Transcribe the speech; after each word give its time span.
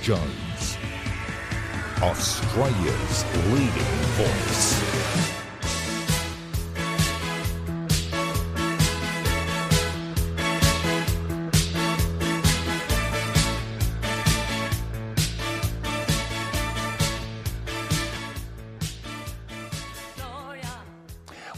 Jones, 0.00 0.78
Australia's 2.02 3.24
leading 3.52 3.96
voice. 4.16 5.45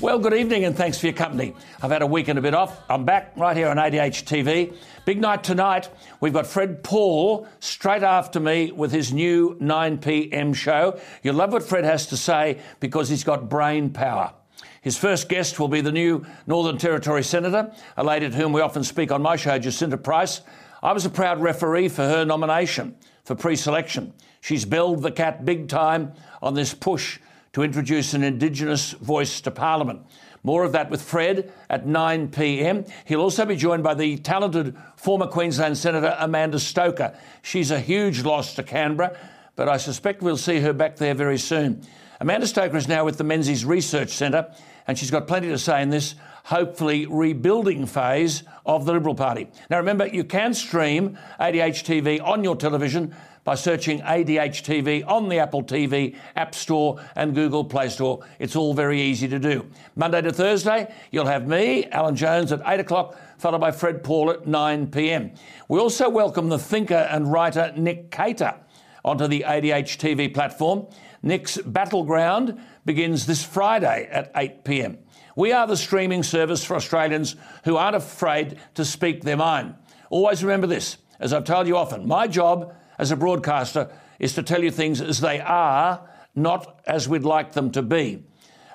Well, 0.08 0.18
good 0.18 0.32
evening 0.32 0.64
and 0.64 0.74
thanks 0.74 0.98
for 0.98 1.04
your 1.04 1.12
company. 1.12 1.52
I've 1.82 1.90
had 1.90 2.00
a 2.00 2.06
week 2.06 2.28
and 2.28 2.38
a 2.38 2.42
bit 2.42 2.54
off. 2.54 2.80
I'm 2.88 3.04
back 3.04 3.34
right 3.36 3.54
here 3.54 3.68
on 3.68 3.76
ADH 3.76 4.24
TV. 4.24 4.74
Big 5.04 5.20
night 5.20 5.44
tonight. 5.44 5.90
We've 6.18 6.32
got 6.32 6.46
Fred 6.46 6.82
Pawle 6.82 7.46
straight 7.60 8.02
after 8.02 8.40
me 8.40 8.72
with 8.72 8.90
his 8.90 9.12
new 9.12 9.58
9 9.60 9.98
p.m. 9.98 10.54
show. 10.54 10.98
You'll 11.22 11.34
love 11.34 11.52
what 11.52 11.62
Fred 11.62 11.84
has 11.84 12.06
to 12.06 12.16
say 12.16 12.58
because 12.80 13.10
he's 13.10 13.22
got 13.22 13.50
brain 13.50 13.90
power. 13.90 14.32
His 14.80 14.96
first 14.96 15.28
guest 15.28 15.60
will 15.60 15.68
be 15.68 15.82
the 15.82 15.92
new 15.92 16.24
Northern 16.46 16.78
Territory 16.78 17.22
Senator, 17.22 17.70
a 17.98 18.02
lady 18.02 18.24
at 18.24 18.32
whom 18.32 18.54
we 18.54 18.62
often 18.62 18.84
speak 18.84 19.12
on 19.12 19.20
my 19.20 19.36
show, 19.36 19.58
Jacinta 19.58 19.98
Price. 19.98 20.40
I 20.82 20.92
was 20.92 21.04
a 21.04 21.10
proud 21.10 21.42
referee 21.42 21.90
for 21.90 22.08
her 22.08 22.24
nomination 22.24 22.96
for 23.24 23.34
pre 23.34 23.56
selection. 23.56 24.14
She's 24.40 24.64
belled 24.64 25.02
the 25.02 25.12
cat 25.12 25.44
big 25.44 25.68
time 25.68 26.14
on 26.40 26.54
this 26.54 26.72
push 26.72 27.18
to 27.52 27.62
introduce 27.62 28.14
an 28.14 28.22
Indigenous 28.22 28.92
voice 28.92 29.40
to 29.42 29.50
Parliament. 29.50 30.02
More 30.42 30.64
of 30.64 30.72
that 30.72 30.90
with 30.90 31.02
Fred 31.02 31.52
at 31.68 31.86
9 31.86 32.28
pm. 32.28 32.84
He'll 33.04 33.20
also 33.20 33.44
be 33.44 33.56
joined 33.56 33.82
by 33.82 33.94
the 33.94 34.18
talented 34.18 34.76
former 34.96 35.26
Queensland 35.26 35.76
Senator 35.76 36.16
Amanda 36.18 36.58
Stoker. 36.58 37.16
She's 37.42 37.70
a 37.70 37.80
huge 37.80 38.22
loss 38.22 38.54
to 38.54 38.62
Canberra, 38.62 39.16
but 39.56 39.68
I 39.68 39.76
suspect 39.76 40.22
we'll 40.22 40.36
see 40.36 40.60
her 40.60 40.72
back 40.72 40.96
there 40.96 41.14
very 41.14 41.38
soon. 41.38 41.82
Amanda 42.20 42.46
Stoker 42.46 42.76
is 42.76 42.88
now 42.88 43.04
with 43.04 43.18
the 43.18 43.24
Menzies 43.24 43.64
Research 43.64 44.10
Centre, 44.10 44.52
and 44.86 44.98
she's 44.98 45.10
got 45.10 45.26
plenty 45.26 45.48
to 45.48 45.58
say 45.58 45.82
in 45.82 45.90
this 45.90 46.14
hopefully 46.44 47.06
rebuilding 47.06 47.84
phase 47.84 48.42
of 48.64 48.86
the 48.86 48.92
Liberal 48.92 49.14
Party. 49.14 49.48
Now 49.68 49.76
remember, 49.76 50.06
you 50.06 50.24
can 50.24 50.54
stream 50.54 51.18
ADH 51.38 51.84
TV 51.84 52.22
on 52.22 52.42
your 52.42 52.56
television 52.56 53.14
by 53.48 53.54
searching 53.54 54.00
ADH 54.00 54.62
TV 54.62 55.02
on 55.08 55.30
the 55.30 55.38
Apple 55.38 55.62
TV 55.62 56.14
App 56.36 56.54
Store 56.54 57.00
and 57.16 57.34
Google 57.34 57.64
Play 57.64 57.88
Store. 57.88 58.22
It's 58.38 58.54
all 58.54 58.74
very 58.74 59.00
easy 59.00 59.26
to 59.26 59.38
do. 59.38 59.64
Monday 59.96 60.20
to 60.20 60.34
Thursday, 60.34 60.92
you'll 61.12 61.24
have 61.24 61.48
me, 61.48 61.86
Alan 61.86 62.14
Jones, 62.14 62.52
at 62.52 62.60
8 62.66 62.80
o'clock, 62.80 63.18
followed 63.38 63.62
by 63.62 63.70
Fred 63.70 64.04
Pawle 64.04 64.32
at 64.32 64.46
9 64.46 64.88
pm. 64.88 65.30
We 65.66 65.80
also 65.80 66.10
welcome 66.10 66.50
the 66.50 66.58
thinker 66.58 67.08
and 67.10 67.32
writer 67.32 67.72
Nick 67.74 68.10
Cater 68.10 68.54
onto 69.02 69.26
the 69.26 69.46
ADH 69.48 69.96
TV 69.96 70.34
platform. 70.34 70.86
Nick's 71.22 71.56
Battleground 71.56 72.60
begins 72.84 73.24
this 73.24 73.42
Friday 73.42 74.10
at 74.12 74.30
8 74.36 74.62
pm. 74.64 74.98
We 75.36 75.52
are 75.52 75.66
the 75.66 75.78
streaming 75.78 76.22
service 76.22 76.62
for 76.62 76.76
Australians 76.76 77.34
who 77.64 77.78
aren't 77.78 77.96
afraid 77.96 78.58
to 78.74 78.84
speak 78.84 79.22
their 79.22 79.38
mind. 79.38 79.74
Always 80.10 80.44
remember 80.44 80.66
this, 80.66 80.98
as 81.18 81.32
I've 81.32 81.44
told 81.44 81.66
you 81.66 81.78
often, 81.78 82.06
my 82.06 82.26
job 82.26 82.74
as 82.98 83.10
a 83.10 83.16
broadcaster 83.16 83.90
is 84.18 84.34
to 84.34 84.42
tell 84.42 84.62
you 84.62 84.70
things 84.70 85.00
as 85.00 85.20
they 85.20 85.40
are, 85.40 86.08
not 86.34 86.80
as 86.86 87.08
we'd 87.08 87.22
like 87.22 87.52
them 87.52 87.70
to 87.70 87.82
be. 87.82 88.22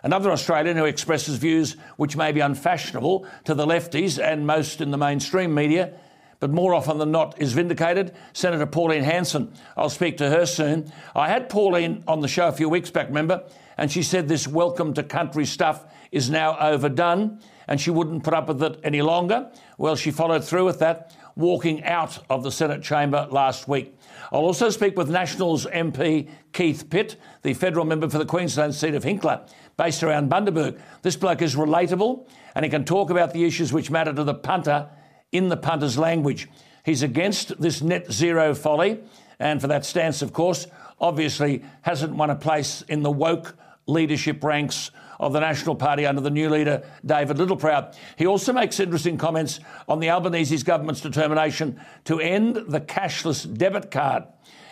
Another 0.02 0.32
Australian 0.32 0.76
who 0.76 0.86
expresses 0.86 1.38
views 1.38 1.78
which 1.96 2.18
may 2.18 2.32
be 2.32 2.42
unfashionable 2.42 3.26
to 3.46 3.54
the 3.54 3.66
lefties 3.66 4.22
and 4.22 4.46
most 4.46 4.82
in 4.82 4.92
the 4.92 4.98
mainstream 4.98 5.54
media, 5.54 5.94
but 6.42 6.52
more 6.52 6.74
often 6.74 6.98
than 6.98 7.12
not 7.12 7.42
is 7.42 7.54
vindicated, 7.54 8.14
Senator 8.34 8.66
Pauline 8.66 9.04
Hanson. 9.04 9.54
I'll 9.78 9.90
speak 9.90 10.18
to 10.18 10.30
her 10.30 10.46
soon. 10.46 10.92
I 11.16 11.30
had 11.30 11.48
Pauline 11.48 12.04
on 12.06 12.20
the 12.20 12.28
show 12.28 12.50
a 12.50 12.52
few 12.52 12.68
weeks 12.68 12.92
back, 12.92 13.08
remember, 13.08 13.44
and 13.78 13.90
she 13.90 14.04
said 14.04 14.28
this 14.28 14.46
welcome 14.46 14.94
to 14.96 15.04
country 15.04 15.46
stuff 15.46 15.86
is 16.12 16.30
now 16.30 16.58
overdone 16.60 17.40
and 17.68 17.80
she 17.80 17.90
wouldn't 17.90 18.24
put 18.24 18.34
up 18.34 18.50
with 18.50 18.62
it 18.62 18.80
any 18.84 19.02
longer. 19.02 19.50
Well, 19.78 19.96
she 19.96 20.12
followed 20.12 20.44
through 20.44 20.66
with 20.66 20.80
that, 20.80 21.16
walking 21.36 21.84
out 21.84 22.20
of 22.30 22.44
the 22.44 22.52
Senate 22.52 22.84
chamber 22.84 23.28
last 23.32 23.68
week. 23.68 23.98
I'll 24.32 24.42
also 24.42 24.70
speak 24.70 24.98
with 24.98 25.10
Nationals 25.10 25.66
MP 25.66 26.30
Keith 26.54 26.90
Pitt, 26.90 27.18
the 27.42 27.54
federal 27.54 27.86
member 27.86 28.10
for 28.10 28.18
the 28.18 28.26
Queensland 28.26 28.76
seat 28.76 28.96
of 28.96 29.04
Hinkler, 29.04 29.48
based 29.78 30.04
around 30.04 30.30
Bundaberg. 30.30 30.80
This 31.02 31.16
bloke 31.16 31.42
is 31.42 31.56
relatable 31.56 32.28
and 32.56 32.64
he 32.64 32.70
can 32.70 32.86
talk 32.86 33.10
about 33.10 33.34
the 33.34 33.44
issues 33.46 33.74
which 33.74 33.92
matter 33.92 34.14
to 34.14 34.24
the 34.24 34.34
punter 34.34 34.90
in 35.32 35.50
the 35.50 35.58
punter's 35.58 35.98
language. 35.98 36.48
He's 36.86 37.02
against 37.04 37.60
this 37.62 37.82
net 37.82 38.12
zero 38.12 38.54
folly, 38.54 39.00
and 39.40 39.60
for 39.62 39.68
that 39.68 39.86
stance, 39.86 40.22
of 40.22 40.34
course, 40.34 40.68
obviously 41.00 41.64
hasn't 41.82 42.16
won 42.16 42.30
a 42.30 42.36
place 42.36 42.84
in 42.88 43.04
the 43.04 43.12
woke 43.12 43.56
leadership 43.88 44.44
ranks 44.44 44.92
of 45.20 45.34
the 45.34 45.40
National 45.40 45.76
Party 45.76 46.06
under 46.06 46.22
the 46.22 46.30
new 46.30 46.50
leader, 46.50 46.84
David 47.06 47.38
Littleproud. 47.38 47.96
He 48.18 48.28
also 48.28 48.54
makes 48.54 48.80
interesting 48.80 49.18
comments 49.18 49.60
on 49.88 50.00
the 50.00 50.10
Albanese's 50.10 50.64
government's 50.64 51.02
determination 51.02 51.80
to 52.06 52.20
end 52.20 52.56
the 52.56 52.82
cashless 52.82 53.52
debit 53.58 53.92
card. 53.92 54.24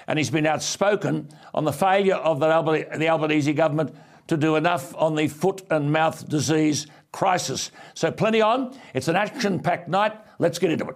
And 0.08 0.18
he's 0.18 0.30
been 0.30 0.48
outspoken 0.48 1.30
on 1.54 1.64
the 1.64 1.72
failure 1.72 2.16
of 2.16 2.40
the, 2.40 2.88
the 2.98 3.10
Albanese 3.10 3.54
government 3.54 3.96
to 4.28 4.38
do 4.38 4.56
enough 4.56 4.96
on 4.96 5.16
the 5.16 5.28
foot 5.28 5.62
and 5.70 5.92
mouth 5.92 6.28
disease 6.28 6.88
crisis. 7.12 7.72
So, 7.94 8.12
plenty 8.12 8.42
on. 8.42 8.78
It's 8.94 9.08
an 9.08 9.16
action 9.16 9.60
packed 9.60 9.90
night. 9.90 10.14
Let's 10.40 10.60
get 10.60 10.72
into 10.72 10.88
it. 10.88 10.96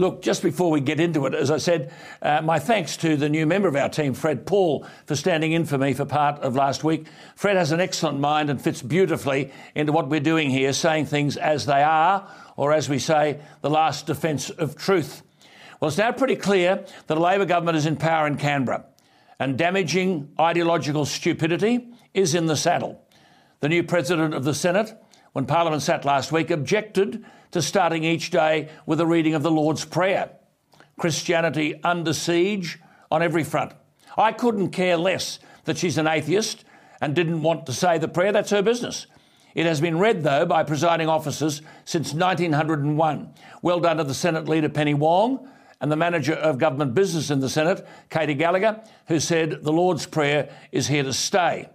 Look, 0.00 0.22
just 0.22 0.44
before 0.44 0.70
we 0.70 0.80
get 0.80 1.00
into 1.00 1.26
it, 1.26 1.34
as 1.34 1.50
I 1.50 1.58
said, 1.58 1.92
uh, 2.22 2.40
my 2.40 2.60
thanks 2.60 2.96
to 2.98 3.16
the 3.16 3.28
new 3.28 3.46
member 3.46 3.66
of 3.66 3.74
our 3.74 3.88
team, 3.88 4.14
Fred 4.14 4.46
Pawle, 4.46 4.86
for 5.06 5.16
standing 5.16 5.50
in 5.50 5.64
for 5.64 5.76
me 5.76 5.92
for 5.92 6.04
part 6.04 6.40
of 6.40 6.54
last 6.54 6.84
week. 6.84 7.08
Fred 7.34 7.56
has 7.56 7.72
an 7.72 7.80
excellent 7.80 8.20
mind 8.20 8.48
and 8.48 8.62
fits 8.62 8.80
beautifully 8.80 9.52
into 9.74 9.90
what 9.90 10.08
we're 10.08 10.20
doing 10.20 10.50
here, 10.50 10.72
saying 10.72 11.06
things 11.06 11.36
as 11.36 11.66
they 11.66 11.82
are, 11.82 12.30
or 12.56 12.72
as 12.72 12.88
we 12.88 13.00
say, 13.00 13.40
the 13.60 13.70
last 13.70 14.06
defence 14.06 14.50
of 14.50 14.76
truth. 14.76 15.22
Well, 15.80 15.88
it's 15.88 15.98
now 15.98 16.12
pretty 16.12 16.36
clear 16.36 16.76
that 16.76 17.08
the 17.08 17.16
Labor 17.16 17.44
government 17.44 17.76
is 17.76 17.86
in 17.86 17.96
power 17.96 18.28
in 18.28 18.36
Canberra, 18.36 18.84
and 19.40 19.58
damaging 19.58 20.30
ideological 20.38 21.06
stupidity 21.06 21.88
is 22.14 22.36
in 22.36 22.46
the 22.46 22.56
saddle. 22.56 23.04
The 23.60 23.68
new 23.68 23.82
president 23.82 24.32
of 24.34 24.44
the 24.44 24.54
Senate, 24.54 24.96
when 25.38 25.46
Parliament 25.46 25.82
sat 25.82 26.04
last 26.04 26.32
week, 26.32 26.50
objected 26.50 27.24
to 27.52 27.62
starting 27.62 28.02
each 28.02 28.32
day 28.32 28.68
with 28.86 29.00
a 29.00 29.06
reading 29.06 29.34
of 29.34 29.44
the 29.44 29.52
Lord's 29.52 29.84
Prayer. 29.84 30.30
Christianity 30.98 31.78
under 31.84 32.12
siege 32.12 32.80
on 33.08 33.22
every 33.22 33.44
front. 33.44 33.70
I 34.16 34.32
couldn't 34.32 34.70
care 34.70 34.96
less 34.96 35.38
that 35.62 35.78
she's 35.78 35.96
an 35.96 36.08
atheist 36.08 36.64
and 37.00 37.14
didn't 37.14 37.40
want 37.42 37.66
to 37.66 37.72
say 37.72 37.98
the 37.98 38.08
prayer. 38.08 38.32
That's 38.32 38.50
her 38.50 38.62
business. 38.62 39.06
It 39.54 39.64
has 39.64 39.80
been 39.80 40.00
read, 40.00 40.24
though, 40.24 40.44
by 40.44 40.64
presiding 40.64 41.08
officers 41.08 41.62
since 41.84 42.12
1901. 42.12 43.32
Well 43.62 43.78
done 43.78 43.98
to 43.98 44.02
the 44.02 44.14
Senate 44.14 44.48
leader, 44.48 44.68
Penny 44.68 44.94
Wong, 44.94 45.48
and 45.80 45.92
the 45.92 45.94
manager 45.94 46.34
of 46.34 46.58
government 46.58 46.94
business 46.94 47.30
in 47.30 47.38
the 47.38 47.48
Senate, 47.48 47.86
Katy 48.10 48.34
Gallagher, 48.34 48.82
who 49.06 49.20
said 49.20 49.62
the 49.62 49.72
Lord's 49.72 50.04
Prayer 50.04 50.50
is 50.72 50.88
here 50.88 51.04
to 51.04 51.12
stay. 51.12 51.68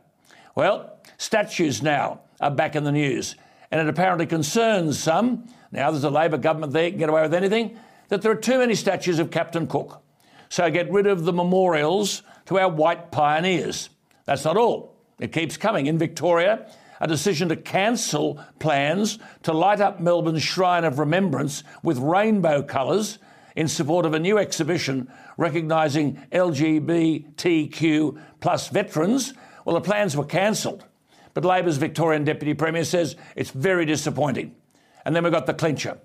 Well, 0.53 0.99
statues 1.17 1.81
now 1.81 2.19
are 2.41 2.51
back 2.51 2.75
in 2.75 2.83
the 2.83 2.91
news, 2.91 3.37
and 3.73 3.81
it 3.81 3.89
apparently 3.89 4.27
concerns 4.27 5.01
some 5.01 5.49
now 5.73 5.89
there's 5.89 6.03
a 6.03 6.09
Labor 6.11 6.37
government 6.37 6.71
there, 6.71 6.91
can 6.91 6.99
get 6.99 7.09
away 7.09 7.23
with 7.23 7.33
anything, 7.33 7.77
that 8.09 8.21
there 8.21 8.31
are 8.31 8.35
too 8.35 8.59
many 8.59 8.75
statues 8.75 9.17
of 9.17 9.31
Captain 9.31 9.65
Cook. 9.65 10.03
So 10.47 10.69
get 10.69 10.91
rid 10.91 11.07
of 11.07 11.25
the 11.25 11.33
memorials 11.33 12.21
to 12.45 12.59
our 12.59 12.69
white 12.69 13.11
pioneers. 13.11 13.89
That's 14.25 14.45
not 14.45 14.55
all. 14.55 14.95
It 15.19 15.31
keeps 15.31 15.57
coming. 15.57 15.87
In 15.87 15.97
Victoria, 15.97 16.69
a 17.01 17.07
decision 17.07 17.49
to 17.49 17.55
cancel 17.55 18.39
plans 18.59 19.17
to 19.43 19.51
light 19.51 19.81
up 19.81 19.99
Melbourne's 19.99 20.43
Shrine 20.43 20.83
of 20.83 20.99
Remembrance 20.99 21.63
with 21.81 21.97
rainbow 21.97 22.61
colours 22.61 23.17
in 23.55 23.67
support 23.67 24.05
of 24.05 24.13
a 24.13 24.19
new 24.19 24.37
exhibition 24.37 25.11
recognising 25.37 26.21
LGBTQ 26.31 28.21
plus 28.39 28.69
veterans. 28.69 29.33
Well, 29.65 29.73
the 29.73 29.81
plans 29.81 30.15
were 30.15 30.25
cancelled. 30.25 30.85
But 31.33 31.45
Labor's 31.45 31.77
Victorian 31.77 32.23
Deputy 32.23 32.53
Premier 32.53 32.83
says 32.83 33.15
it's 33.35 33.51
very 33.51 33.85
disappointing. 33.85 34.55
And 35.05 35.15
then 35.15 35.23
we've 35.23 35.33
got 35.33 35.45
the 35.45 35.53
clincher. 35.53 35.97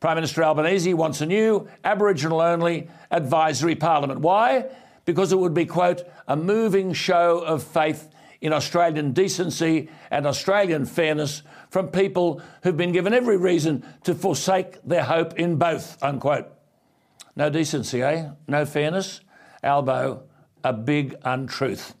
Prime 0.00 0.16
Minister 0.16 0.44
Albanese 0.44 0.94
wants 0.94 1.20
a 1.20 1.26
new 1.26 1.68
Aboriginal 1.84 2.40
only 2.40 2.88
advisory 3.10 3.74
parliament. 3.74 4.20
Why? 4.20 4.66
Because 5.04 5.32
it 5.32 5.38
would 5.38 5.54
be, 5.54 5.66
quote, 5.66 6.02
a 6.28 6.36
moving 6.36 6.92
show 6.92 7.38
of 7.38 7.62
faith 7.62 8.10
in 8.40 8.52
Australian 8.52 9.12
decency 9.12 9.88
and 10.10 10.26
Australian 10.26 10.84
fairness 10.84 11.42
from 11.70 11.88
people 11.88 12.42
who've 12.62 12.76
been 12.76 12.92
given 12.92 13.14
every 13.14 13.36
reason 13.36 13.84
to 14.04 14.14
forsake 14.14 14.82
their 14.82 15.04
hope 15.04 15.38
in 15.38 15.56
both, 15.56 16.02
unquote. 16.02 16.46
No 17.34 17.50
decency, 17.50 18.02
eh? 18.02 18.30
No 18.46 18.64
fairness? 18.66 19.20
Albo, 19.62 20.24
a 20.62 20.72
big 20.72 21.16
untruth. 21.24 21.94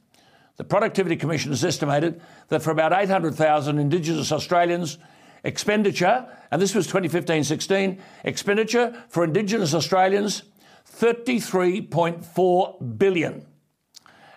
The 0.56 0.64
Productivity 0.64 1.16
Commission 1.16 1.50
has 1.50 1.64
estimated 1.64 2.20
that 2.48 2.62
for 2.62 2.70
about 2.70 2.92
800,000 2.92 3.78
Indigenous 3.78 4.32
Australians, 4.32 4.98
expenditure, 5.44 6.26
and 6.50 6.60
this 6.60 6.74
was 6.74 6.86
2015 6.86 7.44
16, 7.44 8.02
expenditure 8.24 9.04
for 9.08 9.24
Indigenous 9.24 9.74
Australians, 9.74 10.42
33.4 10.90 12.98
billion. 12.98 13.46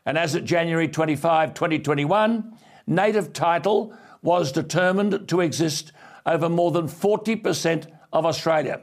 And 0.05 0.17
as 0.17 0.35
of 0.35 0.45
January 0.45 0.87
25, 0.87 1.53
2021, 1.53 2.57
native 2.87 3.33
title 3.33 3.93
was 4.21 4.51
determined 4.51 5.27
to 5.29 5.41
exist 5.41 5.91
over 6.25 6.49
more 6.49 6.71
than 6.71 6.87
40% 6.87 7.87
of 8.11 8.25
Australia. 8.25 8.81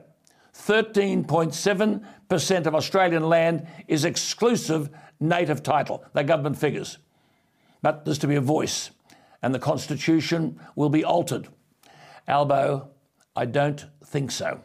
13.7% 0.55 2.67
of 2.67 2.75
Australian 2.75 3.29
land 3.29 3.67
is 3.89 4.05
exclusive 4.05 4.91
native 5.21 5.63
title. 5.63 6.05
They're 6.13 6.25
government 6.25 6.59
figures. 6.59 6.99
But 7.83 8.05
there's 8.05 8.19
to 8.19 8.27
be 8.27 8.37
a 8.37 8.41
voice, 8.41 8.91
and 9.43 9.55
the 9.55 9.59
Constitution 9.59 10.61
will 10.75 10.89
be 10.89 11.05
altered. 11.05 11.49
Albo, 12.27 12.91
I 13.35 13.45
don't 13.45 13.85
think 14.05 14.31
so. 14.31 14.61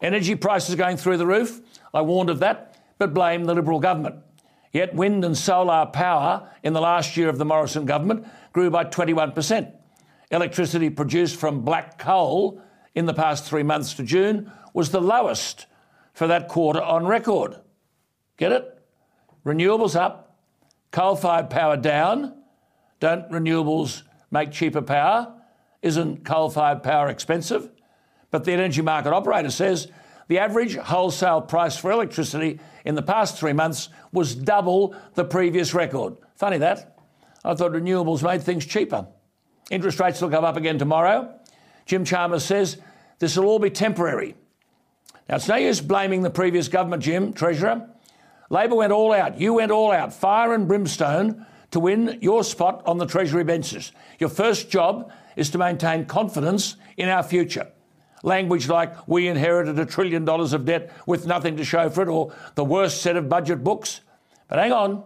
Energy 0.00 0.34
prices 0.34 0.74
going 0.74 0.96
through 0.96 1.16
the 1.16 1.26
roof. 1.26 1.60
I 1.94 2.02
warned 2.02 2.30
of 2.30 2.40
that, 2.40 2.80
but 2.98 3.14
blame 3.14 3.44
the 3.44 3.54
Liberal 3.54 3.80
government. 3.80 4.16
Yet 4.72 4.94
wind 4.94 5.24
and 5.24 5.36
solar 5.36 5.86
power 5.86 6.50
in 6.62 6.72
the 6.72 6.80
last 6.80 7.16
year 7.16 7.28
of 7.28 7.38
the 7.38 7.44
Morrison 7.44 7.84
government 7.84 8.26
grew 8.52 8.70
by 8.70 8.84
21%. 8.84 9.72
Electricity 10.30 10.88
produced 10.88 11.36
from 11.36 11.60
black 11.60 11.98
coal 11.98 12.62
in 12.94 13.06
the 13.06 13.14
past 13.14 13.44
three 13.44 13.62
months 13.62 13.94
to 13.94 14.02
June 14.02 14.50
was 14.72 14.90
the 14.90 15.00
lowest 15.00 15.66
for 16.14 16.26
that 16.26 16.48
quarter 16.48 16.80
on 16.80 17.06
record. 17.06 17.56
Get 18.38 18.52
it? 18.52 18.78
Renewables 19.44 19.94
up, 19.94 20.38
coal 20.90 21.16
fired 21.16 21.50
power 21.50 21.76
down. 21.76 22.41
Don't 23.02 23.28
renewables 23.32 24.04
make 24.30 24.52
cheaper 24.52 24.80
power? 24.80 25.34
Isn't 25.82 26.24
coal 26.24 26.50
fired 26.50 26.84
power 26.84 27.08
expensive? 27.08 27.68
But 28.30 28.44
the 28.44 28.52
energy 28.52 28.80
market 28.80 29.12
operator 29.12 29.50
says 29.50 29.88
the 30.28 30.38
average 30.38 30.76
wholesale 30.76 31.40
price 31.40 31.76
for 31.76 31.90
electricity 31.90 32.60
in 32.84 32.94
the 32.94 33.02
past 33.02 33.36
three 33.36 33.54
months 33.54 33.88
was 34.12 34.36
double 34.36 34.94
the 35.14 35.24
previous 35.24 35.74
record. 35.74 36.14
Funny 36.36 36.58
that. 36.58 36.96
I 37.44 37.54
thought 37.54 37.72
renewables 37.72 38.22
made 38.22 38.40
things 38.40 38.64
cheaper. 38.64 39.08
Interest 39.68 39.98
rates 39.98 40.22
will 40.22 40.28
go 40.28 40.42
up 40.42 40.56
again 40.56 40.78
tomorrow. 40.78 41.34
Jim 41.86 42.04
Chalmers 42.04 42.44
says 42.44 42.76
this 43.18 43.36
will 43.36 43.46
all 43.46 43.58
be 43.58 43.70
temporary. 43.70 44.36
Now, 45.28 45.34
it's 45.34 45.48
no 45.48 45.56
use 45.56 45.80
blaming 45.80 46.22
the 46.22 46.30
previous 46.30 46.68
government, 46.68 47.02
Jim, 47.02 47.32
Treasurer. 47.32 47.84
Labor 48.48 48.76
went 48.76 48.92
all 48.92 49.12
out. 49.12 49.40
You 49.40 49.54
went 49.54 49.72
all 49.72 49.90
out, 49.90 50.12
fire 50.12 50.54
and 50.54 50.68
brimstone, 50.68 51.46
to 51.72 51.80
win 51.80 52.18
your 52.20 52.44
spot 52.44 52.82
on 52.86 52.98
the 52.98 53.06
Treasury 53.06 53.44
benches. 53.44 53.92
Your 54.18 54.28
first 54.28 54.70
job 54.70 55.10
is 55.36 55.50
to 55.50 55.58
maintain 55.58 56.06
confidence 56.06 56.76
in 56.96 57.08
our 57.08 57.22
future. 57.22 57.66
Language 58.22 58.68
like 58.68 59.08
we 59.08 59.26
inherited 59.26 59.78
a 59.78 59.86
trillion 59.86 60.24
dollars 60.24 60.52
of 60.52 60.64
debt 60.64 60.92
with 61.06 61.26
nothing 61.26 61.56
to 61.56 61.64
show 61.64 61.88
for 61.88 62.02
it, 62.02 62.08
or 62.08 62.32
the 62.54 62.64
worst 62.64 63.02
set 63.02 63.16
of 63.16 63.28
budget 63.28 63.64
books. 63.64 64.00
But 64.48 64.60
hang 64.60 64.72
on. 64.72 65.02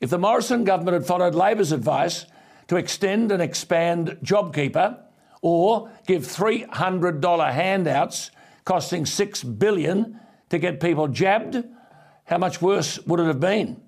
If 0.00 0.10
the 0.10 0.18
Morrison 0.18 0.64
government 0.64 0.94
had 0.94 1.06
followed 1.06 1.34
Labor's 1.34 1.70
advice 1.70 2.26
to 2.68 2.76
extend 2.76 3.30
and 3.30 3.42
expand 3.42 4.18
JobKeeper 4.24 4.98
or 5.42 5.90
give 6.06 6.22
$300 6.22 7.52
handouts 7.52 8.30
costing 8.64 9.04
6 9.04 9.44
billion 9.44 10.18
to 10.48 10.58
get 10.58 10.80
people 10.80 11.08
jabbed, 11.08 11.62
how 12.24 12.38
much 12.38 12.62
worse 12.62 12.98
would 13.06 13.20
it 13.20 13.26
have 13.26 13.40
been? 13.40 13.80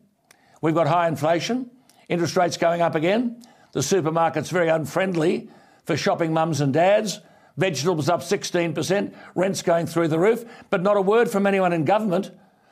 We've 0.61 0.75
got 0.75 0.87
high 0.87 1.09
inflation, 1.09 1.71
interest 2.09 2.37
rates 2.37 2.57
going 2.57 2.81
up 2.81 2.95
again, 2.95 3.43
the 3.73 3.81
supermarket's 3.81 4.51
very 4.51 4.69
unfriendly 4.69 5.49
for 5.85 5.97
shopping 5.97 6.33
mums 6.33 6.61
and 6.61 6.73
dads, 6.73 7.21
vegetables 7.57 8.09
up 8.09 8.21
16%, 8.21 9.15
rents 9.35 9.63
going 9.63 9.87
through 9.87 10.09
the 10.09 10.19
roof, 10.19 10.45
but 10.71 10.83
not 10.83 10.97
a 10.97 11.03
word 11.03 11.31
from 11.31 11.47
anyone 11.47 11.73
in 11.73 11.85
government 11.85 12.31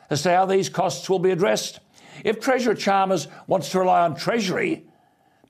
as 0.08 0.22
to 0.22 0.30
how 0.30 0.46
these 0.46 0.68
costs 0.68 1.08
will 1.08 1.18
be 1.18 1.30
addressed. 1.30 1.80
If 2.24 2.40
Treasurer 2.40 2.74
Chalmers 2.74 3.28
wants 3.46 3.70
to 3.70 3.80
rely 3.80 4.02
on 4.02 4.16
Treasury 4.16 4.84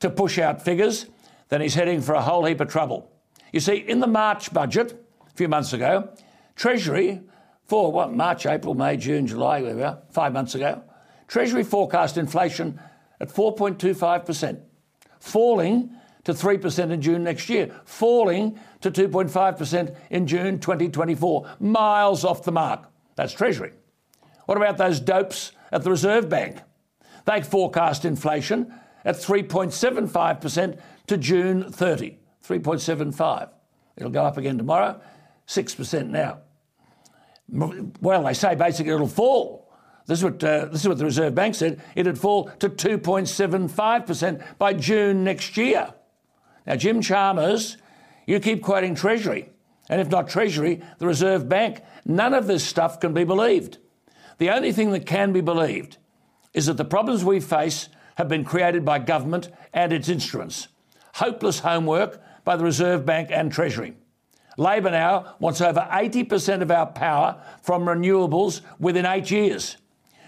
to 0.00 0.11
push 0.11 0.38
out 0.38 0.62
figures, 0.62 1.06
then 1.49 1.61
he's 1.61 1.75
heading 1.75 2.00
for 2.00 2.15
a 2.15 2.23
whole 2.23 2.44
heap 2.44 2.61
of 2.61 2.69
trouble. 2.69 3.11
You 3.53 3.61
see, 3.61 3.77
in 3.77 4.00
the 4.00 4.06
March 4.06 4.53
budget 4.53 5.05
a 5.27 5.35
few 5.35 5.49
months 5.49 5.73
ago, 5.73 6.11
Treasury, 6.55 7.23
for 7.67 7.91
what, 7.91 8.12
March, 8.12 8.47
April, 8.47 8.75
May, 8.75 8.97
June, 8.97 9.27
July, 9.27 9.62
whatever, 9.62 9.99
five 10.11 10.32
months 10.32 10.55
ago, 10.55 10.82
Treasury 11.27 11.62
forecast 11.62 12.17
inflation 12.17 12.81
at 13.20 13.28
4.25%, 13.28 14.61
falling 15.19 15.90
to 16.25 16.32
3% 16.32 16.90
in 16.90 17.00
June 17.00 17.25
next 17.25 17.49
year, 17.49 17.75
falling 17.84 18.58
to 18.81 18.90
2.5% 18.90 19.96
in 20.11 20.26
June 20.26 20.58
2024, 20.58 21.56
miles 21.61 22.25
off 22.25 22.43
the 22.43 22.52
mark. 22.52 22.88
That's 23.17 23.32
Treasury. 23.32 23.72
What 24.46 24.56
about 24.56 24.78
those 24.78 25.00
dopes 25.00 25.52
at 25.70 25.82
the 25.82 25.90
Reserve 25.90 26.28
Bank? 26.28 26.58
They 27.26 27.43
forecast 27.43 28.05
inflation 28.05 28.72
at 29.05 29.17
3.75% 29.17 30.81
to 31.06 31.17
June 31.17 31.70
30. 31.70 32.19
3.75. 32.46 33.50
It'll 33.96 34.11
go 34.11 34.25
up 34.25 34.37
again 34.38 34.56
tomorrow, 34.58 35.00
6% 35.46 36.08
now. 36.08 36.38
Well, 38.00 38.22
they 38.25 38.34
say 38.34 38.55
basically 38.55 38.93
it'll 38.93 39.08
fall. 39.08 39.59
This 40.10 40.18
is 40.18 40.24
what, 40.24 40.42
uh, 40.42 40.64
this 40.64 40.80
is 40.80 40.88
what 40.88 40.98
the 40.98 41.04
Reserve 41.04 41.36
Bank 41.36 41.54
said. 41.54 41.80
It'd 41.94 42.18
fall 42.18 42.50
to 42.58 42.68
2.75% 42.68 44.58
by 44.58 44.72
June 44.72 45.22
next 45.22 45.56
year. 45.56 45.94
Now, 46.67 46.74
Jim 46.74 47.00
Chalmers, 47.00 47.76
you 48.26 48.40
keep 48.40 48.60
quoting 48.60 48.96
Treasury. 48.96 49.50
And 49.88 50.00
if 50.00 50.08
not 50.08 50.29
Treasury, 50.29 50.82
the 50.98 51.06
Reserve 51.06 51.48
Bank. 51.48 51.82
None 52.05 52.34
of 52.34 52.48
this 52.48 52.64
stuff 52.64 52.98
can 52.98 53.14
be 53.14 53.22
believed. 53.22 53.79
The 54.38 54.50
only 54.50 54.72
thing 54.72 54.90
that 54.90 55.06
can 55.06 55.32
be 55.32 55.43
believed 55.43 55.98
is 56.55 56.67
that 56.67 56.76
the 56.76 56.84
problems 56.84 57.24
we 57.24 57.38
face 57.38 57.88
have 58.17 58.29
been 58.29 58.43
created 58.44 58.84
by 58.84 58.98
government 58.98 59.48
and 59.72 59.93
its 59.93 60.08
instruments. 60.08 60.67
Hopeless 61.14 61.60
homework 61.60 62.20
by 62.43 62.56
the 62.56 62.64
Reserve 62.64 63.06
Bank 63.06 63.29
and 63.31 63.52
Treasury. 63.52 63.94
Labor 64.58 64.90
now 64.90 65.36
wants 65.38 65.60
over 65.60 65.86
80% 65.88 66.62
of 66.62 66.72
our 66.72 66.86
power 66.86 67.40
from 67.62 67.84
renewables 67.84 68.62
within 68.81 69.06
eight 69.06 69.31
years, 69.31 69.76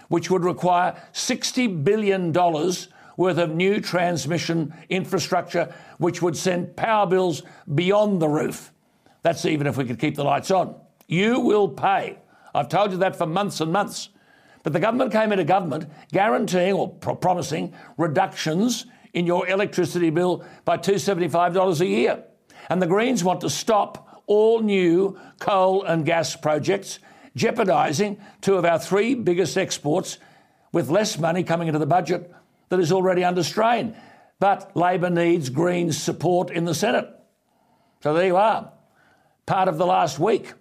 which 0.09 0.29
would 0.29 0.43
require 0.43 0.95
$60 1.13 1.83
billion 1.83 2.31
worth 2.31 3.37
of 3.37 3.55
new 3.55 3.79
transmission 3.79 4.73
infrastructure, 4.89 5.73
which 5.97 6.21
would 6.21 6.35
send 6.35 6.75
power 6.75 7.05
bills 7.05 7.43
beyond 7.73 8.21
the 8.21 8.27
roof. 8.27 8.73
That's 9.21 9.45
even 9.45 9.67
if 9.67 9.77
we 9.77 9.85
could 9.85 9.99
keep 9.99 10.15
the 10.15 10.23
lights 10.23 10.51
on. 10.51 10.75
You 11.07 11.39
will 11.39 11.69
pay. 11.69 12.19
I've 12.55 12.69
told 12.69 12.91
you 12.91 12.97
that 12.97 13.15
for 13.15 13.25
months 13.25 13.61
and 13.61 13.71
months. 13.71 14.09
But 14.63 14.73
the 14.73 14.79
government 14.79 15.11
came 15.11 15.31
into 15.31 15.43
government 15.43 15.89
guaranteeing 16.11 16.73
or 16.73 16.89
pro- 16.89 17.15
promising 17.15 17.73
reductions 17.97 18.85
in 19.13 19.27
your 19.27 19.47
electricity 19.47 20.09
bill 20.09 20.43
by 20.65 20.77
$275 20.77 21.81
a 21.81 21.85
year. 21.85 22.23
And 22.69 22.81
the 22.81 22.87
Greens 22.87 23.23
want 23.23 23.41
to 23.41 23.49
stop 23.49 24.23
all 24.25 24.61
new 24.61 25.19
coal 25.39 25.83
and 25.83 26.05
gas 26.05 26.35
projects, 26.35 26.99
jeopardising 27.35 28.19
two 28.41 28.55
of 28.55 28.65
our 28.65 28.79
three 28.79 29.15
biggest 29.15 29.57
exports 29.57 30.17
with 30.71 30.89
less 30.89 31.17
money 31.17 31.43
coming 31.43 31.67
into 31.67 31.79
the 31.79 31.85
budget 31.85 32.33
that 32.69 32.79
is 32.79 32.91
already 32.91 33.23
under 33.23 33.43
strain. 33.43 33.95
But 34.39 34.75
Labor 34.75 35.09
needs 35.09 35.49
Greens' 35.49 36.01
support 36.01 36.49
in 36.49 36.65
the 36.65 36.75
Senate. 36.75 37.07
So 38.01 38.13
there 38.13 38.25
you 38.25 38.35
are. 38.35 38.71
Part 39.45 39.67
of 39.67 39.77
the 39.77 39.85
last 39.85 40.19
week. 40.19 40.53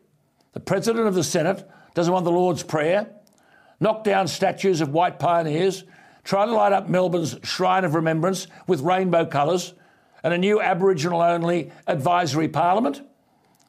The 0.52 0.61
President 0.61 1.07
of 1.07 1.14
the 1.14 1.25
Senate 1.25 1.69
doesn't 1.95 2.12
want 2.12 2.25
the 2.25 2.31
Lord's 2.31 2.62
Prayer, 2.62 3.09
knock 3.81 4.05
down 4.05 4.29
statues 4.29 4.81
of 4.81 4.91
white 4.91 5.19
pioneers, 5.19 5.85
try 6.25 6.45
to 6.47 6.52
light 6.52 6.73
up 6.73 6.88
Melbourne's 6.88 7.37
Shrine 7.43 7.85
of 7.85 7.95
Remembrance 7.95 8.47
with 8.67 8.81
rainbow 8.81 9.26
colours, 9.26 9.75
and 10.23 10.33
a 10.33 10.38
new 10.38 10.61
Aboriginal 10.61 11.21
only 11.21 11.73
advisory 11.87 12.49
parliament. 12.49 13.02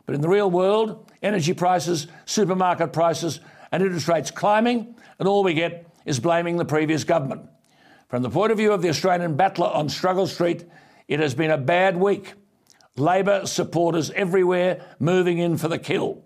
But 0.06 0.16
in 0.16 0.22
the 0.22 0.30
real 0.30 0.52
world, 0.52 1.12
energy 1.22 1.54
prices, 1.54 2.08
supermarket 2.26 2.92
prices, 2.92 3.40
and 3.72 3.82
interest 3.82 4.08
rates 4.08 4.32
climbing, 4.32 4.96
and 5.20 5.28
all 5.28 5.44
we 5.44 5.54
get 5.54 5.88
is 6.06 6.20
blaming 6.20 6.58
the 6.58 6.66
previous 6.66 7.04
government. 7.04 7.50
From 8.10 8.22
the 8.22 8.30
point 8.30 8.52
of 8.52 8.58
view 8.58 8.74
of 8.74 8.82
the 8.82 8.90
Australian 8.90 9.36
battler 9.36 9.68
on 9.68 9.90
Struggle 9.90 10.28
Street, 10.28 10.66
it 11.08 11.20
has 11.20 11.34
been 11.34 11.52
a 11.52 11.58
bad 11.58 11.98
week. 11.98 12.34
Labor 12.96 13.46
supporters 13.48 14.12
everywhere 14.12 14.86
moving 15.00 15.40
in 15.40 15.58
for 15.58 15.68
the 15.68 15.80
kill. 15.80 16.24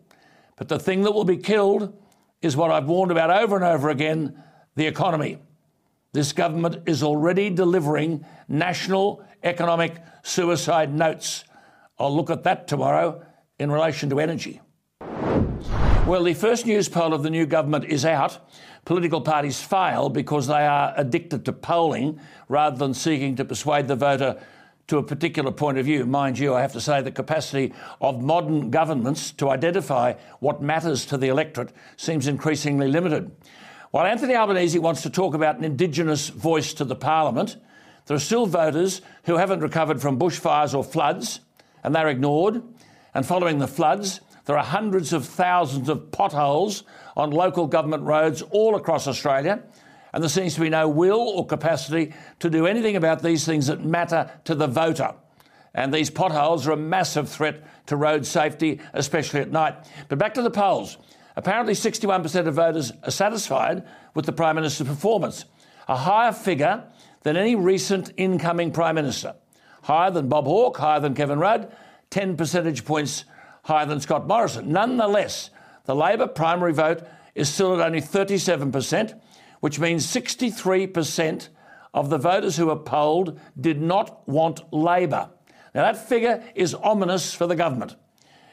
But 0.57 0.67
the 0.67 0.79
thing 0.79 1.03
that 1.03 1.11
will 1.11 1.23
be 1.23 1.37
killed 1.37 1.97
is 2.41 2.57
what 2.57 2.71
I've 2.71 2.87
warned 2.87 3.11
about 3.11 3.29
over 3.29 3.55
and 3.55 3.63
over 3.63 3.89
again 3.89 4.43
the 4.75 4.87
economy. 4.87 5.37
This 6.13 6.33
government 6.33 6.87
is 6.87 7.03
already 7.03 7.49
delivering 7.49 8.25
national 8.47 9.23
economic 9.43 9.95
suicide 10.23 10.93
notes. 10.93 11.43
I'll 11.99 12.15
look 12.15 12.29
at 12.29 12.43
that 12.43 12.67
tomorrow 12.67 13.23
in 13.59 13.71
relation 13.71 14.09
to 14.09 14.19
energy. 14.19 14.61
Well, 16.05 16.23
the 16.23 16.33
first 16.33 16.65
Newspoll 16.65 17.13
of 17.13 17.23
the 17.23 17.29
new 17.29 17.45
government 17.45 17.85
is 17.85 18.05
out. 18.05 18.49
Political 18.85 19.21
parties 19.21 19.61
fail 19.61 20.07
because 20.07 20.47
they 20.47 20.65
are 20.65 20.93
addicted 20.95 21.43
to 21.45 21.53
polling 21.53 22.19
rather 22.47 22.77
than 22.77 22.93
seeking 22.93 23.35
to 23.35 23.43
persuade 23.43 23.87
the 23.87 23.95
voter 23.95 24.39
to 24.87 24.97
a 24.97 25.03
particular 25.03 25.51
point 25.51 25.77
of 25.77 25.85
view. 25.85 26.05
Mind 26.05 26.39
you, 26.39 26.53
I 26.53 26.61
have 26.61 26.71
to 26.73 26.81
say 26.81 27.01
the 27.01 27.11
capacity 27.11 27.73
of 27.99 28.23
modern 28.23 28.71
governments 28.71 29.31
to 29.33 29.49
identify 29.49 30.13
what 30.39 30.61
matters 30.61 31.05
to 31.07 31.17
the 31.17 31.27
electorate 31.27 31.73
seems 31.97 32.27
increasingly 32.27 32.87
limited. 32.87 33.29
While 33.91 34.05
Anthony 34.05 34.35
Albanese 34.35 34.79
wants 34.79 35.01
to 35.01 35.09
talk 35.09 35.33
about 35.33 35.57
an 35.57 35.65
Indigenous 35.65 36.29
voice 36.29 36.73
to 36.75 36.85
the 36.85 36.95
Parliament, 36.95 37.57
there 38.05 38.15
are 38.15 38.21
still 38.21 38.45
voters 38.45 39.01
who 39.25 39.35
haven't 39.35 39.59
recovered 39.59 40.01
from 40.01 40.17
bushfires 40.17 40.73
or 40.73 40.85
floods, 40.85 41.41
and 41.83 41.93
they're 41.93 42.07
ignored. 42.07 42.63
And 43.17 43.25
following 43.25 43.57
the 43.57 43.67
floods, 43.67 44.21
there 44.45 44.59
are 44.59 44.63
hundreds 44.63 45.11
of 45.11 45.25
thousands 45.25 45.89
of 45.89 46.11
potholes 46.11 46.83
on 47.15 47.31
local 47.31 47.65
government 47.65 48.03
roads 48.03 48.43
all 48.43 48.75
across 48.75 49.07
Australia, 49.07 49.63
and 50.13 50.21
there 50.21 50.29
seems 50.29 50.53
to 50.53 50.61
be 50.61 50.69
no 50.69 50.87
will 50.87 51.21
or 51.21 51.43
capacity 51.43 52.13
to 52.41 52.47
do 52.47 52.67
anything 52.67 52.95
about 52.95 53.23
these 53.23 53.43
things 53.43 53.65
that 53.65 53.83
matter 53.83 54.29
to 54.43 54.53
the 54.53 54.67
voter. 54.67 55.15
And 55.73 55.91
these 55.91 56.11
potholes 56.11 56.67
are 56.67 56.73
a 56.73 56.77
massive 56.77 57.27
threat 57.27 57.65
to 57.87 57.95
road 57.95 58.23
safety, 58.23 58.81
especially 58.93 59.39
at 59.39 59.49
night. 59.49 59.73
But 60.09 60.19
back 60.19 60.35
to 60.35 60.43
the 60.43 60.51
polls. 60.51 60.99
Apparently, 61.35 61.73
61% 61.73 62.45
of 62.45 62.53
voters 62.53 62.91
are 63.01 63.09
satisfied 63.09 63.83
with 64.13 64.27
the 64.27 64.31
Prime 64.31 64.57
Minister's 64.57 64.87
performance, 64.87 65.45
a 65.87 65.95
higher 65.95 66.33
figure 66.33 66.83
than 67.23 67.35
any 67.35 67.55
recent 67.55 68.13
incoming 68.15 68.71
Prime 68.71 68.93
Minister. 68.93 69.33
Higher 69.81 70.11
than 70.11 70.29
Bob 70.29 70.45
Hawke, 70.45 70.77
higher 70.77 70.99
than 70.99 71.15
Kevin 71.15 71.39
Rudd, 71.39 71.71
10 72.09 72.37
percentage 72.37 72.85
points 72.85 73.25
higher 73.63 73.85
than 73.85 73.99
Scott 73.99 74.27
Morrison. 74.27 74.71
Nonetheless, 74.71 75.49
the 75.85 75.95
Labor 75.95 76.27
primary 76.27 76.73
vote 76.73 77.03
is 77.35 77.49
still 77.49 77.79
at 77.79 77.85
only 77.85 78.01
37%, 78.01 79.19
which 79.59 79.79
means 79.79 80.05
63% 80.07 81.49
of 81.93 82.09
the 82.09 82.17
voters 82.17 82.57
who 82.57 82.67
were 82.67 82.75
polled 82.75 83.39
did 83.59 83.81
not 83.81 84.27
want 84.27 84.73
Labor. 84.73 85.29
Now, 85.73 85.83
that 85.83 86.07
figure 86.07 86.43
is 86.55 86.73
ominous 86.73 87.33
for 87.33 87.47
the 87.47 87.55
government. 87.55 87.95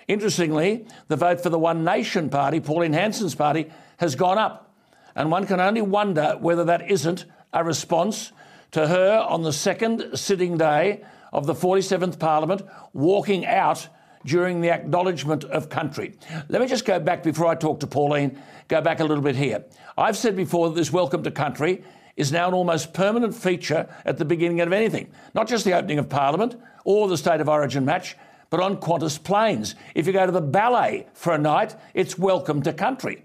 Interestingly, 0.09 0.87
the 1.09 1.17
vote 1.17 1.41
for 1.41 1.49
the 1.49 1.59
One 1.59 1.85
Nation 1.85 2.29
Party, 2.29 2.61
Pauline 2.61 2.93
Hanson's 2.93 3.35
party, 3.35 3.71
has 3.99 4.15
gone 4.15 4.39
up. 4.39 4.75
And 5.15 5.31
one 5.31 5.47
can 5.47 5.61
only 5.61 5.81
wonder 5.83 6.37
whether 6.41 6.65
that 6.65 6.91
isn't 6.91 7.25
a 7.53 7.65
response 7.65 8.33
to 8.73 8.89
her 8.89 9.25
on 9.29 9.43
the 9.43 9.53
second 9.53 10.19
sitting 10.19 10.59
day 10.59 11.05
of 11.35 11.47
the 11.47 11.55
47th 11.55 12.19
Parliament 12.19 12.63
walking 12.93 13.45
out 13.45 13.89
during 14.25 14.61
the 14.61 14.71
acknowledgement 14.71 15.45
of 15.45 15.69
country. 15.69 16.15
Let 16.49 16.63
me 16.63 16.67
just 16.67 16.87
go 16.87 16.99
back 16.99 17.23
before 17.23 17.47
I 17.47 17.57
talk 17.57 17.81
to 17.81 17.87
Pauline, 17.87 18.41
go 18.69 18.81
back 18.81 19.01
a 19.01 19.05
little 19.05 19.23
bit 19.23 19.37
here. 19.37 19.65
I've 19.99 20.17
said 20.17 20.37
before 20.37 20.69
that 20.69 20.77
this 20.77 20.93
welcome 20.93 21.23
to 21.25 21.31
country 21.31 21.85
is 22.17 22.33
now 22.33 22.49
an 22.49 22.55
almost 22.55 22.95
permanent 22.95 23.35
feature 23.35 23.89
at 24.05 24.17
the 24.17 24.25
beginning 24.25 24.61
of 24.61 24.73
anything, 24.73 25.11
not 25.35 25.49
just 25.49 25.65
the 25.65 25.75
opening 25.75 25.99
of 25.99 26.09
Parliament 26.09 26.57
or 26.85 27.09
the 27.09 27.19
State 27.19 27.41
of 27.41 27.49
Origin 27.49 27.85
match, 27.85 28.17
but 28.49 28.61
on 28.61 28.77
Qantas 28.77 29.23
planes. 29.23 29.75
If 29.95 30.07
you 30.07 30.13
go 30.13 30.25
to 30.25 30.33
the 30.33 30.41
ballet 30.41 31.09
for 31.13 31.35
a 31.35 31.39
night, 31.39 31.75
it's 31.93 32.17
welcome 32.17 32.63
to 32.63 32.73
country. 32.73 33.25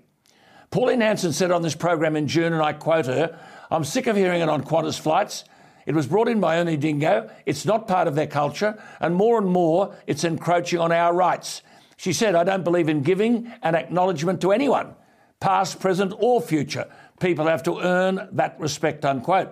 Pauline 0.72 1.02
Hanson 1.02 1.34
said 1.34 1.52
on 1.52 1.62
this 1.62 1.76
program 1.76 2.16
in 2.16 2.28
June, 2.28 2.54
and 2.54 2.62
I 2.62 2.74
quote 2.74 3.06
her, 3.06 3.40
I'm 3.72 3.84
sick 3.84 4.08
of 4.08 4.16
hearing 4.16 4.42
it 4.42 4.50
on 4.50 4.64
Qantas 4.64 5.00
flights. 5.00 5.44
It 5.90 5.96
was 5.96 6.06
brought 6.06 6.28
in 6.28 6.40
by 6.40 6.60
Ernie 6.60 6.78
Dingo. 6.78 7.32
It's 7.48 7.66
not 7.66 7.88
part 7.88 8.08
of 8.08 8.14
their 8.14 8.28
culture, 8.28 8.80
and 9.00 9.16
more 9.16 9.40
and 9.40 9.48
more 9.48 9.96
it's 10.06 10.24
encroaching 10.24 10.78
on 10.78 10.92
our 10.92 11.16
rights. 11.16 11.64
She 11.98 12.14
said, 12.14 12.36
I 12.36 12.44
don't 12.44 12.64
believe 12.64 12.90
in 12.90 13.02
giving 13.02 13.52
an 13.64 13.74
acknowledgement 13.74 14.40
to 14.42 14.52
anyone, 14.52 14.94
past, 15.40 15.80
present, 15.80 16.14
or 16.20 16.44
future. 16.44 16.88
People 17.20 17.48
have 17.48 17.64
to 17.64 17.80
earn 17.80 18.30
that 18.34 18.60
respect, 18.60 19.04
unquote. 19.04 19.52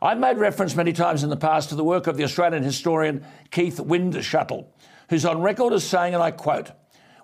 I've 0.00 0.20
made 0.20 0.38
reference 0.38 0.76
many 0.76 0.92
times 0.92 1.24
in 1.24 1.30
the 1.30 1.36
past 1.36 1.70
to 1.70 1.74
the 1.74 1.82
work 1.82 2.06
of 2.06 2.16
the 2.16 2.22
Australian 2.22 2.62
historian 2.62 3.26
Keith 3.50 3.78
Windschuttle, 3.78 4.66
who's 5.08 5.24
on 5.24 5.42
record 5.42 5.72
as 5.72 5.82
saying, 5.82 6.14
and 6.14 6.22
I 6.22 6.30
quote, 6.30 6.70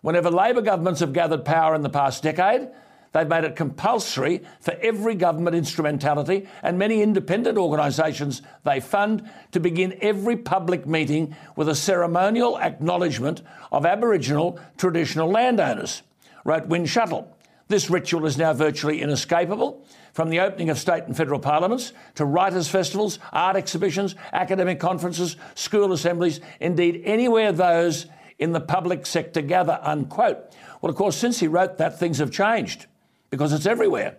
Whenever 0.01 0.33
Labor 0.33 0.63
governments 0.63 0.99
have 0.99 1.13
gathered 1.13 1.45
power 1.45 1.77
in 1.77 1.83
the 1.83 1.91
past 1.91 2.25
decade, 2.25 2.71
they've 3.13 3.29
made 3.29 3.45
it 3.45 3.57
compulsory 3.57 4.43
for 4.61 4.75
every 4.83 5.15
government 5.15 5.57
instrumentality 5.57 6.47
and 6.63 6.79
many 6.79 7.03
independent 7.03 7.59
organisations 7.59 8.43
they 8.65 8.81
fund 8.81 9.29
to 9.53 9.61
begin 9.61 9.97
every 10.01 10.37
public 10.37 10.87
meeting 10.87 11.35
with 11.57 11.69
a 11.69 11.75
ceremonial 11.75 12.59
acknowledgement 12.59 13.43
of 13.73 13.87
Aboriginal 13.87 14.59
traditional 14.77 15.31
landowners, 15.31 16.03
wrote 16.45 16.69
Windschuttle. 16.69 17.29
This 17.69 17.91
ritual 17.91 18.27
is 18.27 18.39
now 18.39 18.53
virtually 18.53 19.03
inescapable, 19.03 19.85
from 20.13 20.31
the 20.31 20.41
opening 20.41 20.71
of 20.71 20.79
state 20.79 21.05
and 21.05 21.17
federal 21.17 21.41
parliaments 21.41 21.93
to 22.15 22.25
writers' 22.25 22.69
festivals, 22.69 23.19
art 23.33 23.57
exhibitions, 23.57 24.15
academic 24.33 24.81
conferences, 24.81 25.37
school 25.55 25.93
assemblies, 25.93 26.41
indeed 26.61 27.03
anywhere 27.05 27.53
those 27.53 28.07
in 28.39 28.53
the 28.53 28.61
public 28.61 29.05
sector 29.05 29.43
gather, 29.43 29.79
unquote. 29.83 30.55
Well, 30.81 30.91
of 30.91 30.97
course, 30.97 31.17
since 31.17 31.41
he 31.41 31.49
wrote 31.49 31.79
that, 31.79 31.99
things 31.99 32.19
have 32.19 32.31
changed 32.31 32.87
because 33.31 33.53
it's 33.53 33.67
everywhere. 33.67 34.17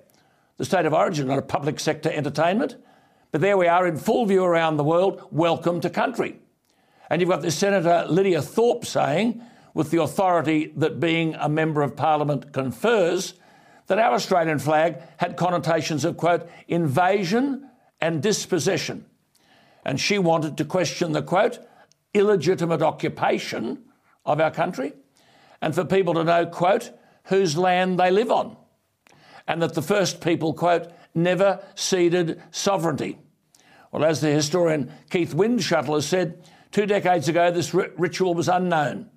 The 0.57 0.65
state 0.65 0.85
of 0.85 0.93
origin, 0.93 1.27
not 1.27 1.39
a 1.39 1.43
public 1.43 1.79
sector 1.79 2.11
entertainment, 2.11 2.75
but 3.31 3.41
there 3.41 3.57
we 3.57 3.67
are 3.67 3.85
in 3.87 3.97
full 3.97 4.25
view 4.25 4.43
around 4.43 4.77
the 4.77 4.83
world. 4.83 5.27
Welcome 5.31 5.81
to 5.81 5.89
country. 5.89 6.39
And 7.09 7.21
you've 7.21 7.29
got 7.29 7.41
this 7.41 7.55
Senator 7.55 8.05
Lydia 8.09 8.41
Thorpe 8.41 8.85
saying, 8.85 9.41
with 9.73 9.91
the 9.91 10.01
authority 10.01 10.73
that 10.77 10.99
being 10.99 11.35
a 11.35 11.47
member 11.47 11.81
of 11.81 11.95
parliament 11.95 12.51
confers, 12.51 13.35
that 13.87 13.99
our 13.99 14.13
Australian 14.13 14.59
flag 14.59 15.01
had 15.17 15.37
connotations 15.37 16.03
of, 16.03 16.17
quote, 16.17 16.49
invasion 16.67 17.69
and 18.01 18.21
dispossession. 18.21 19.05
And 19.85 19.99
she 19.99 20.19
wanted 20.19 20.57
to 20.57 20.65
question 20.65 21.11
the, 21.11 21.21
quote, 21.21 21.59
illegitimate 22.13 22.81
occupation 22.81 23.83
of 24.25 24.41
our 24.41 24.51
country 24.51 24.93
and 25.61 25.73
for 25.73 25.85
people 25.85 26.13
to 26.15 26.23
know, 26.23 26.45
quote, 26.45 26.91
whose 27.25 27.57
land 27.57 27.99
they 27.99 28.11
live 28.11 28.31
on. 28.31 28.57
And 29.47 29.61
that 29.61 29.73
the 29.73 29.81
first 29.81 30.21
people, 30.21 30.53
quote, 30.53 30.91
never 31.15 31.63
ceded 31.75 32.41
sovereignty. 32.51 33.17
Well, 33.91 34.03
as 34.03 34.21
the 34.21 34.29
historian 34.29 34.91
Keith 35.09 35.33
Windschuttle 35.33 35.95
has 35.95 36.05
said, 36.05 36.43
two 36.71 36.85
decades 36.85 37.27
ago 37.29 37.51
this 37.51 37.73
ritual 37.73 38.33
was 38.33 38.49
unknown. 38.49 39.09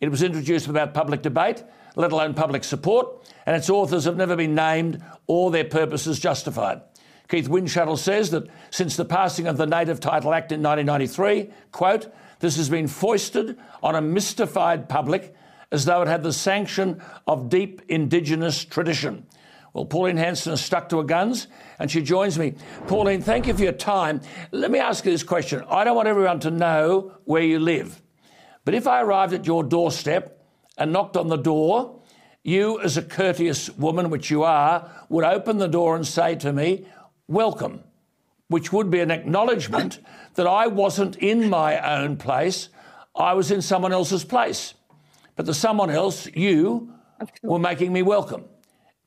It 0.00 0.10
was 0.10 0.22
introduced 0.22 0.66
without 0.66 0.94
public 0.94 1.22
debate 1.22 1.62
let 1.96 2.12
alone 2.12 2.34
public 2.34 2.64
support, 2.64 3.28
and 3.46 3.56
its 3.56 3.70
authors 3.70 4.04
have 4.04 4.16
never 4.16 4.36
been 4.36 4.54
named 4.54 5.02
or 5.26 5.50
their 5.50 5.64
purposes 5.64 6.18
justified. 6.18 6.80
Keith 7.28 7.48
Windschuttle 7.48 7.98
says 7.98 8.30
that 8.30 8.48
since 8.70 8.96
the 8.96 9.04
passing 9.04 9.46
of 9.46 9.56
the 9.56 9.66
Native 9.66 10.00
Title 10.00 10.34
Act 10.34 10.52
in 10.52 10.62
1993, 10.62 11.50
quote, 11.72 12.12
this 12.40 12.56
has 12.56 12.68
been 12.68 12.88
foisted 12.88 13.58
on 13.82 13.94
a 13.94 14.00
mystified 14.00 14.88
public 14.88 15.34
as 15.70 15.86
though 15.86 16.02
it 16.02 16.08
had 16.08 16.22
the 16.22 16.32
sanction 16.32 17.02
of 17.26 17.48
deep 17.48 17.80
Indigenous 17.88 18.64
tradition. 18.64 19.26
Well, 19.74 19.84
Pauline 19.84 20.16
Hanson 20.16 20.52
has 20.52 20.64
stuck 20.64 20.88
to 20.90 20.98
her 20.98 21.02
guns 21.02 21.48
and 21.80 21.90
she 21.90 22.00
joins 22.00 22.38
me. 22.38 22.54
Pauline, 22.86 23.20
thank 23.20 23.48
you 23.48 23.54
for 23.54 23.64
your 23.64 23.72
time. 23.72 24.20
Let 24.52 24.70
me 24.70 24.78
ask 24.78 25.04
you 25.04 25.10
this 25.10 25.24
question. 25.24 25.64
I 25.68 25.82
don't 25.82 25.96
want 25.96 26.06
everyone 26.06 26.38
to 26.40 26.50
know 26.52 27.16
where 27.24 27.42
you 27.42 27.58
live, 27.58 28.00
but 28.64 28.74
if 28.74 28.86
I 28.86 29.02
arrived 29.02 29.34
at 29.34 29.46
your 29.46 29.64
doorstep 29.64 30.46
and 30.78 30.92
knocked 30.92 31.16
on 31.16 31.26
the 31.26 31.36
door, 31.36 32.00
you, 32.44 32.80
as 32.82 32.96
a 32.96 33.02
courteous 33.02 33.68
woman, 33.70 34.10
which 34.10 34.30
you 34.30 34.44
are, 34.44 34.90
would 35.08 35.24
open 35.24 35.58
the 35.58 35.66
door 35.66 35.96
and 35.96 36.06
say 36.06 36.36
to 36.36 36.52
me, 36.52 36.86
Welcome, 37.26 37.82
which 38.48 38.72
would 38.72 38.90
be 38.90 39.00
an 39.00 39.10
acknowledgement 39.10 39.98
that 40.34 40.46
I 40.46 40.68
wasn't 40.68 41.16
in 41.16 41.50
my 41.50 41.78
own 41.98 42.16
place, 42.16 42.68
I 43.16 43.32
was 43.32 43.50
in 43.50 43.60
someone 43.60 43.92
else's 43.92 44.24
place. 44.24 44.74
But 45.34 45.46
the 45.46 45.54
someone 45.54 45.90
else, 45.90 46.28
you, 46.32 46.92
were 47.42 47.58
making 47.58 47.92
me 47.92 48.02
welcome. 48.02 48.44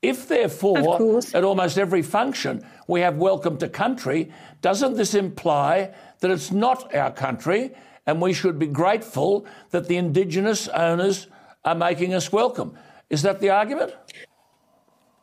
If, 0.00 0.28
therefore, 0.28 1.22
at 1.34 1.42
almost 1.42 1.76
every 1.76 2.02
function 2.02 2.64
we 2.86 3.00
have 3.00 3.16
welcome 3.16 3.58
to 3.58 3.68
country, 3.68 4.30
doesn't 4.62 4.94
this 4.94 5.14
imply 5.14 5.92
that 6.20 6.30
it's 6.30 6.52
not 6.52 6.94
our 6.94 7.10
country 7.10 7.72
and 8.06 8.22
we 8.22 8.32
should 8.32 8.58
be 8.58 8.68
grateful 8.68 9.44
that 9.70 9.88
the 9.88 9.96
Indigenous 9.96 10.68
owners 10.68 11.26
are 11.64 11.74
making 11.74 12.14
us 12.14 12.32
welcome. 12.32 12.74
Is 13.10 13.22
that 13.22 13.40
the 13.40 13.50
argument? 13.50 13.92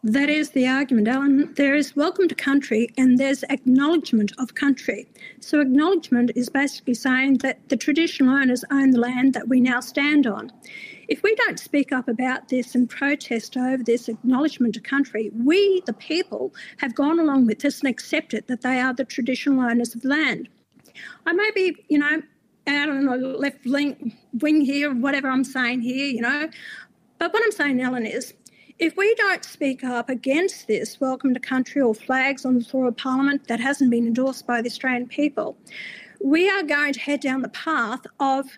That 0.04 0.30
is 0.30 0.52
the 0.52 0.68
argument, 0.68 1.08
Alan. 1.08 1.54
There 1.56 1.74
is 1.74 1.96
welcome 1.96 2.28
to 2.28 2.36
country 2.36 2.90
and 2.98 3.18
there's 3.18 3.44
acknowledgement 3.50 4.34
of 4.38 4.54
country. 4.54 5.08
So, 5.40 5.62
acknowledgement 5.62 6.32
is 6.36 6.48
basically 6.48 6.94
saying 6.94 7.40
that 7.40 7.70
the 7.70 7.78
traditional 7.78 8.36
owners 8.36 8.64
own 8.70 8.92
the 8.92 9.00
land 9.00 9.34
that 9.34 9.48
we 9.48 9.60
now 9.60 9.80
stand 9.80 10.28
on. 10.28 10.52
If 11.08 11.22
we 11.24 11.36
don't 11.36 11.60
speak 11.60 11.92
up 11.92 12.08
about 12.08 12.50
this 12.50 12.76
and 12.76 12.90
protest 12.90 13.58
over 13.58 13.84
this 13.84 14.08
acknowledgement 14.10 14.78
of 14.78 14.84
country, 14.84 15.32
we, 15.34 15.82
the 15.86 15.94
people, 15.94 16.54
have 16.78 16.96
gone 16.96 17.20
along 17.20 17.46
with 17.46 17.60
this 17.60 17.82
and 17.82 17.90
accepted 17.90 18.48
that 18.48 18.62
they 18.62 18.80
are 18.80 18.94
the 18.94 19.06
traditional 19.06 19.62
owners 19.62 19.96
of 19.96 20.04
land. 20.04 20.50
I 21.26 21.34
may 21.34 21.52
be, 21.54 21.76
you 21.90 22.00
know, 22.00 22.22
out 22.68 22.90
on 22.90 23.06
the 23.06 23.16
left 23.16 23.66
wing 23.66 24.62
here, 24.62 24.94
whatever 24.94 25.30
I'm 25.30 25.44
saying 25.44 25.82
here, 25.82 26.08
you 26.08 26.22
know. 26.22 26.50
But 27.20 27.34
what 27.34 27.44
I'm 27.44 27.52
saying, 27.52 27.82
Ellen, 27.82 28.06
is 28.06 28.34
if 28.80 28.98
we 28.98 29.14
don't 29.16 29.46
speak 29.46 29.84
up 29.84 30.10
against 30.10 30.68
this 30.68 31.00
welcome 31.00 31.34
to 31.34 31.40
country 31.40 31.82
or 31.82 31.94
flags 31.94 32.46
on 32.46 32.58
the 32.58 32.66
floor 32.66 32.88
of 32.88 32.98
Parliament 32.98 33.48
that 33.48 33.60
hasn't 33.60 33.92
been 33.92 34.08
endorsed 34.08 34.48
by 34.48 34.62
the 34.62 34.70
Australian 34.70 35.08
people, 35.08 35.56
we 36.24 36.50
are 36.50 36.64
going 36.64 36.94
to 36.94 37.00
head 37.00 37.22
down 37.22 37.42
the 37.42 37.50
path 37.50 38.02
of 38.20 38.58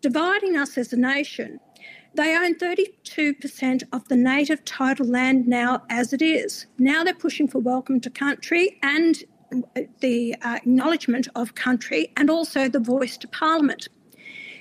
dividing 0.00 0.56
us 0.56 0.76
as 0.76 0.92
a 0.92 0.96
nation. 0.96 1.60
They 2.16 2.34
own 2.34 2.54
32% 2.54 3.82
of 3.92 4.08
the 4.08 4.16
native 4.16 4.64
title 4.64 5.06
land 5.06 5.46
now 5.46 5.82
as 5.90 6.14
it 6.14 6.22
is. 6.22 6.64
Now 6.78 7.04
they're 7.04 7.12
pushing 7.12 7.46
for 7.46 7.58
welcome 7.58 8.00
to 8.00 8.08
country 8.08 8.78
and 8.82 9.22
the 10.00 10.34
uh, 10.40 10.54
acknowledgement 10.54 11.28
of 11.34 11.54
country 11.54 12.10
and 12.16 12.30
also 12.30 12.70
the 12.70 12.80
voice 12.80 13.18
to 13.18 13.28
Parliament. 13.28 13.88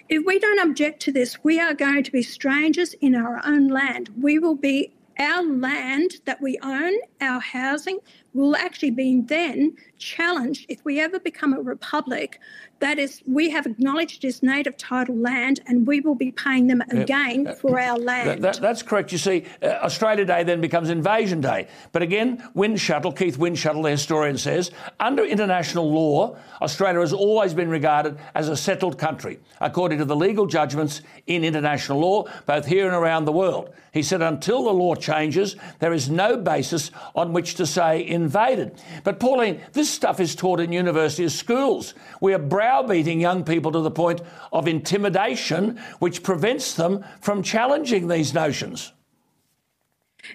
If 0.09 0.25
we 0.25 0.37
don't 0.37 0.69
object 0.69 1.01
to 1.03 1.13
this, 1.13 1.45
we 1.45 1.57
are 1.61 1.73
going 1.73 2.03
to 2.03 2.11
be 2.11 2.21
strangers 2.21 2.93
in 2.95 3.15
our 3.15 3.41
own 3.45 3.69
land. 3.69 4.09
We 4.19 4.37
will 4.37 4.55
be 4.55 4.93
our 5.17 5.41
land 5.41 6.15
that 6.25 6.41
we 6.41 6.59
own, 6.61 6.93
our 7.21 7.39
housing, 7.39 7.99
will 8.35 8.55
actually 8.55 8.91
be 8.91 9.21
then 9.21 9.75
challenged 9.97 10.65
if 10.69 10.83
we 10.83 10.99
ever 10.99 11.19
become 11.19 11.53
a 11.53 11.61
republic. 11.61 12.39
That 12.79 12.99
is, 12.99 13.21
we 13.25 13.49
have 13.51 13.65
acknowledged 13.65 14.21
this 14.21 14.43
native 14.43 14.75
title 14.75 15.15
land 15.15 15.61
and 15.65 15.87
we 15.87 16.01
will 16.01 16.15
be 16.15 16.31
paying 16.31 16.67
them 16.67 16.81
again 16.89 17.47
uh, 17.47 17.53
for 17.53 17.79
our 17.79 17.97
land. 17.97 18.29
That, 18.29 18.41
that, 18.41 18.61
that's 18.61 18.83
correct. 18.83 19.13
You 19.13 19.17
see, 19.17 19.45
uh, 19.63 19.67
Australia 19.81 20.25
Day 20.25 20.43
then 20.43 20.59
becomes 20.59 20.89
Invasion 20.89 21.39
Day. 21.39 21.69
But 21.93 22.01
again, 22.01 22.43
Windschuttle, 22.53 23.17
Keith 23.17 23.37
Windschuttle, 23.37 23.83
the 23.83 23.91
historian, 23.91 24.37
says 24.37 24.71
under 24.99 25.23
international 25.23 25.89
law, 25.89 26.37
Australia 26.61 26.99
has 26.99 27.13
always 27.13 27.53
been 27.53 27.69
regarded 27.69 28.19
as 28.35 28.49
a 28.49 28.57
settled 28.57 28.97
country, 28.97 29.39
according 29.61 29.99
to 29.99 30.05
the 30.05 30.15
legal 30.15 30.45
judgments 30.45 31.01
in 31.27 31.45
international 31.45 31.99
law, 31.99 32.25
both 32.45 32.65
here 32.65 32.85
and 32.85 32.95
around 32.95 33.23
the 33.23 33.31
world. 33.31 33.73
He 33.93 34.03
said 34.03 34.21
until 34.21 34.65
the 34.65 34.73
law 34.73 34.95
changes, 34.95 35.55
there 35.79 35.93
is 35.93 36.09
no 36.09 36.35
basis 36.35 36.91
on 37.15 37.31
which 37.31 37.55
to 37.55 37.65
say 37.65 38.01
in 38.01 38.24
invaded. 38.25 38.81
But 39.03 39.19
Pauline, 39.19 39.61
this 39.73 39.89
stuff 39.89 40.19
is 40.19 40.35
taught 40.35 40.59
in 40.59 40.71
universities, 40.71 41.33
schools. 41.33 41.93
We 42.21 42.33
are 42.33 42.39
browbeating 42.39 43.21
young 43.21 43.43
people 43.43 43.71
to 43.71 43.81
the 43.81 43.91
point 43.91 44.21
of 44.51 44.67
intimidation, 44.67 45.79
which 45.99 46.23
prevents 46.23 46.73
them 46.73 47.05
from 47.21 47.43
challenging 47.43 48.07
these 48.07 48.33
notions. 48.33 48.91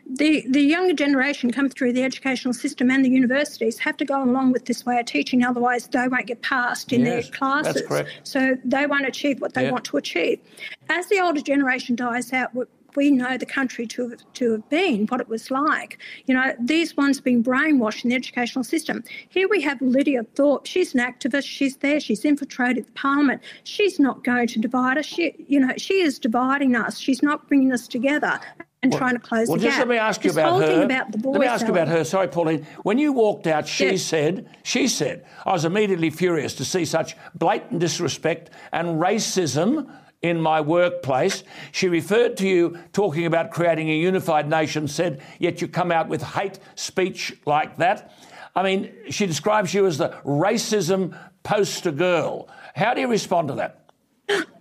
The, 0.07 0.45
the 0.49 0.61
younger 0.61 0.95
generation 0.95 1.51
come 1.51 1.69
through 1.69 1.93
the 1.95 2.05
educational 2.05 2.55
system 2.55 2.93
and 2.93 3.05
the 3.05 3.11
universities 3.11 3.77
have 3.79 3.97
to 3.97 4.05
go 4.05 4.23
along 4.23 4.53
with 4.53 4.67
this 4.67 4.87
way 4.87 5.01
of 5.01 5.07
teaching, 5.07 5.45
otherwise 5.45 5.89
they 5.89 6.07
won't 6.07 6.27
get 6.27 6.43
passed 6.43 6.93
in 6.93 7.01
yes, 7.01 7.29
their 7.29 7.37
classes. 7.37 7.83
So 8.23 8.57
they 8.65 8.87
won't 8.87 9.07
achieve 9.07 9.41
what 9.41 9.55
they 9.55 9.65
yeah. 9.65 9.73
want 9.73 9.85
to 9.87 9.97
achieve. 9.97 10.39
As 10.89 11.09
the 11.09 11.21
older 11.21 11.41
generation 11.41 11.97
dies 11.97 12.33
out, 12.33 12.51
we 12.97 13.11
know 13.11 13.37
the 13.37 13.47
country 13.47 13.87
to 13.87 14.11
have, 14.11 14.33
to 14.35 14.53
have 14.53 14.69
been, 14.69 15.07
what 15.07 15.21
it 15.21 15.29
was 15.29 15.51
like. 15.51 15.99
You 16.27 16.35
know, 16.35 16.55
these 16.61 16.97
ones 16.97 17.21
being 17.21 17.43
brainwashed 17.43 18.05
in 18.05 18.11
the 18.11 18.17
educational 18.17 18.65
system. 18.65 19.05
Here 19.29 19.49
we 19.49 19.61
have 19.63 19.81
Lydia 19.81 20.25
Thorpe. 20.35 20.67
She's 20.67 20.95
an 20.95 21.01
activist. 21.01 21.47
She's 21.47 21.77
there. 21.79 22.01
She's 22.01 22.25
infiltrated 22.25 22.87
the 22.87 22.93
parliament. 22.93 23.43
She's 23.65 23.99
not 23.99 24.25
going 24.25 24.49
to 24.49 24.59
divide 24.59 24.99
us. 24.99 25.07
She, 25.07 25.35
you 25.49 25.61
know, 25.61 25.73
she 25.77 26.01
is 26.01 26.19
dividing 26.19 26.77
us. 26.77 26.99
She's 26.99 27.23
not 27.23 27.49
bringing 27.49 27.73
us 27.73 27.89
together 27.89 28.41
and 28.83 28.93
well, 28.93 28.99
trying 28.99 29.15
to 29.15 29.21
close 29.21 29.49
well, 29.49 29.59
the 29.59 29.65
just 29.65 29.77
gap. 29.77 29.87
let 29.87 29.89
me 29.89 29.99
ask 29.99 30.25
you 30.25 30.31
about 30.31 30.63
her. 30.63 30.83
About 30.83 31.25
let 31.25 31.41
me 31.41 31.47
ask 31.47 31.67
you 31.67 31.73
about 31.73 31.89
her. 31.89 32.03
Sorry, 32.05 32.29
Pauline. 32.29 32.67
When 32.83 32.99
you 32.99 33.13
walked 33.13 33.47
out, 33.47 33.69
she 33.69 33.91
yes. 33.91 34.03
said, 34.03 34.49
she 34.63 34.89
said, 34.89 35.27
I 35.45 35.53
was 35.53 35.65
immediately 35.65 36.11
furious 36.11 36.55
to 36.55 36.65
see 36.65 36.85
such 36.85 37.17
blatant 37.35 37.81
disrespect 37.81 38.51
and 38.73 39.01
racism 39.01 39.91
in 40.23 40.41
my 40.41 40.61
workplace. 40.61 41.45
She 41.73 41.89
referred 41.89 42.37
to 42.39 42.49
you 42.49 42.79
talking 42.93 43.27
about 43.27 43.51
creating 43.51 43.91
a 43.91 43.95
unified 43.95 44.49
nation, 44.49 44.89
said, 44.89 45.23
yet 45.39 45.61
you 45.61 45.69
come 45.69 45.91
out 45.91 46.09
with 46.09 46.23
hate 46.23 46.59
speech 46.75 47.35
like 47.47 47.79
that. 47.79 48.13
I 48.55 48.63
mean, 48.63 48.93
she 49.11 49.27
describes 49.27 49.73
you 49.73 49.87
as 49.87 49.99
the 49.99 50.11
racism 50.25 51.17
poster 51.43 51.93
girl. 51.93 52.49
How 52.75 52.95
do 52.95 53.01
you 53.01 53.09
respond 53.09 53.49
to 53.49 53.55
that? 53.55 53.91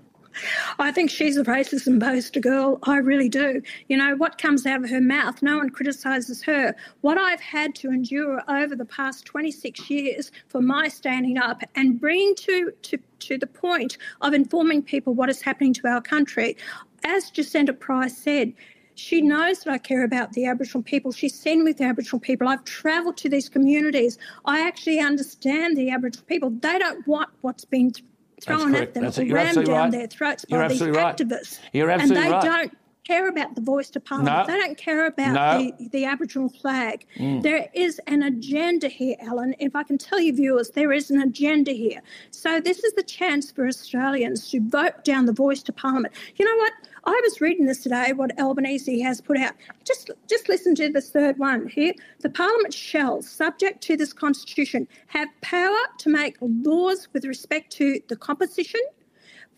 I 0.78 0.91
think 0.91 1.10
she's 1.10 1.38
a 1.38 1.43
racist 1.43 1.88
and 1.88 2.02
poster 2.02 2.39
girl. 2.39 2.80
I 2.84 2.97
really 2.97 3.30
do. 3.30 3.62
You 3.88 3.97
know, 3.97 4.15
what 4.15 4.38
comes 4.38 4.65
out 4.65 4.84
of 4.84 4.89
her 4.89 5.02
mouth, 5.02 5.41
no 5.41 5.58
one 5.58 5.69
criticises 5.69 6.43
her. 6.43 6.75
What 7.02 7.17
I've 7.17 7.41
had 7.41 7.75
to 7.75 7.89
endure 7.89 8.41
over 8.49 8.75
the 8.75 8.86
past 8.86 9.25
26 9.25 9.89
years 9.89 10.32
for 10.47 10.62
my 10.62 10.88
standing 10.88 11.38
up 11.38 11.62
and 11.75 11.99
bringing 11.99 12.36
to, 12.36 12.71
to, 12.84 12.97
to 13.19 13.38
the 13.38 13.47
point 13.47 13.97
of 14.21 14.34
informing 14.34 14.84
people 14.84 15.13
what 15.13 15.30
is 15.30 15.41
happening 15.41 15.73
to 15.73 15.88
our 15.88 16.02
country. 16.02 16.58
As 17.04 17.30
Jacinta 17.30 17.73
Price 17.73 18.17
said, 18.17 18.54
she 18.99 19.21
knows 19.21 19.60
that 19.60 19.71
I 19.71 19.78
care 19.78 20.04
about 20.04 20.34
the 20.34 20.45
Aboriginal 20.45 20.84
people. 20.84 21.13
She's 21.13 21.34
seen 21.34 21.63
with 21.63 21.78
the 21.78 21.86
Aboriginal 21.86 22.19
people. 22.19 22.49
I've 22.49 22.65
travelled 22.65 23.15
to 23.17 23.30
these 23.30 23.47
communities. 23.47 24.17
I 24.43 24.67
actually 24.67 24.99
understand 24.99 25.78
the 25.78 25.89
Aboriginal 25.89 26.25
people. 26.25 26.49
They 26.49 26.78
don't 26.78 27.08
want 27.08 27.30
what's 27.41 27.63
been 27.63 27.93
thrown 28.41 28.75
at 28.75 28.93
them 28.93 29.04
rammed 29.04 29.65
down 29.65 29.67
right. 29.67 29.91
their 29.91 30.08
throats 30.08 30.45
by 30.45 30.67
these 30.67 30.82
right. 30.82 31.17
activists. 31.17 31.60
You're 31.73 31.89
absolutely 31.89 32.23
and 32.23 32.25
they 32.25 32.32
right. 32.32 32.43
don't 32.43 32.78
care 33.10 33.28
about 33.28 33.56
the 33.56 33.62
voice 33.62 33.89
to 33.89 33.99
parliament. 33.99 34.47
No. 34.47 34.54
They 34.54 34.60
don't 34.60 34.78
care 34.78 35.08
about 35.08 35.34
no. 35.34 35.71
the, 35.80 35.89
the 35.89 36.06
Aboriginal 36.06 36.49
flag. 36.49 37.08
Mm. 37.17 37.41
There 37.41 37.67
is 37.73 37.99
an 38.06 38.21
agenda 38.21 38.88
here, 38.88 39.15
Alan. 39.21 39.56
If 39.58 39.75
I 39.75 39.82
can 39.82 39.97
tell 39.97 40.19
you, 40.19 40.32
viewers, 40.32 40.69
there 40.69 40.93
is 40.93 41.10
an 41.10 41.19
agenda 41.19 41.71
here. 41.71 42.02
So 42.30 42.62
this 42.62 42.84
is 42.84 42.93
the 42.93 43.02
chance 43.04 43.52
for 43.52 43.67
Australians 43.67 44.52
to 44.52 44.62
vote 44.62 45.04
down 45.04 45.25
the 45.25 45.34
voice 45.34 45.63
to 45.63 45.73
parliament. 45.73 46.13
You 46.36 46.45
know 46.45 46.56
what? 46.58 46.73
I 47.10 47.19
was 47.24 47.41
reading 47.41 47.65
this 47.65 47.82
today, 47.82 48.13
what 48.13 48.39
Albanese 48.39 49.00
has 49.00 49.19
put 49.19 49.36
out. 49.36 49.54
Just, 49.84 50.12
just 50.28 50.48
listen 50.48 50.76
to 50.76 50.91
the 50.91 51.02
third 51.02 51.39
one 51.39 51.67
here. 51.67 51.91
The 52.19 52.30
Parliament 52.30 52.72
shall, 52.72 53.24
subject 53.24 53.82
to 53.86 53.98
this 53.98 54.13
Constitution, 54.13 54.88
have 55.08 55.28
power 55.41 55.76
to 55.98 56.10
make 56.10 56.38
laws 56.39 57.08
with 57.12 57.26
respect 57.26 57.72
to 57.78 58.00
the 58.10 58.15
composition, 58.15 58.82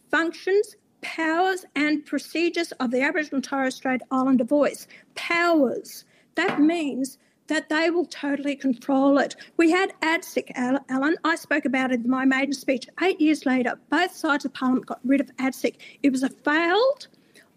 functions, 0.09 0.77
powers, 1.01 1.65
and 1.75 2.05
procedures 2.05 2.71
of 2.73 2.89
the 2.89 3.01
Aboriginal 3.01 3.37
and 3.37 3.43
Torres 3.43 3.75
Strait 3.75 4.01
Islander 4.11 4.45
voice. 4.45 4.87
Powers. 5.15 6.05
That 6.35 6.61
means 6.61 7.17
that 7.47 7.67
they 7.67 7.89
will 7.89 8.05
totally 8.05 8.55
control 8.55 9.17
it. 9.17 9.35
We 9.57 9.71
had 9.71 9.91
ATSIC, 10.03 10.53
Alan. 10.55 11.17
I 11.25 11.35
spoke 11.35 11.65
about 11.65 11.91
it 11.91 12.05
in 12.05 12.09
my 12.09 12.23
maiden 12.23 12.53
speech. 12.53 12.87
Eight 13.01 13.19
years 13.19 13.45
later, 13.45 13.77
both 13.89 14.15
sides 14.15 14.45
of 14.45 14.53
Parliament 14.53 14.85
got 14.85 15.01
rid 15.03 15.19
of 15.19 15.35
ATSIC. 15.35 15.75
It 16.01 16.11
was 16.13 16.23
a 16.23 16.29
failed 16.29 17.09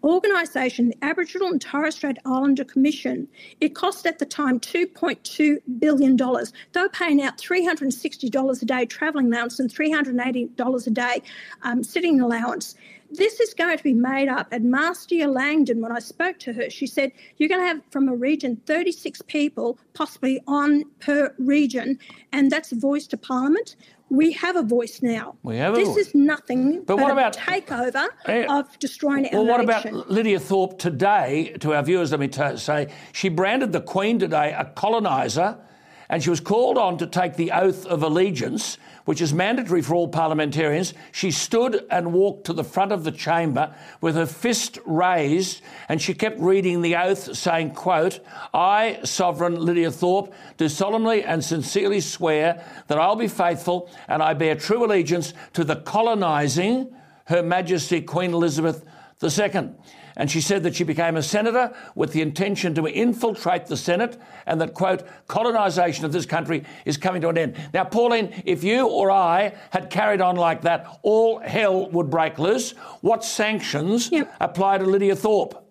organisation, 0.05 0.89
the 0.89 0.97
Aboriginal 1.03 1.49
and 1.49 1.61
Torres 1.61 1.95
Strait 1.95 2.17
Islander 2.25 2.63
Commission, 2.63 3.27
it 3.59 3.75
cost 3.75 4.05
at 4.05 4.19
the 4.19 4.25
time 4.25 4.59
$2.2 4.59 5.57
billion. 5.79 6.15
They 6.15 6.81
were 6.81 6.89
paying 6.89 7.21
out 7.21 7.37
$360 7.37 8.61
a 8.61 8.65
day 8.65 8.85
travelling 8.85 9.27
allowance 9.27 9.59
and 9.59 9.73
$380 9.73 10.87
a 10.87 10.89
day 10.89 11.21
um, 11.63 11.83
sitting 11.83 12.21
allowance. 12.21 12.75
This 13.15 13.39
is 13.39 13.53
going 13.53 13.77
to 13.77 13.83
be 13.83 13.93
made 13.93 14.27
up. 14.27 14.47
And 14.51 14.71
Marcia 14.71 15.27
Langton, 15.27 15.81
when 15.81 15.91
I 15.91 15.99
spoke 15.99 16.39
to 16.39 16.53
her, 16.53 16.69
she 16.69 16.87
said, 16.87 17.11
You're 17.37 17.49
going 17.49 17.61
to 17.61 17.67
have 17.67 17.81
from 17.89 18.09
a 18.09 18.15
region 18.15 18.61
36 18.65 19.21
people, 19.23 19.77
possibly 19.93 20.41
on 20.47 20.83
per 20.99 21.33
region, 21.37 21.99
and 22.31 22.51
that's 22.51 22.71
a 22.71 22.75
voice 22.75 23.07
to 23.07 23.17
Parliament 23.17 23.75
we 24.09 24.31
have 24.33 24.55
a 24.55 24.61
voice 24.61 25.01
now. 25.01 25.35
We 25.43 25.57
have 25.57 25.75
this 25.75 25.87
voice. 25.87 26.07
is 26.07 26.15
nothing 26.15 26.83
but, 26.83 26.97
but 26.97 26.97
what 26.99 27.11
about 27.11 27.35
takeover 27.35 28.07
uh, 28.27 28.59
of 28.59 28.77
destroying 28.79 29.27
well, 29.31 29.45
what 29.45 29.61
about 29.61 30.09
Lydia 30.09 30.39
Thorpe 30.39 30.77
today? 30.77 31.55
To 31.59 31.73
our 31.73 31.83
viewers, 31.83 32.11
let 32.11 32.19
me 32.19 32.27
t- 32.27 32.57
say 32.57 32.93
she 33.13 33.29
branded 33.29 33.71
the 33.71 33.81
Queen 33.81 34.19
today 34.19 34.53
a 34.53 34.65
coloniser, 34.65 35.59
and 36.09 36.23
she 36.23 36.29
was 36.29 36.39
called 36.39 36.77
on 36.77 36.97
to 36.97 37.07
take 37.07 37.35
the 37.35 37.51
oath 37.51 37.85
of 37.85 38.03
allegiance 38.03 38.77
which 39.05 39.21
is 39.21 39.33
mandatory 39.33 39.81
for 39.81 39.93
all 39.93 40.07
parliamentarians, 40.07 40.93
she 41.11 41.31
stood 41.31 41.85
and 41.89 42.11
walked 42.11 42.45
to 42.45 42.53
the 42.53 42.63
front 42.63 42.91
of 42.91 43.03
the 43.03 43.11
chamber 43.11 43.73
with 44.01 44.15
her 44.15 44.25
fist 44.25 44.79
raised 44.85 45.61
and 45.87 46.01
she 46.01 46.13
kept 46.13 46.39
reading 46.39 46.81
the 46.81 46.95
oath 46.95 47.35
saying, 47.37 47.71
quote, 47.71 48.19
I, 48.53 48.99
Sovereign 49.03 49.63
Lydia 49.63 49.91
Thorpe, 49.91 50.33
do 50.57 50.67
solemnly 50.67 51.23
and 51.23 51.43
sincerely 51.43 52.01
swear 52.01 52.65
that 52.87 52.97
I'll 52.97 53.15
be 53.15 53.27
faithful 53.27 53.89
and 54.07 54.21
I 54.21 54.33
bear 54.33 54.55
true 54.55 54.83
allegiance 54.83 55.33
to 55.53 55.63
the 55.63 55.77
colonising 55.77 56.93
Her 57.25 57.43
Majesty 57.43 58.01
Queen 58.01 58.33
Elizabeth 58.33 58.83
II. 59.23 59.69
And 60.17 60.31
she 60.31 60.41
said 60.41 60.63
that 60.63 60.75
she 60.75 60.83
became 60.83 61.17
a 61.17 61.23
senator 61.23 61.73
with 61.93 62.13
the 62.13 62.21
intention 62.21 62.73
to 62.75 62.85
infiltrate 62.87 63.65
the 63.65 63.77
Senate 63.77 64.17
and 64.45 64.61
that, 64.61 64.73
quote, 64.73 65.03
colonisation 65.27 66.05
of 66.05 66.11
this 66.11 66.25
country 66.25 66.63
is 66.85 66.97
coming 66.97 67.21
to 67.21 67.29
an 67.29 67.37
end. 67.37 67.55
Now, 67.73 67.83
Pauline, 67.83 68.43
if 68.45 68.63
you 68.63 68.87
or 68.87 69.11
I 69.11 69.53
had 69.71 69.89
carried 69.89 70.21
on 70.21 70.35
like 70.35 70.61
that, 70.61 70.99
all 71.03 71.39
hell 71.39 71.89
would 71.91 72.09
break 72.09 72.39
loose. 72.39 72.71
What 73.01 73.23
sanctions 73.23 74.09
Yep. 74.11 74.33
apply 74.39 74.77
to 74.77 74.85
Lydia 74.85 75.15
Thorpe? 75.15 75.61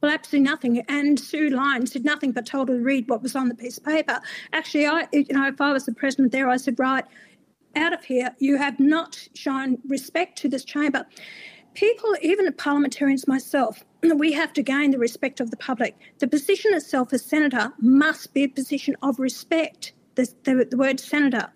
Well, 0.00 0.10
absolutely 0.10 0.50
nothing. 0.50 0.80
And 0.88 1.20
Sue 1.20 1.50
Lines 1.50 1.90
did 1.90 2.04
nothing 2.04 2.32
but 2.32 2.44
told 2.44 2.68
her 2.68 2.76
to 2.76 2.82
read 2.82 3.08
what 3.08 3.22
was 3.22 3.36
on 3.36 3.48
the 3.48 3.54
piece 3.54 3.78
of 3.78 3.84
paper. 3.84 4.20
Actually, 4.52 4.86
I, 4.86 5.06
you 5.12 5.26
know, 5.30 5.46
if 5.46 5.60
I 5.60 5.72
was 5.72 5.86
the 5.86 5.94
president 5.94 6.32
there, 6.32 6.48
I 6.48 6.56
said, 6.56 6.78
right, 6.78 7.04
out 7.76 7.92
of 7.92 8.04
here. 8.04 8.34
You 8.38 8.56
have 8.56 8.78
not 8.80 9.28
shown 9.34 9.78
respect 9.86 10.38
to 10.38 10.48
this 10.48 10.64
chamber. 10.64 11.06
People, 11.74 12.14
even 12.20 12.52
parliamentarians 12.52 13.26
myself, 13.26 13.82
we 14.16 14.32
have 14.32 14.52
to 14.54 14.62
gain 14.62 14.90
the 14.90 14.98
respect 14.98 15.40
of 15.40 15.50
the 15.50 15.56
public. 15.56 15.96
The 16.18 16.28
position 16.28 16.74
itself 16.74 17.12
as 17.12 17.24
senator 17.24 17.72
must 17.78 18.34
be 18.34 18.44
a 18.44 18.48
position 18.48 18.96
of 19.02 19.18
respect. 19.18 19.92
The, 20.14 20.30
the, 20.44 20.66
the 20.70 20.76
word 20.76 21.00
senator. 21.00 21.50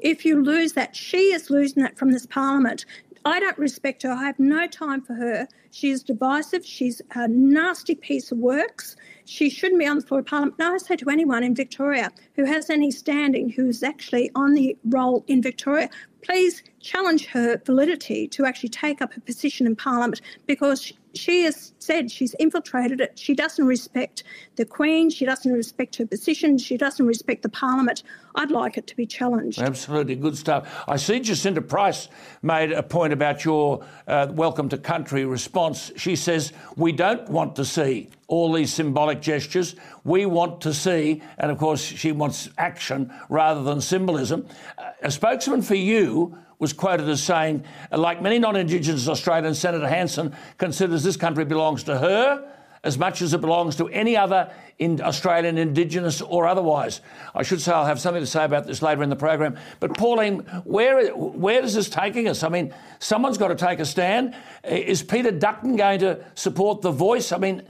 If 0.00 0.24
you 0.24 0.42
lose 0.42 0.72
that, 0.72 0.96
she 0.96 1.32
is 1.32 1.48
losing 1.48 1.82
that 1.84 1.96
from 1.96 2.10
this 2.10 2.26
parliament. 2.26 2.84
I 3.24 3.38
don't 3.38 3.58
respect 3.58 4.02
her. 4.02 4.10
I 4.10 4.24
have 4.24 4.38
no 4.38 4.66
time 4.66 5.02
for 5.02 5.14
her. 5.14 5.46
She 5.70 5.90
is 5.90 6.02
divisive. 6.02 6.64
She's 6.64 7.00
a 7.14 7.28
nasty 7.28 7.94
piece 7.94 8.32
of 8.32 8.38
works. 8.38 8.96
She 9.26 9.50
shouldn't 9.50 9.78
be 9.78 9.86
on 9.86 9.96
the 9.96 10.02
floor 10.02 10.20
of 10.20 10.26
Parliament. 10.26 10.58
Now, 10.58 10.74
I 10.74 10.78
say 10.78 10.96
to 10.96 11.10
anyone 11.10 11.44
in 11.44 11.54
Victoria 11.54 12.10
who 12.34 12.44
has 12.44 12.70
any 12.70 12.90
standing, 12.90 13.50
who 13.50 13.68
is 13.68 13.82
actually 13.82 14.30
on 14.34 14.54
the 14.54 14.76
roll 14.84 15.24
in 15.28 15.42
Victoria, 15.42 15.90
please 16.22 16.62
challenge 16.80 17.26
her 17.26 17.60
validity 17.64 18.28
to 18.28 18.44
actually 18.44 18.68
take 18.68 19.00
up 19.00 19.16
a 19.16 19.20
position 19.20 19.66
in 19.66 19.76
Parliament 19.76 20.20
because 20.46 20.92
she 21.14 21.42
has 21.44 21.72
said 21.78 22.10
she's 22.10 22.34
infiltrated 22.34 23.00
it. 23.00 23.18
She 23.18 23.34
doesn't 23.34 23.66
respect 23.66 24.22
the 24.56 24.64
Queen. 24.64 25.10
She 25.10 25.24
doesn't 25.24 25.52
respect 25.52 25.96
her 25.96 26.06
position. 26.06 26.58
She 26.58 26.76
doesn't 26.76 27.04
respect 27.06 27.42
the 27.42 27.48
Parliament. 27.48 28.02
I'd 28.34 28.50
like 28.50 28.76
it 28.76 28.86
to 28.88 28.96
be 28.96 29.06
challenged. 29.06 29.60
Absolutely 29.60 30.14
good 30.14 30.36
stuff. 30.36 30.84
I 30.86 30.96
see 30.96 31.20
Jacinta 31.20 31.62
Price 31.62 32.08
made 32.42 32.72
a 32.72 32.82
point 32.82 33.12
about 33.12 33.44
your 33.44 33.84
uh, 34.06 34.28
welcome 34.30 34.68
to 34.68 34.78
country 34.78 35.24
response. 35.24 35.90
She 35.96 36.16
says, 36.16 36.52
We 36.76 36.92
don't 36.92 37.28
want 37.28 37.56
to 37.56 37.64
see 37.64 38.10
all 38.28 38.52
these 38.52 38.72
symbolic 38.72 39.20
gestures. 39.20 39.74
We 40.04 40.26
want 40.26 40.60
to 40.62 40.72
see, 40.72 41.22
and 41.38 41.50
of 41.50 41.58
course, 41.58 41.82
she 41.82 42.12
wants 42.12 42.48
action 42.56 43.12
rather 43.28 43.62
than 43.62 43.80
symbolism. 43.80 44.46
Uh, 44.78 44.92
a 45.02 45.10
spokesman 45.10 45.62
for 45.62 45.74
you 45.74 46.38
was 46.60 46.72
quoted 46.72 47.08
as 47.08 47.20
saying, 47.20 47.64
like 47.90 48.22
many 48.22 48.38
non 48.38 48.54
Indigenous 48.54 49.08
Australians, 49.08 49.58
Senator 49.58 49.88
Hanson 49.88 50.36
considers 50.58 51.02
this 51.02 51.16
country 51.16 51.44
belongs 51.44 51.82
to 51.84 51.98
her 51.98 52.46
as 52.82 52.96
much 52.96 53.20
as 53.20 53.34
it 53.34 53.40
belongs 53.40 53.76
to 53.76 53.88
any 53.88 54.16
other 54.16 54.50
in 54.78 55.00
Australian 55.02 55.58
Indigenous 55.58 56.22
or 56.22 56.46
otherwise. 56.46 57.00
I 57.34 57.42
should 57.42 57.60
say 57.60 57.72
I'll 57.72 57.84
have 57.84 58.00
something 58.00 58.22
to 58.22 58.26
say 58.26 58.44
about 58.44 58.66
this 58.66 58.80
later 58.80 59.02
in 59.02 59.10
the 59.10 59.16
program. 59.16 59.58
But 59.80 59.96
Pauline, 59.96 60.40
where 60.64 61.14
where 61.14 61.62
is 61.62 61.74
this 61.74 61.88
taking 61.88 62.28
us? 62.28 62.42
I 62.42 62.48
mean, 62.48 62.74
someone's 62.98 63.38
got 63.38 63.48
to 63.48 63.54
take 63.54 63.80
a 63.80 63.86
stand. 63.86 64.34
Is 64.64 65.02
Peter 65.02 65.30
Dutton 65.30 65.76
going 65.76 66.00
to 66.00 66.24
support 66.34 66.80
the 66.80 66.92
voice? 66.92 67.32
I 67.32 67.38
mean, 67.38 67.62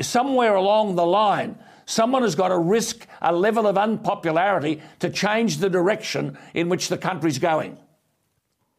somewhere 0.00 0.54
along 0.54 0.96
the 0.96 1.06
line. 1.06 1.58
Someone 1.88 2.22
has 2.22 2.34
got 2.34 2.48
to 2.48 2.58
risk 2.58 3.06
a 3.22 3.32
level 3.32 3.64
of 3.68 3.78
unpopularity 3.78 4.82
to 4.98 5.08
change 5.08 5.58
the 5.58 5.70
direction 5.70 6.36
in 6.52 6.68
which 6.68 6.88
the 6.88 6.98
country's 6.98 7.38
going. 7.38 7.78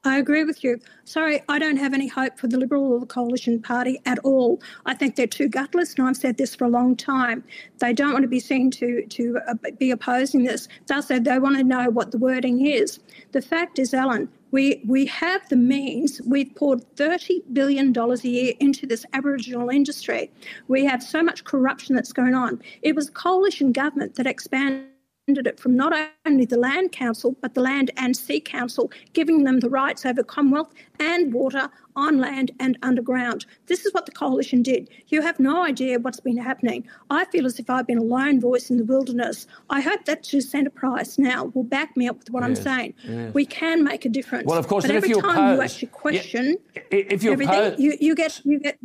I 0.07 0.17
agree 0.17 0.43
with 0.43 0.63
you. 0.63 0.79
Sorry, 1.03 1.43
I 1.49 1.59
don't 1.59 1.77
have 1.77 1.93
any 1.93 2.07
hope 2.07 2.39
for 2.39 2.47
the 2.47 2.57
Liberal 2.57 2.93
or 2.93 2.99
the 2.99 3.05
Coalition 3.05 3.61
Party 3.61 3.99
at 4.05 4.19
all. 4.19 4.61
I 4.85 4.93
think 4.93 5.15
they're 5.15 5.27
too 5.27 5.49
gutless, 5.49 5.95
and 5.95 6.07
I've 6.07 6.17
said 6.17 6.37
this 6.37 6.55
for 6.55 6.65
a 6.65 6.69
long 6.69 6.95
time. 6.95 7.43
They 7.79 7.93
don't 7.93 8.13
want 8.13 8.23
to 8.23 8.29
be 8.29 8.39
seen 8.39 8.71
to 8.71 9.05
to 9.05 9.39
uh, 9.47 9.53
be 9.77 9.91
opposing 9.91 10.43
this. 10.43 10.67
Thus, 10.87 11.07
they 11.07 11.39
want 11.39 11.57
to 11.57 11.63
know 11.63 11.89
what 11.89 12.11
the 12.11 12.17
wording 12.17 12.65
is. 12.65 12.99
The 13.33 13.41
fact 13.41 13.79
is, 13.79 13.93
Alan, 13.93 14.29
we 14.51 14.81
we 14.87 15.05
have 15.07 15.47
the 15.49 15.55
means. 15.55 16.21
We've 16.25 16.53
poured 16.55 16.83
thirty 16.95 17.43
billion 17.53 17.91
dollars 17.91 18.23
a 18.23 18.29
year 18.29 18.53
into 18.59 18.87
this 18.87 19.05
Aboriginal 19.13 19.69
industry. 19.69 20.31
We 20.67 20.85
have 20.85 21.03
so 21.03 21.21
much 21.21 21.43
corruption 21.43 21.95
that's 21.95 22.13
going 22.13 22.33
on. 22.33 22.61
It 22.81 22.95
was 22.95 23.09
coalition 23.09 23.71
government 23.71 24.15
that 24.15 24.27
expanded 24.27 24.87
it 25.27 25.59
from 25.59 25.75
not 25.75 25.91
only 26.25 26.45
the 26.45 26.57
Land 26.57 26.93
Council, 26.93 27.35
but 27.41 27.53
the 27.53 27.59
Land 27.59 27.91
and 27.97 28.15
Sea 28.15 28.39
Council, 28.39 28.89
giving 29.11 29.43
them 29.43 29.59
the 29.59 29.69
rights 29.69 30.05
over 30.05 30.23
Commonwealth 30.23 30.73
and 31.01 31.33
water 31.33 31.69
on 31.97 32.19
land 32.19 32.51
and 32.59 32.77
underground. 32.83 33.45
This 33.65 33.85
is 33.85 33.93
what 33.93 34.05
the 34.05 34.11
coalition 34.13 34.61
did. 34.61 34.87
You 35.07 35.21
have 35.23 35.37
no 35.39 35.63
idea 35.65 35.99
what's 35.99 36.19
been 36.21 36.37
happening. 36.37 36.87
I 37.09 37.25
feel 37.25 37.45
as 37.45 37.59
if 37.59 37.69
I've 37.69 37.87
been 37.87 37.97
a 37.97 38.03
lone 38.03 38.39
voice 38.39 38.69
in 38.69 38.77
the 38.77 38.85
wilderness. 38.85 39.47
I 39.69 39.81
hope 39.81 40.05
that 40.05 40.23
Jacinta 40.23 40.69
Price 40.69 41.17
now 41.17 41.45
will 41.53 41.63
back 41.63 41.97
me 41.97 42.07
up 42.07 42.19
with 42.19 42.29
what 42.29 42.43
I'm 42.43 42.55
saying. 42.55 42.93
yes. 43.03 43.33
We 43.33 43.45
can 43.45 43.83
make 43.83 44.05
a 44.05 44.09
difference. 44.09 44.45
Well, 44.47 44.59
of 44.59 44.67
course, 44.67 44.85
but 44.85 44.95
every 44.95 45.09
you 45.09 45.19
time 45.21 45.35
you 45.49 45.53
oppose- 45.55 45.71
actually 45.73 45.87
question 45.89 46.57
I- 46.77 46.81
if 46.91 47.23
you 47.23 47.31
everything, 47.33 47.53
oppose- 47.59 47.79
you, 47.79 47.97
you 47.99 48.15
get 48.15 48.39
you 48.45 48.59
get 48.59 48.77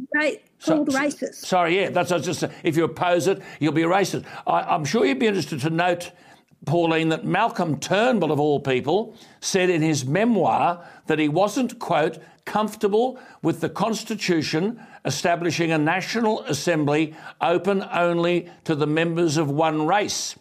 So- 0.58 0.76
called 0.76 0.88
racist. 0.88 1.34
Sorry, 1.34 1.76
yeah, 1.78 1.90
that's 1.90 2.10
what 2.10 2.16
I 2.24 2.26
was 2.26 2.40
just. 2.40 2.52
If 2.64 2.76
you 2.76 2.84
oppose 2.84 3.28
it, 3.28 3.40
you'll 3.60 3.72
be 3.72 3.82
a 3.82 3.86
racist. 3.88 4.24
I, 4.46 4.62
I'm 4.62 4.84
sure 4.84 5.04
you'd 5.04 5.18
be 5.18 5.26
interested 5.26 5.60
to 5.60 5.70
note, 5.70 6.10
Pauline, 6.64 7.08
that 7.08 7.24
Malcolm 7.24 7.80
Turnbull, 7.80 8.30
of 8.30 8.38
all 8.38 8.60
people, 8.60 9.16
said 9.40 9.68
in 9.68 9.82
his 9.82 10.06
memoir 10.06 10.84
that 11.06 11.18
he 11.18 11.28
wasn't, 11.28 11.78
quote, 11.78 12.18
comfortable 12.44 13.18
with 13.42 13.60
the 13.60 13.68
Constitution 13.68 14.80
establishing 15.04 15.72
a 15.72 15.78
National 15.78 16.42
Assembly 16.44 17.14
open 17.40 17.84
only 17.92 18.48
to 18.64 18.74
the 18.74 18.86
members 18.86 19.36
of 19.36 19.50
one 19.50 19.86
race. 19.86 20.36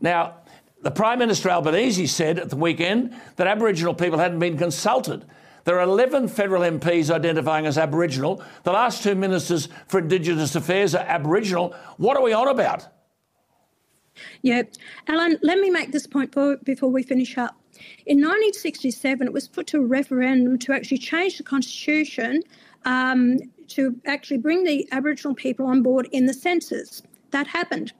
Now, 0.00 0.36
the 0.82 0.90
Prime 0.90 1.18
Minister 1.18 1.50
Albanese 1.50 2.06
said 2.06 2.38
at 2.38 2.48
the 2.48 2.56
weekend 2.56 3.14
that 3.36 3.46
Aboriginal 3.46 3.94
people 3.94 4.18
hadn't 4.18 4.38
been 4.38 4.56
consulted. 4.56 5.26
There 5.64 5.78
are 5.78 5.82
11 5.82 6.28
federal 6.28 6.62
MPs 6.62 7.10
identifying 7.10 7.66
as 7.66 7.76
Aboriginal. 7.76 8.42
The 8.62 8.72
last 8.72 9.02
two 9.02 9.14
ministers 9.14 9.68
for 9.88 10.00
Indigenous 10.00 10.54
Affairs 10.54 10.94
are 10.94 11.04
Aboriginal. 11.06 11.74
What 11.98 12.16
are 12.16 12.22
we 12.22 12.32
on 12.32 12.48
about? 12.48 12.88
Yeah. 14.42 14.62
Alan, 15.08 15.38
let 15.42 15.58
me 15.58 15.70
make 15.70 15.92
this 15.92 16.06
point 16.06 16.32
for, 16.32 16.56
before 16.58 16.90
we 16.90 17.02
finish 17.02 17.38
up. 17.38 17.56
In 18.06 18.18
1967, 18.18 19.26
it 19.26 19.32
was 19.32 19.48
put 19.48 19.66
to 19.68 19.78
a 19.78 19.84
referendum 19.84 20.58
to 20.58 20.72
actually 20.72 20.98
change 20.98 21.38
the 21.38 21.44
constitution 21.44 22.42
um, 22.84 23.38
to 23.68 23.96
actually 24.06 24.38
bring 24.38 24.64
the 24.64 24.86
Aboriginal 24.92 25.34
people 25.34 25.66
on 25.66 25.82
board 25.82 26.08
in 26.12 26.26
the 26.26 26.34
census. 26.34 27.02
That 27.30 27.46
happened. 27.46 27.92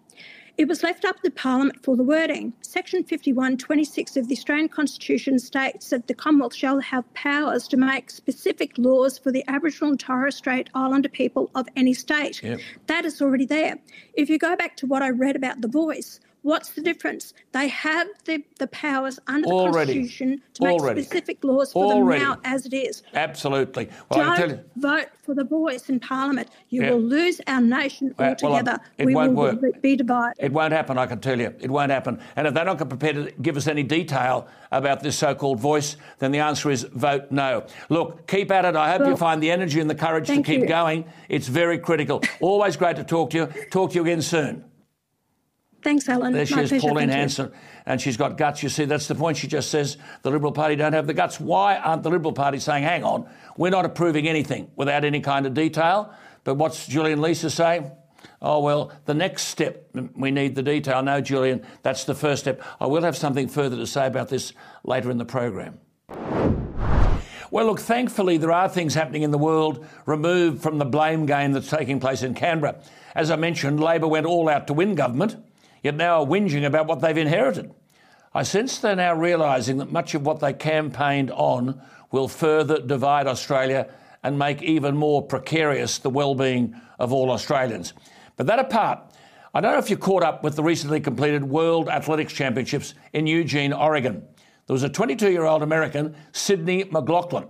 It 0.60 0.68
was 0.68 0.82
left 0.82 1.06
up 1.06 1.22
to 1.22 1.30
Parliament 1.30 1.82
for 1.82 1.96
the 1.96 2.02
wording. 2.02 2.52
Section 2.60 3.02
51.26 3.02 4.18
of 4.18 4.28
the 4.28 4.34
Australian 4.34 4.68
Constitution 4.68 5.38
states 5.38 5.88
that 5.88 6.06
the 6.06 6.12
Commonwealth 6.12 6.54
shall 6.54 6.80
have 6.80 7.10
powers 7.14 7.66
to 7.68 7.78
make 7.78 8.10
specific 8.10 8.76
laws 8.76 9.16
for 9.16 9.32
the 9.32 9.42
Aboriginal 9.48 9.92
and 9.92 9.98
Torres 9.98 10.36
Strait 10.36 10.68
Islander 10.74 11.08
people 11.08 11.50
of 11.54 11.66
any 11.76 11.94
state. 11.94 12.42
Yep. 12.42 12.60
That 12.88 13.06
is 13.06 13.22
already 13.22 13.46
there. 13.46 13.78
If 14.12 14.28
you 14.28 14.36
go 14.36 14.54
back 14.54 14.76
to 14.76 14.86
what 14.86 15.00
I 15.00 15.08
read 15.08 15.34
about 15.34 15.62
the 15.62 15.68
voice, 15.68 16.20
what's 16.42 16.70
the 16.70 16.80
difference? 16.80 17.34
They 17.52 17.68
have 17.68 18.08
the, 18.24 18.42
the 18.58 18.66
powers 18.68 19.18
under 19.26 19.46
the 19.46 19.52
Already. 19.52 19.94
Constitution 19.94 20.42
to 20.54 20.64
make 20.64 20.80
Already. 20.80 21.02
specific 21.02 21.42
laws 21.44 21.72
for 21.72 21.84
Already. 21.92 22.20
them 22.24 22.30
now 22.30 22.38
as 22.44 22.66
it 22.66 22.72
is. 22.74 23.02
Absolutely. 23.14 23.88
Well, 24.10 24.20
I 24.20 24.24
can 24.24 24.36
tell 24.36 24.48
Don't 24.48 24.66
vote 24.76 25.08
for 25.22 25.34
the 25.34 25.44
voice 25.44 25.88
in 25.88 26.00
Parliament. 26.00 26.48
You 26.70 26.82
Yeah. 26.82 26.90
will 26.92 27.00
lose 27.00 27.40
our 27.46 27.60
nation 27.60 28.10
uh, 28.10 28.14
Well, 28.18 28.36
well, 28.42 28.52
altogether. 28.52 28.78
it 28.98 29.06
we 29.06 29.14
won't 29.14 29.34
will 29.34 29.56
work. 29.56 29.82
be 29.82 29.96
divided. 29.96 30.36
It 30.42 30.52
won't 30.52 30.72
happen, 30.72 30.98
I 30.98 31.06
can 31.06 31.20
tell 31.20 31.38
you. 31.38 31.54
It 31.60 31.70
won't 31.70 31.90
happen. 31.90 32.20
And 32.36 32.46
if 32.46 32.54
they're 32.54 32.64
not 32.64 32.78
prepared 32.88 33.16
to 33.16 33.32
give 33.42 33.56
us 33.56 33.66
any 33.66 33.82
detail 33.82 34.46
about 34.72 35.02
this 35.02 35.16
so 35.18 35.34
called 35.34 35.60
voice, 35.60 35.96
then 36.18 36.32
the 36.32 36.38
answer 36.38 36.70
is 36.70 36.84
vote 36.84 37.30
no. 37.30 37.64
Look, 37.88 38.26
keep 38.26 38.50
at 38.50 38.64
it. 38.64 38.76
I 38.76 38.92
hope 38.96 39.06
you 39.06 39.16
find 39.16 39.42
the 39.42 39.50
energy 39.50 39.80
and 39.80 39.90
the 39.90 39.94
courage 39.94 40.26
to 40.28 40.42
keep 40.42 40.60
you. 40.62 40.66
going. 40.66 41.04
It's 41.28 41.48
very 41.48 41.78
critical. 41.78 42.22
Always 42.40 42.76
great 42.76 42.96
to 42.96 43.04
talk 43.04 43.30
to 43.30 43.36
you. 43.38 43.46
Talk 43.70 43.90
to 43.90 43.96
you 43.96 44.02
again 44.02 44.22
soon. 44.22 44.64
Thanks, 45.82 46.08
Alan. 46.08 46.32
There 46.32 46.44
she 46.44 46.54
My 46.54 46.62
is, 46.62 46.68
pleasure. 46.68 46.88
Pauline 46.88 47.08
Hanson, 47.08 47.52
and 47.86 48.00
she's 48.00 48.16
got 48.16 48.36
guts. 48.36 48.62
You 48.62 48.68
see, 48.68 48.84
that's 48.84 49.08
the 49.08 49.14
point. 49.14 49.36
She 49.38 49.46
just 49.46 49.70
says 49.70 49.96
the 50.22 50.30
Liberal 50.30 50.52
Party 50.52 50.76
don't 50.76 50.92
have 50.92 51.06
the 51.06 51.14
guts. 51.14 51.40
Why 51.40 51.76
aren't 51.76 52.02
the 52.02 52.10
Liberal 52.10 52.32
Party 52.32 52.58
saying, 52.58 52.84
hang 52.84 53.02
on, 53.04 53.28
we're 53.56 53.70
not 53.70 53.84
approving 53.84 54.28
anything 54.28 54.70
without 54.76 55.04
any 55.04 55.20
kind 55.20 55.46
of 55.46 55.54
detail? 55.54 56.12
But 56.44 56.54
what's 56.54 56.86
Julian 56.86 57.20
Leeser 57.20 57.50
say? 57.50 57.90
Oh, 58.42 58.60
well, 58.60 58.92
the 59.04 59.14
next 59.14 59.44
step, 59.44 59.88
we 60.14 60.30
need 60.30 60.54
the 60.54 60.62
detail. 60.62 61.02
No, 61.02 61.20
Julian, 61.20 61.64
that's 61.82 62.04
the 62.04 62.14
first 62.14 62.42
step. 62.42 62.62
I 62.80 62.86
will 62.86 63.02
have 63.02 63.16
something 63.16 63.48
further 63.48 63.76
to 63.76 63.86
say 63.86 64.06
about 64.06 64.28
this 64.28 64.52
later 64.84 65.10
in 65.10 65.18
the 65.18 65.24
program. 65.24 65.78
Well, 67.50 67.66
look, 67.66 67.80
thankfully, 67.80 68.36
there 68.36 68.52
are 68.52 68.68
things 68.68 68.94
happening 68.94 69.22
in 69.22 69.30
the 69.30 69.38
world 69.38 69.84
removed 70.06 70.62
from 70.62 70.78
the 70.78 70.84
blame 70.84 71.26
game 71.26 71.52
that's 71.52 71.68
taking 71.68 71.98
place 71.98 72.22
in 72.22 72.34
Canberra. 72.34 72.80
As 73.14 73.30
I 73.30 73.36
mentioned, 73.36 73.80
Labor 73.80 74.06
went 74.06 74.24
all 74.24 74.48
out 74.48 74.68
to 74.68 74.72
win 74.72 74.94
government, 74.94 75.36
yet 75.82 75.94
now 75.94 76.22
are 76.22 76.26
whinging 76.26 76.66
about 76.66 76.86
what 76.86 77.00
they've 77.00 77.16
inherited. 77.16 77.72
I 78.32 78.42
sense 78.44 78.78
they're 78.78 78.96
now 78.96 79.14
realising 79.14 79.78
that 79.78 79.90
much 79.90 80.14
of 80.14 80.24
what 80.24 80.40
they 80.40 80.52
campaigned 80.52 81.30
on 81.32 81.80
will 82.12 82.28
further 82.28 82.80
divide 82.80 83.26
Australia 83.26 83.88
and 84.22 84.38
make 84.38 84.62
even 84.62 84.96
more 84.96 85.22
precarious 85.22 85.98
the 85.98 86.10
well-being 86.10 86.74
of 86.98 87.12
all 87.12 87.30
Australians. 87.30 87.92
But 88.36 88.46
that 88.46 88.58
apart, 88.58 89.00
I 89.52 89.60
don't 89.60 89.72
know 89.72 89.78
if 89.78 89.90
you 89.90 89.96
caught 89.96 90.22
up 90.22 90.44
with 90.44 90.54
the 90.54 90.62
recently 90.62 91.00
completed 91.00 91.42
World 91.42 91.88
Athletics 91.88 92.32
Championships 92.32 92.94
in 93.12 93.26
Eugene, 93.26 93.72
Oregon. 93.72 94.22
There 94.66 94.74
was 94.74 94.84
a 94.84 94.88
22 94.88 95.30
year 95.32 95.44
old 95.44 95.62
American, 95.62 96.14
Sydney 96.32 96.84
McLaughlin. 96.84 97.48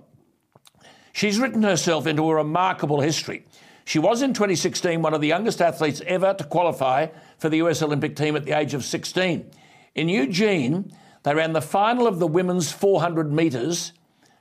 She's 1.12 1.38
written 1.38 1.62
herself 1.62 2.06
into 2.06 2.30
a 2.30 2.34
remarkable 2.34 3.00
history. 3.00 3.44
She 3.90 3.98
was 3.98 4.22
in 4.22 4.34
2016 4.34 5.02
one 5.02 5.14
of 5.14 5.20
the 5.20 5.26
youngest 5.26 5.60
athletes 5.60 6.00
ever 6.06 6.32
to 6.34 6.44
qualify 6.44 7.08
for 7.38 7.48
the 7.48 7.56
US 7.56 7.82
Olympic 7.82 8.14
team 8.14 8.36
at 8.36 8.44
the 8.44 8.56
age 8.56 8.72
of 8.72 8.84
16. 8.84 9.50
In 9.96 10.08
Eugene, 10.08 10.92
they 11.24 11.34
ran 11.34 11.54
the 11.54 11.60
final 11.60 12.06
of 12.06 12.20
the 12.20 12.26
women's 12.28 12.70
400 12.70 13.32
metres 13.32 13.92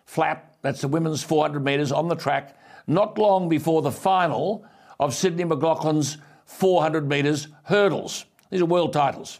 flat, 0.05 0.55
that's 0.62 0.81
the 0.81 0.88
women's 0.88 1.23
400 1.23 1.65
metres 1.65 1.91
on 1.91 2.09
the 2.09 2.15
track, 2.15 2.59
not 2.85 3.17
long 3.17 3.49
before 3.49 3.81
the 3.81 3.91
final 3.91 4.63
of 4.99 5.15
Sydney 5.15 5.45
McLaughlin's 5.45 6.19
400 6.45 7.09
metres 7.09 7.47
hurdles. 7.63 8.25
These 8.51 8.62
are 8.62 8.65
world 8.65 8.93
titles. 8.93 9.39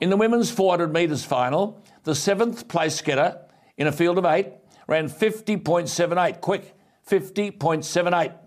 In 0.00 0.10
the 0.10 0.16
women's 0.16 0.50
400 0.50 0.92
metres 0.92 1.24
final, 1.24 1.80
the 2.02 2.16
seventh 2.16 2.66
place 2.66 3.00
getter 3.00 3.38
in 3.76 3.86
a 3.86 3.92
field 3.92 4.18
of 4.18 4.24
eight 4.24 4.48
ran 4.88 5.08
50.78, 5.08 6.40
quick, 6.40 6.74
50.78. 7.08 8.39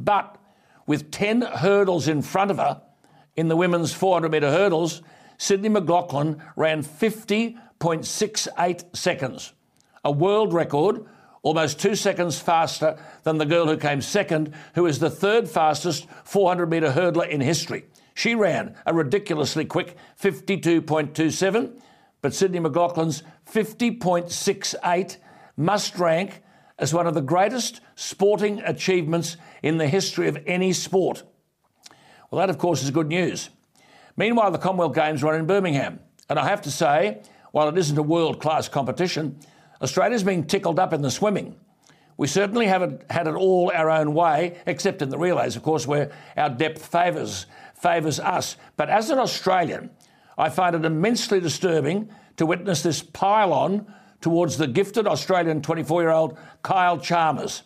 But 0.00 0.36
with 0.86 1.10
10 1.10 1.42
hurdles 1.42 2.08
in 2.08 2.22
front 2.22 2.50
of 2.50 2.56
her 2.56 2.80
in 3.36 3.48
the 3.48 3.56
women's 3.56 3.92
400 3.92 4.32
metre 4.32 4.50
hurdles, 4.50 5.02
Sydney 5.36 5.68
McLaughlin 5.68 6.42
ran 6.56 6.82
50.68 6.82 8.96
seconds, 8.96 9.52
a 10.02 10.10
world 10.10 10.54
record, 10.54 11.04
almost 11.42 11.78
two 11.78 11.94
seconds 11.94 12.40
faster 12.40 12.98
than 13.22 13.38
the 13.38 13.46
girl 13.46 13.66
who 13.66 13.76
came 13.76 14.00
second, 14.00 14.52
who 14.74 14.86
is 14.86 14.98
the 14.98 15.10
third 15.10 15.48
fastest 15.48 16.08
400 16.24 16.68
metre 16.68 16.90
hurdler 16.92 17.28
in 17.28 17.42
history. 17.42 17.84
She 18.14 18.34
ran 18.34 18.74
a 18.86 18.94
ridiculously 18.94 19.66
quick 19.66 19.96
52.27, 20.20 21.80
but 22.22 22.34
Sydney 22.34 22.60
McLaughlin's 22.60 23.22
50.68 23.50 25.16
must 25.56 25.98
rank 25.98 26.42
as 26.80 26.94
one 26.94 27.06
of 27.06 27.14
the 27.14 27.20
greatest 27.20 27.80
sporting 27.94 28.60
achievements 28.60 29.36
in 29.62 29.76
the 29.76 29.86
history 29.86 30.26
of 30.26 30.38
any 30.46 30.72
sport. 30.72 31.22
Well, 32.30 32.40
that, 32.40 32.50
of 32.50 32.58
course, 32.58 32.82
is 32.82 32.90
good 32.90 33.08
news. 33.08 33.50
Meanwhile, 34.16 34.50
the 34.50 34.58
Commonwealth 34.58 34.94
Games 34.94 35.22
run 35.22 35.36
in 35.36 35.46
Birmingham. 35.46 36.00
And 36.28 36.38
I 36.38 36.48
have 36.48 36.62
to 36.62 36.70
say, 36.70 37.22
while 37.52 37.68
it 37.68 37.76
isn't 37.76 37.98
a 37.98 38.02
world 38.02 38.40
class 38.40 38.68
competition, 38.68 39.38
Australia's 39.82 40.24
been 40.24 40.44
tickled 40.44 40.78
up 40.78 40.92
in 40.92 41.02
the 41.02 41.10
swimming. 41.10 41.54
We 42.16 42.26
certainly 42.26 42.66
haven't 42.66 43.10
had 43.10 43.26
it 43.26 43.34
all 43.34 43.70
our 43.74 43.90
own 43.90 44.14
way, 44.14 44.58
except 44.66 45.02
in 45.02 45.08
the 45.08 45.18
relays, 45.18 45.56
of 45.56 45.62
course, 45.62 45.86
where 45.86 46.12
our 46.36 46.50
depth 46.50 46.86
favours 46.86 47.46
favours 47.74 48.20
us. 48.20 48.56
But 48.76 48.90
as 48.90 49.10
an 49.10 49.18
Australian, 49.18 49.90
I 50.38 50.48
find 50.50 50.74
it 50.74 50.84
immensely 50.84 51.40
disturbing 51.40 52.10
to 52.36 52.46
witness 52.46 52.82
this 52.82 53.02
pile 53.02 53.52
on 53.52 53.92
towards 54.20 54.56
the 54.56 54.66
gifted 54.66 55.06
Australian 55.06 55.62
24 55.62 56.02
year 56.02 56.10
old 56.10 56.38
Kyle 56.62 56.98
Chalmers. 56.98 57.62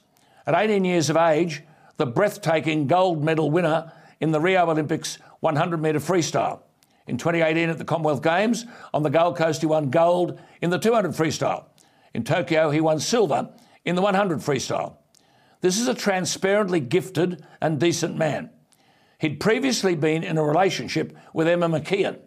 At 0.46 0.54
18 0.54 0.84
years 0.84 1.10
of 1.10 1.16
age, 1.16 1.62
the 1.96 2.06
breathtaking 2.06 2.86
gold 2.86 3.22
medal 3.22 3.50
winner 3.50 3.92
in 4.20 4.30
the 4.30 4.40
Rio 4.40 4.68
Olympics 4.68 5.18
100 5.40 5.80
metre 5.80 6.00
freestyle. 6.00 6.60
In 7.06 7.18
2018 7.18 7.68
at 7.68 7.78
the 7.78 7.84
Commonwealth 7.84 8.22
Games 8.22 8.64
on 8.92 9.02
the 9.02 9.10
Gold 9.10 9.36
Coast, 9.36 9.60
he 9.60 9.66
won 9.66 9.90
gold 9.90 10.40
in 10.62 10.70
the 10.70 10.78
200 10.78 11.12
freestyle. 11.12 11.64
In 12.14 12.24
Tokyo, 12.24 12.70
he 12.70 12.80
won 12.80 13.00
silver 13.00 13.50
in 13.84 13.94
the 13.94 14.02
100 14.02 14.38
freestyle. 14.38 14.96
This 15.60 15.78
is 15.78 15.88
a 15.88 15.94
transparently 15.94 16.80
gifted 16.80 17.44
and 17.60 17.78
decent 17.78 18.16
man. 18.16 18.50
He'd 19.18 19.40
previously 19.40 19.94
been 19.94 20.22
in 20.22 20.38
a 20.38 20.44
relationship 20.44 21.16
with 21.32 21.48
Emma 21.48 21.68
McKeon, 21.68 22.18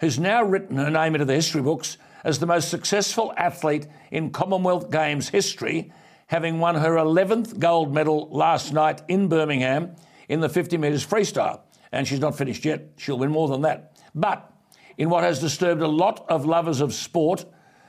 who's 0.00 0.18
now 0.18 0.42
written 0.42 0.76
her 0.76 0.90
name 0.90 1.14
into 1.14 1.24
the 1.24 1.34
history 1.34 1.62
books 1.62 1.96
as 2.24 2.38
the 2.38 2.46
most 2.46 2.68
successful 2.68 3.32
athlete 3.36 3.86
in 4.10 4.30
Commonwealth 4.30 4.90
Games 4.90 5.28
history, 5.28 5.92
having 6.28 6.58
won 6.58 6.76
her 6.76 6.92
11th 6.92 7.58
gold 7.58 7.92
medal 7.92 8.28
last 8.30 8.72
night 8.72 9.02
in 9.08 9.28
Birmingham 9.28 9.94
in 10.28 10.40
the 10.40 10.48
50 10.48 10.78
metres 10.78 11.06
freestyle. 11.06 11.60
And 11.90 12.06
she's 12.06 12.20
not 12.20 12.38
finished 12.38 12.64
yet. 12.64 12.88
She'll 12.96 13.18
win 13.18 13.30
more 13.30 13.48
than 13.48 13.62
that. 13.62 13.98
But 14.14 14.50
in 14.96 15.10
what 15.10 15.24
has 15.24 15.40
disturbed 15.40 15.82
a 15.82 15.88
lot 15.88 16.24
of 16.28 16.46
lovers 16.46 16.80
of 16.80 16.94
sport, 16.94 17.44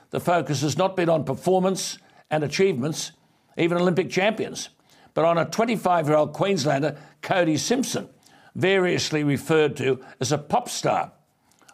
the 0.09 0.19
focus 0.19 0.61
has 0.61 0.77
not 0.77 0.95
been 0.95 1.09
on 1.09 1.23
performance 1.23 1.97
and 2.29 2.43
achievements, 2.43 3.13
even 3.57 3.77
Olympic 3.77 4.09
champions, 4.09 4.69
but 5.13 5.25
on 5.25 5.37
a 5.37 5.45
25 5.45 6.07
year 6.07 6.17
old 6.17 6.33
Queenslander, 6.33 6.97
Cody 7.21 7.57
Simpson, 7.57 8.09
variously 8.55 9.23
referred 9.23 9.77
to 9.77 10.03
as 10.19 10.31
a 10.31 10.37
pop 10.37 10.69
star. 10.69 11.11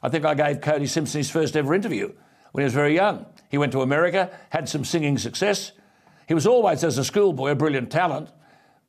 I 0.01 0.09
think 0.09 0.25
I 0.25 0.33
gave 0.33 0.61
Cody 0.61 0.87
Simpson 0.87 1.19
his 1.19 1.31
first 1.31 1.55
ever 1.55 1.73
interview 1.73 2.13
when 2.51 2.61
he 2.61 2.65
was 2.65 2.73
very 2.73 2.95
young. 2.95 3.25
He 3.49 3.57
went 3.57 3.71
to 3.71 3.81
America, 3.81 4.29
had 4.49 4.69
some 4.69 4.85
singing 4.85 5.17
success. 5.17 5.71
He 6.27 6.33
was 6.33 6.45
always, 6.45 6.83
as 6.83 6.97
a 6.97 7.03
schoolboy, 7.03 7.51
a 7.51 7.55
brilliant 7.55 7.91
talent, 7.91 8.29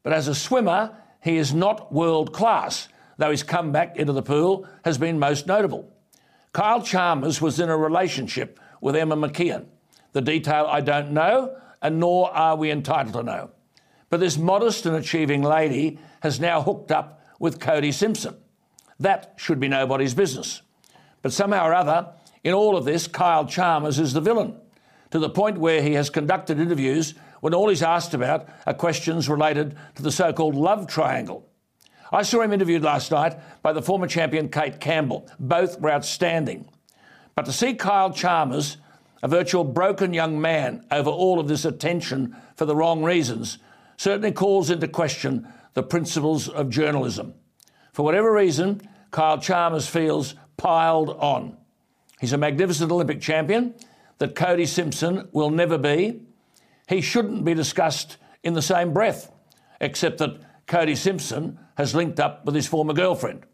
but 0.02 0.12
as 0.12 0.28
a 0.28 0.34
swimmer, 0.34 0.94
he 1.22 1.36
is 1.36 1.52
not 1.52 1.92
world 1.92 2.32
class, 2.32 2.88
though 3.16 3.30
his 3.30 3.42
comeback 3.42 3.96
into 3.96 4.12
the 4.12 4.22
pool 4.22 4.66
has 4.84 4.98
been 4.98 5.18
most 5.18 5.46
notable. 5.46 5.92
Kyle 6.52 6.82
Chalmers 6.82 7.40
was 7.40 7.60
in 7.60 7.68
a 7.68 7.76
relationship 7.76 8.58
with 8.80 8.96
Emma 8.96 9.16
McKeon. 9.16 9.66
The 10.12 10.22
detail 10.22 10.66
I 10.68 10.80
don't 10.80 11.12
know, 11.12 11.56
and 11.80 12.00
nor 12.00 12.30
are 12.34 12.56
we 12.56 12.70
entitled 12.70 13.14
to 13.14 13.22
know. 13.22 13.50
But 14.08 14.20
this 14.20 14.36
modest 14.36 14.86
and 14.86 14.96
achieving 14.96 15.42
lady 15.42 15.98
has 16.22 16.40
now 16.40 16.62
hooked 16.62 16.90
up 16.90 17.22
with 17.38 17.60
Cody 17.60 17.92
Simpson. 17.92 18.36
That 18.98 19.34
should 19.36 19.60
be 19.60 19.68
nobody's 19.68 20.14
business. 20.14 20.62
But 21.22 21.32
somehow 21.32 21.66
or 21.66 21.74
other, 21.74 22.12
in 22.42 22.54
all 22.54 22.76
of 22.76 22.84
this, 22.84 23.06
Kyle 23.06 23.44
Chalmers 23.44 23.98
is 23.98 24.12
the 24.12 24.20
villain, 24.20 24.56
to 25.10 25.18
the 25.18 25.30
point 25.30 25.58
where 25.58 25.82
he 25.82 25.94
has 25.94 26.10
conducted 26.10 26.58
interviews 26.58 27.14
when 27.40 27.54
all 27.54 27.68
he's 27.68 27.82
asked 27.82 28.14
about 28.14 28.48
are 28.66 28.74
questions 28.74 29.28
related 29.28 29.76
to 29.96 30.02
the 30.02 30.12
so 30.12 30.32
called 30.32 30.54
love 30.54 30.86
triangle. 30.86 31.46
I 32.12 32.22
saw 32.22 32.40
him 32.40 32.52
interviewed 32.52 32.82
last 32.82 33.10
night 33.10 33.38
by 33.62 33.72
the 33.72 33.82
former 33.82 34.06
champion 34.06 34.48
Cate 34.48 34.80
Campbell. 34.80 35.28
Both 35.38 35.80
were 35.80 35.92
outstanding. 35.92 36.68
But 37.34 37.44
to 37.46 37.52
see 37.52 37.74
Kyle 37.74 38.12
Chalmers, 38.12 38.78
a 39.22 39.28
virtual 39.28 39.64
broken 39.64 40.12
young 40.12 40.40
man, 40.40 40.84
over 40.90 41.10
all 41.10 41.38
of 41.38 41.46
this 41.46 41.64
attention 41.64 42.36
for 42.56 42.64
the 42.64 42.74
wrong 42.74 43.02
reasons, 43.02 43.58
certainly 43.96 44.32
calls 44.32 44.70
into 44.70 44.88
question 44.88 45.46
the 45.74 45.82
principles 45.82 46.48
of 46.48 46.68
journalism. 46.68 47.34
For 47.92 48.04
whatever 48.04 48.32
reason, 48.32 48.80
Kyle 49.10 49.38
Chalmers 49.38 49.86
feels 49.86 50.34
piled 50.56 51.10
on. 51.10 51.56
He's 52.20 52.34
a 52.34 52.38
magnificent 52.38 52.92
Olympic 52.92 53.20
champion 53.20 53.74
that 54.18 54.34
Cody 54.34 54.66
Simpson 54.66 55.28
will 55.32 55.48
never 55.48 55.78
be. 55.78 56.20
He 56.86 57.00
shouldn't 57.00 57.46
be 57.46 57.54
discussed 57.54 58.18
in 58.44 58.52
the 58.52 58.62
same 58.62 58.92
breath, 58.92 59.32
except 59.80 60.18
that 60.18 60.40
Cody 60.66 60.94
Simpson 60.94 61.58
has 61.76 61.94
linked 61.94 62.20
up 62.20 62.44
with 62.44 62.54
his 62.54 62.66
former 62.66 62.92
girlfriend. 62.92 63.44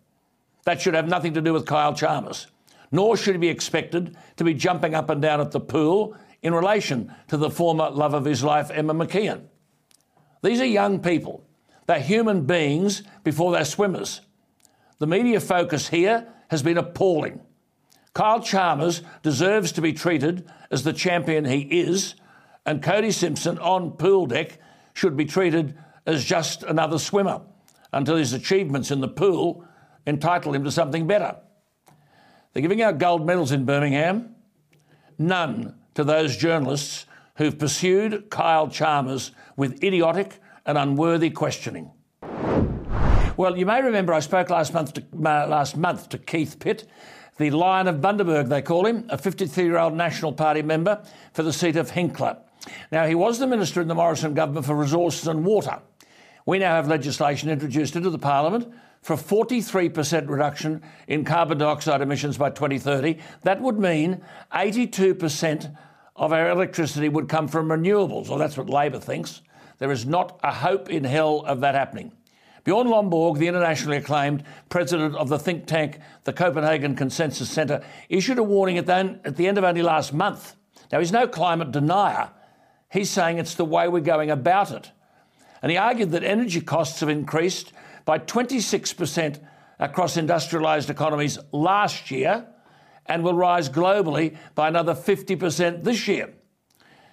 That 0.65 0.81
should 0.81 0.95
have 0.95 1.07
nothing 1.07 1.35
to 1.35 1.41
do 1.41 1.53
with 1.53 1.65
Kyle 1.65 1.95
Chalmers, 1.95 2.49
nor 2.91 3.17
should 3.17 3.37
he 3.37 3.39
be 3.39 3.49
expected 3.49 4.17
to 4.37 4.43
be 4.43 4.53
jumping 4.53 4.97
up 4.97 5.11
and 5.11 5.23
down 5.23 5.41
at 5.41 5.53
the 5.53 5.61
pool 5.61 6.17
in 6.43 6.53
relation 6.53 7.15
to 7.29 7.37
the 7.37 7.51
former 7.51 7.89
love 7.91 8.15
of 8.15 8.25
his 8.25 8.43
life, 8.43 8.71
Emma 8.73 8.95
McKeon. 8.95 9.43
These 10.43 10.61
are 10.61 10.67
young 10.67 10.99
people. 10.99 11.47
They're 11.87 12.01
human 12.01 12.47
beings 12.47 13.05
before 13.23 13.53
they're 13.53 13.65
swimmers. 13.65 14.23
The 14.99 15.07
media 15.07 15.39
focus 15.39 15.89
here 15.89 16.27
has 16.49 16.65
been 16.65 16.79
appalling. 16.79 17.41
Kyle 18.17 18.41
Chalmers 18.41 19.03
deserves 19.23 19.73
to 19.73 19.83
be 19.83 19.93
treated 19.93 20.49
as 20.71 20.85
the 20.85 20.95
champion 20.95 21.45
he 21.45 21.61
is, 21.61 22.15
and 22.65 22.83
Cody 22.83 23.11
Simpson 23.11 23.59
on 23.59 23.91
pool 23.91 24.25
deck 24.25 24.59
should 24.95 25.19
be 25.19 25.27
treated 25.27 25.77
as 26.07 26.25
just 26.25 26.63
another 26.63 26.99
swimmer 26.99 27.43
until 27.93 28.17
his 28.17 28.33
achievements 28.33 28.91
in 28.91 29.03
the 29.03 29.09
pool 29.09 29.67
entitle 30.07 30.55
him 30.55 30.65
to 30.65 30.71
something 30.71 31.07
better. 31.07 31.37
They're 32.55 32.63
giving 32.63 32.81
out 32.81 32.97
gold 32.97 33.27
medals 33.27 33.53
in 33.53 33.67
Birmingham, 33.67 34.35
none 35.19 35.75
to 35.93 36.03
those 36.03 36.39
journalists 36.39 37.05
who've 37.37 37.59
pursued 37.59 38.31
Kyle 38.31 38.69
Chalmers 38.69 39.33
with 39.59 39.85
idiotic 39.85 40.41
and 40.65 40.79
unworthy 40.79 41.29
questioning. 41.29 41.91
Well, 43.37 43.59
you 43.59 43.67
may 43.67 43.83
remember 43.83 44.15
I 44.15 44.21
spoke 44.21 44.49
last 44.49 44.73
month 44.73 44.95
to, 44.95 45.03
uh, 45.03 45.47
last 45.47 45.77
month 45.77 46.09
to 46.09 46.17
Keith 46.17 46.59
Pitt 46.59 46.89
the 47.39 47.51
Lion 47.51 47.87
of 47.87 47.97
Bundaberg, 47.97 48.49
they 48.49 48.63
call 48.63 48.87
him, 48.87 49.07
a 49.09 49.19
53 49.19 49.65
year 49.65 49.79
old 49.79 49.95
National 49.95 50.33
Party 50.33 50.63
member 50.63 51.03
for 51.33 51.43
the 51.43 51.53
seat 51.53 51.77
of 51.77 51.91
Hinkler. 51.91 52.39
Now, 52.91 53.07
he 53.07 53.15
was 53.15 53.39
the 53.39 53.47
Minister 53.47 53.81
in 53.81 53.89
the 53.89 53.95
Morrison 53.95 54.35
government 54.35 54.67
for 54.67 54.75
Resources 54.75 55.29
and 55.29 55.45
Water. 55.45 55.81
We 56.47 56.59
now 56.59 56.75
have 56.77 56.89
legislation 56.89 57.51
introduced 57.51 57.97
into 57.97 58.11
the 58.11 58.19
Parliament 58.19 58.73
for 59.03 59.13
a 59.13 59.17
43% 59.17 60.29
reduction 60.29 60.83
in 61.07 61.25
carbon 61.25 61.59
dioxide 61.59 62.01
emissions 62.01 62.37
by 62.37 62.51
2030. 62.51 63.19
That 63.43 63.61
would 63.61 63.79
mean 63.79 64.23
82% 64.53 65.77
of 66.17 66.33
our 66.33 66.51
electricity 66.51 67.09
would 67.09 67.29
come 67.29 67.47
from 67.47 67.69
renewables, 67.69 68.31
or 68.31 68.39
that's 68.39 68.57
what 68.57 68.71
Labor 68.71 68.99
thinks. 68.99 69.43
There 69.79 69.93
is 69.93 70.07
not 70.07 70.41
a 70.43 70.53
hope 70.53 70.91
in 70.91 71.05
hell 71.05 71.45
of 71.47 71.61
that 71.61 71.75
happening. 71.75 72.13
Bjorn 72.67 72.89
Lomborg, 72.89 73.39
the 73.39 73.47
internationally 73.47 73.99
acclaimed 73.99 74.43
president 74.71 75.15
of 75.15 75.29
the 75.29 75.39
think 75.39 75.67
tank, 75.67 76.01
the 76.25 76.33
Copenhagen 76.33 76.97
Consensus 76.97 77.49
Centre, 77.49 77.81
issued 78.09 78.39
a 78.39 78.43
warning 78.43 78.77
at 78.77 78.87
the, 78.87 79.21
at 79.25 79.37
the 79.37 79.47
end 79.47 79.57
of 79.57 79.63
only 79.63 79.83
last 79.83 80.13
month. 80.13 80.57
Now, 80.91 80.99
he's 80.99 81.13
no 81.13 81.29
climate 81.29 81.71
denier. 81.71 82.31
He's 82.91 83.09
saying 83.09 83.39
it's 83.39 83.55
the 83.55 83.65
way 83.65 83.87
we're 83.87 84.01
going 84.01 84.33
about 84.33 84.73
it. 84.73 84.91
And 85.63 85.71
he 85.71 85.79
argued 85.79 86.11
that 86.11 86.25
energy 86.25 86.61
costs 86.61 86.99
have 86.99 87.09
increased 87.09 87.73
by 88.05 88.19
26% 88.19 89.39
across 89.79 90.17
industrialised 90.17 90.91
economies 90.91 91.39
last 91.53 92.11
year 92.11 92.49
and 93.07 93.23
will 93.23 93.35
rise 93.35 93.69
globally 93.69 94.37
by 94.57 94.67
another 94.67 94.95
50% 94.95 95.85
this 95.85 96.09
year. 96.09 96.35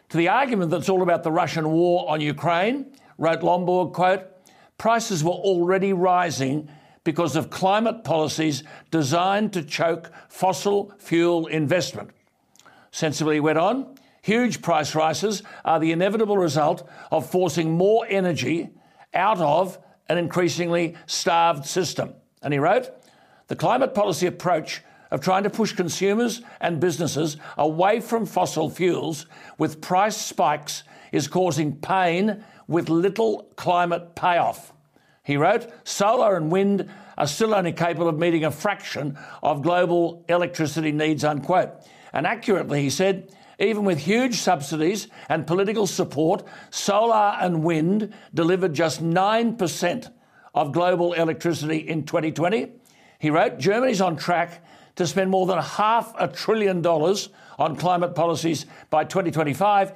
To 0.09 0.17
the 0.17 0.29
argument 0.29 0.71
that 0.71 0.77
it's 0.77 0.89
all 0.89 1.03
about 1.03 1.21
the 1.21 1.31
Russian 1.31 1.69
war 1.69 2.09
on 2.09 2.21
Ukraine, 2.21 2.95
wrote 3.19 3.41
Lomborg, 3.41 3.93
quote, 3.93 4.32
prices 4.77 5.23
were 5.23 5.31
already 5.31 5.93
rising 5.93 6.69
because 7.03 7.35
of 7.35 7.49
climate 7.49 8.03
policies 8.03 8.63
designed 8.91 9.53
to 9.53 9.63
choke 9.63 10.11
fossil 10.29 10.93
fuel 10.97 11.47
investment. 11.47 12.09
Sensibly 12.91 13.39
went 13.39 13.57
on, 13.57 13.95
huge 14.21 14.61
price 14.61 14.95
rises 14.95 15.43
are 15.65 15.79
the 15.79 15.91
inevitable 15.91 16.37
result 16.37 16.87
of 17.11 17.29
forcing 17.29 17.71
more 17.71 18.05
energy 18.07 18.69
out 19.13 19.39
of 19.39 19.77
an 20.09 20.17
increasingly 20.17 20.95
starved 21.05 21.65
system. 21.65 22.13
And 22.41 22.53
he 22.53 22.59
wrote, 22.59 22.89
the 23.47 23.55
climate 23.55 23.93
policy 23.93 24.27
approach 24.27 24.81
of 25.11 25.21
trying 25.21 25.43
to 25.43 25.49
push 25.49 25.73
consumers 25.73 26.41
and 26.59 26.79
businesses 26.79 27.37
away 27.57 27.99
from 27.99 28.25
fossil 28.25 28.69
fuels 28.69 29.27
with 29.57 29.81
price 29.81 30.17
spikes 30.17 30.83
is 31.11 31.27
causing 31.27 31.75
pain 31.75 32.43
with 32.73 32.89
little 32.89 33.47
climate 33.55 34.15
payoff. 34.15 34.73
He 35.23 35.37
wrote, 35.37 35.71
solar 35.85 36.35
and 36.35 36.51
wind 36.51 36.89
are 37.17 37.27
still 37.27 37.53
only 37.53 37.71
capable 37.71 38.09
of 38.09 38.17
meeting 38.17 38.43
a 38.43 38.51
fraction 38.51 39.17
of 39.41 39.61
global 39.61 40.25
electricity 40.27 40.91
needs, 40.91 41.23
unquote. 41.23 41.71
And 42.11 42.27
accurately, 42.27 42.81
he 42.81 42.89
said, 42.89 43.31
even 43.59 43.85
with 43.85 43.99
huge 43.99 44.35
subsidies 44.35 45.07
and 45.29 45.47
political 45.47 45.87
support, 45.87 46.43
solar 46.71 47.37
and 47.39 47.63
wind 47.63 48.13
delivered 48.33 48.73
just 48.73 49.01
9% 49.01 50.11
of 50.55 50.71
global 50.71 51.13
electricity 51.13 51.77
in 51.77 52.03
2020. 52.03 52.71
He 53.19 53.29
wrote, 53.29 53.59
Germany's 53.59 54.01
on 54.01 54.17
track 54.17 54.65
to 54.95 55.07
spend 55.07 55.29
more 55.29 55.45
than 55.45 55.59
half 55.59 56.13
a 56.19 56.27
trillion 56.27 56.81
dollars 56.81 57.29
on 57.57 57.75
climate 57.75 58.15
policies 58.15 58.65
by 58.89 59.03
2025 59.03 59.93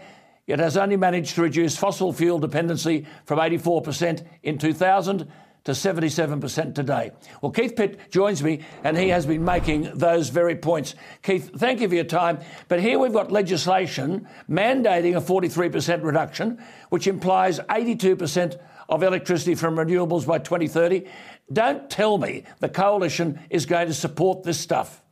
It 0.47 0.59
has 0.59 0.77
only 0.77 0.95
managed 0.95 1.35
to 1.35 1.41
reduce 1.41 1.77
fossil 1.77 2.13
fuel 2.13 2.39
dependency 2.39 3.05
from 3.25 3.39
84% 3.39 4.25
in 4.43 4.57
2000 4.57 5.29
to 5.65 5.73
77% 5.73 6.73
today. 6.73 7.11
Well, 7.41 7.51
Keith 7.51 7.75
Pitt 7.75 8.09
joins 8.09 8.41
me, 8.41 8.61
and 8.85 8.97
he 8.97 9.09
has 9.09 9.25
been 9.25 9.43
making 9.43 9.91
those 9.95 10.29
very 10.29 10.55
points. 10.55 10.95
Keith, 11.21 11.51
thank 11.57 11.81
you 11.81 11.89
for 11.89 11.95
your 11.95 12.05
time. 12.05 12.39
But 12.69 12.79
here 12.79 12.97
we've 12.97 13.11
got 13.11 13.33
legislation 13.33 14.29
mandating 14.49 15.17
a 15.17 15.21
43% 15.21 16.03
reduction, 16.03 16.63
which 16.89 17.05
implies 17.05 17.59
82% 17.59 18.57
of 18.87 19.03
electricity 19.03 19.55
from 19.55 19.75
renewables 19.75 20.25
by 20.25 20.37
2030. 20.37 21.05
Don't 21.51 21.89
tell 21.89 22.17
me 22.17 22.45
the 22.59 22.69
coalition 22.69 23.37
is 23.49 23.65
going 23.65 23.87
to 23.87 23.93
support 23.93 24.43
this 24.43 24.57
stuff. 24.57 25.03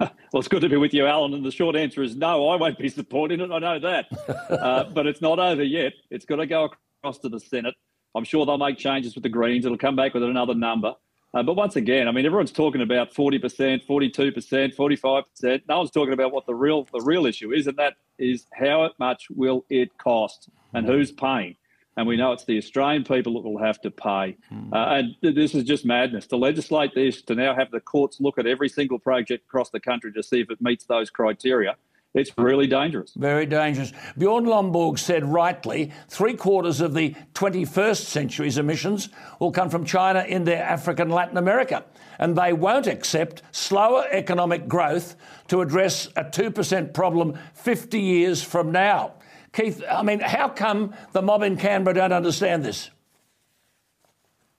Well, 0.00 0.38
it's 0.38 0.48
good 0.48 0.62
to 0.62 0.68
be 0.68 0.76
with 0.76 0.94
you, 0.94 1.06
Alan. 1.06 1.34
And 1.34 1.44
the 1.44 1.50
short 1.50 1.76
answer 1.76 2.02
is 2.02 2.16
no, 2.16 2.48
I 2.48 2.56
won't 2.56 2.78
be 2.78 2.88
supporting 2.88 3.40
it. 3.40 3.50
I 3.50 3.58
know 3.58 3.78
that. 3.80 4.06
uh, 4.50 4.84
but 4.84 5.06
it's 5.06 5.20
not 5.20 5.38
over 5.38 5.62
yet. 5.62 5.92
It's 6.10 6.24
got 6.24 6.36
to 6.36 6.46
go 6.46 6.70
across 7.02 7.18
to 7.18 7.28
the 7.28 7.40
Senate. 7.40 7.74
I'm 8.14 8.24
sure 8.24 8.46
they'll 8.46 8.58
make 8.58 8.78
changes 8.78 9.14
with 9.14 9.22
the 9.22 9.28
Greens. 9.28 9.64
It'll 9.64 9.78
come 9.78 9.96
back 9.96 10.14
with 10.14 10.22
another 10.22 10.54
number. 10.54 10.94
Uh, 11.32 11.42
but 11.42 11.54
once 11.54 11.76
again, 11.76 12.08
I 12.08 12.12
mean, 12.12 12.26
everyone's 12.26 12.50
talking 12.50 12.80
about 12.80 13.12
40%, 13.14 13.86
42%, 13.86 14.74
45%. 14.74 15.62
No 15.68 15.78
one's 15.78 15.90
talking 15.90 16.12
about 16.12 16.32
what 16.32 16.46
the 16.46 16.54
real 16.54 16.88
the 16.92 17.00
real 17.00 17.26
issue 17.26 17.52
is, 17.52 17.68
and 17.68 17.76
that 17.76 17.94
is 18.18 18.46
how 18.52 18.90
much 18.98 19.28
will 19.30 19.64
it 19.70 19.96
cost 19.98 20.48
and 20.74 20.86
who's 20.86 21.12
paying 21.12 21.56
and 21.96 22.06
we 22.06 22.16
know 22.16 22.32
it's 22.32 22.44
the 22.44 22.58
Australian 22.58 23.04
people 23.04 23.34
that 23.34 23.48
will 23.48 23.62
have 23.62 23.80
to 23.82 23.90
pay. 23.90 24.36
Mm. 24.52 24.72
Uh, 24.72 25.02
and 25.22 25.34
this 25.34 25.54
is 25.54 25.64
just 25.64 25.84
madness. 25.84 26.26
To 26.28 26.36
legislate 26.36 26.94
this, 26.94 27.22
to 27.22 27.34
now 27.34 27.54
have 27.54 27.70
the 27.70 27.80
courts 27.80 28.20
look 28.20 28.38
at 28.38 28.46
every 28.46 28.68
single 28.68 28.98
project 28.98 29.44
across 29.44 29.70
the 29.70 29.80
country 29.80 30.12
to 30.12 30.22
see 30.22 30.40
if 30.40 30.50
it 30.50 30.60
meets 30.60 30.84
those 30.84 31.10
criteria, 31.10 31.76
it's 32.12 32.32
really 32.36 32.66
dangerous. 32.66 33.12
Very 33.14 33.46
dangerous. 33.46 33.92
Bjorn 34.18 34.44
Lomborg 34.44 34.98
said 34.98 35.24
rightly 35.24 35.92
three 36.08 36.34
quarters 36.34 36.80
of 36.80 36.92
the 36.92 37.14
21st 37.34 38.04
century's 38.04 38.58
emissions 38.58 39.10
will 39.38 39.52
come 39.52 39.70
from 39.70 39.84
China, 39.84 40.24
India, 40.26 40.60
Africa, 40.60 41.02
and 41.02 41.12
Latin 41.12 41.36
America. 41.36 41.84
And 42.18 42.36
they 42.36 42.52
won't 42.52 42.88
accept 42.88 43.42
slower 43.52 44.06
economic 44.10 44.66
growth 44.66 45.14
to 45.48 45.60
address 45.60 46.08
a 46.16 46.24
2% 46.24 46.92
problem 46.92 47.38
50 47.54 48.00
years 48.00 48.42
from 48.42 48.72
now. 48.72 49.14
Keith, 49.52 49.82
I 49.88 50.02
mean, 50.02 50.20
how 50.20 50.48
come 50.48 50.94
the 51.12 51.22
mob 51.22 51.42
in 51.42 51.56
Canberra 51.56 51.94
don't 51.94 52.12
understand 52.12 52.64
this? 52.64 52.90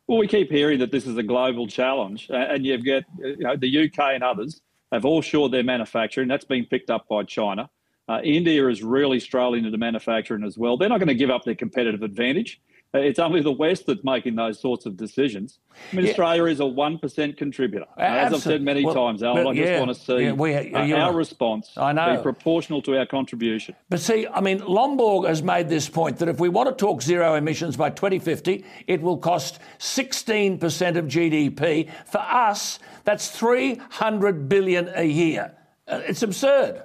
Well, 0.08 0.18
we 0.18 0.28
keep 0.28 0.52
hearing 0.52 0.80
that 0.80 0.92
this 0.92 1.08
is 1.08 1.16
a 1.18 1.24
global 1.24 1.68
challenge, 1.68 2.28
and 2.30 2.66
you've 2.66 2.86
got 2.86 3.04
you 3.20 3.38
know, 3.38 3.56
the 3.56 3.86
UK 3.86 4.00
and 4.16 4.24
others 4.24 4.62
have 4.92 5.06
all 5.06 5.22
shored 5.22 5.54
their 5.54 5.64
manufacturing. 5.64 6.28
That's 6.28 6.44
been 6.44 6.66
picked 6.66 6.90
up 6.90 7.08
by 7.08 7.24
China. 7.24 7.70
Uh, 8.10 8.20
India 8.24 8.68
is 8.68 8.84
really 8.84 9.22
strolling 9.22 9.64
into 9.64 9.78
manufacturing 9.78 10.44
as 10.44 10.58
well. 10.58 10.76
They're 10.76 10.90
not 10.90 10.98
going 10.98 11.08
to 11.08 11.16
give 11.16 11.30
up 11.30 11.46
their 11.46 11.56
competitive 11.56 12.04
advantage. 12.04 12.60
It's 12.94 13.20
only 13.20 13.42
the 13.42 13.52
West 13.52 13.86
that's 13.86 14.04
making 14.04 14.36
those 14.36 14.60
sorts 14.60 14.86
of 14.86 14.98
decisions. 14.98 15.60
I 15.92 15.96
mean, 15.96 16.06
yeah. 16.06 16.12
Australia 16.12 16.46
is 16.46 16.60
a 16.60 16.64
1% 16.64 17.38
contributor. 17.38 17.86
As 17.98 18.34
I've 18.34 18.42
said 18.42 18.62
many 18.62 18.84
well, 18.84 18.94
times, 18.94 19.24
Alan, 19.24 19.48
I 19.48 19.54
just 19.54 19.80
want 19.80 19.96
to 19.98 20.04
see 20.04 20.24
yeah, 20.26 20.34
we, 20.34 20.54
uh, 20.54 20.98
our 20.98 21.14
response 21.14 21.72
I 21.78 21.94
know. 21.94 22.18
be 22.18 22.22
proportional 22.22 22.82
to 22.82 22.98
our 22.98 23.06
contribution. 23.06 23.76
But 23.90 24.02
see, 24.02 24.28
I 24.28 24.42
mean, 24.42 24.60
Lomborg 24.60 25.26
has 25.28 25.42
made 25.42 25.70
this 25.70 25.88
point 25.88 26.18
that 26.18 26.28
if 26.28 26.42
we 26.42 26.50
want 26.50 26.68
to 26.68 26.76
talk 26.76 27.02
zero 27.02 27.36
emissions 27.36 27.78
by 27.78 27.92
2050, 27.92 28.66
it 28.88 29.02
will 29.02 29.18
cost 29.18 29.60
16% 29.80 30.98
of 30.98 31.06
GDP. 31.06 31.90
For 32.08 32.20
us, 32.20 32.80
that's 33.06 33.30
300 33.32 34.50
billion 34.50 34.92
a 34.96 35.04
year. 35.06 35.56
Uh, 35.88 36.02
it's 36.06 36.24
absurd. 36.24 36.84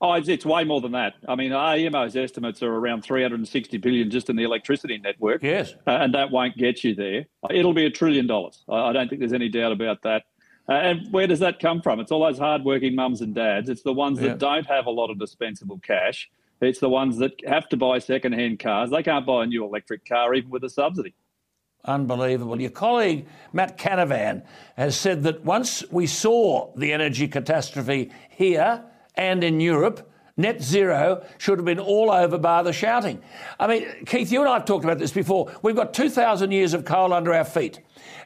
Oh, 0.00 0.12
it's, 0.12 0.28
it's, 0.28 0.46
way 0.46 0.62
more 0.62 0.80
than 0.80 0.92
that. 0.92 1.14
I 1.26 1.34
mean, 1.34 1.50
AEMO's 1.50 2.14
estimates 2.14 2.62
are 2.62 2.72
around 2.72 3.02
360 3.02 3.78
billion 3.78 4.10
just 4.10 4.30
in 4.30 4.36
the 4.36 4.44
electricity 4.44 4.98
network. 4.98 5.42
Yes. 5.42 5.74
Uh, 5.86 5.90
and 5.90 6.14
that 6.14 6.30
won't 6.30 6.56
get 6.56 6.84
you 6.84 6.94
there. 6.94 7.26
It'll 7.50 7.74
be 7.74 7.84
a 7.84 7.90
trillion 7.90 8.28
dollars. 8.28 8.62
I, 8.68 8.76
I 8.76 8.92
don't 8.92 9.08
think 9.08 9.18
there's 9.18 9.32
any 9.32 9.48
doubt 9.48 9.72
about 9.72 10.02
that. 10.02 10.24
Uh, 10.68 10.72
and 10.74 11.12
where 11.12 11.26
does 11.26 11.40
that 11.40 11.58
come 11.58 11.82
from? 11.82 11.98
It's 11.98 12.12
all 12.12 12.24
those 12.24 12.38
hardworking 12.38 12.94
mums 12.94 13.22
and 13.22 13.34
dads. 13.34 13.68
It's 13.68 13.82
the 13.82 13.92
ones 13.92 14.20
yeah. 14.20 14.28
that 14.28 14.38
don't 14.38 14.66
have 14.66 14.86
a 14.86 14.90
lot 14.90 15.10
of 15.10 15.18
dispensable 15.18 15.78
cash. 15.78 16.30
It's 16.60 16.78
the 16.78 16.88
ones 16.88 17.18
that 17.18 17.32
have 17.46 17.68
to 17.70 17.76
buy 17.76 17.98
second-hand 17.98 18.58
cars. 18.58 18.90
They 18.90 19.02
can't 19.02 19.26
buy 19.26 19.44
a 19.44 19.46
new 19.46 19.64
electric 19.64 20.06
car 20.06 20.34
even 20.34 20.50
with 20.50 20.64
a 20.64 20.70
subsidy. 20.70 21.14
Unbelievable. 21.84 22.60
Your 22.60 22.70
colleague, 22.70 23.26
Matt 23.52 23.78
Canavan, 23.78 24.44
has 24.76 24.96
said 24.96 25.22
that 25.22 25.44
once 25.44 25.84
we 25.90 26.06
saw 26.06 26.72
the 26.76 26.92
energy 26.92 27.28
catastrophe 27.28 28.10
here, 28.30 28.84
and 29.18 29.42
in 29.44 29.60
Europe, 29.60 30.10
net 30.36 30.62
zero 30.62 31.26
should 31.36 31.58
have 31.58 31.64
been 31.64 31.80
all 31.80 32.10
over 32.10 32.38
bar 32.38 32.62
the 32.62 32.72
shouting. 32.72 33.20
I 33.58 33.66
mean, 33.66 34.04
Keith, 34.06 34.32
you 34.32 34.40
and 34.40 34.48
I 34.48 34.54
have 34.54 34.64
talked 34.64 34.84
about 34.84 34.98
this 34.98 35.12
before. 35.12 35.52
We've 35.60 35.76
got 35.76 35.92
2,000 35.92 36.52
years 36.52 36.72
of 36.72 36.84
coal 36.84 37.12
under 37.12 37.34
our 37.34 37.44
feet, 37.44 37.80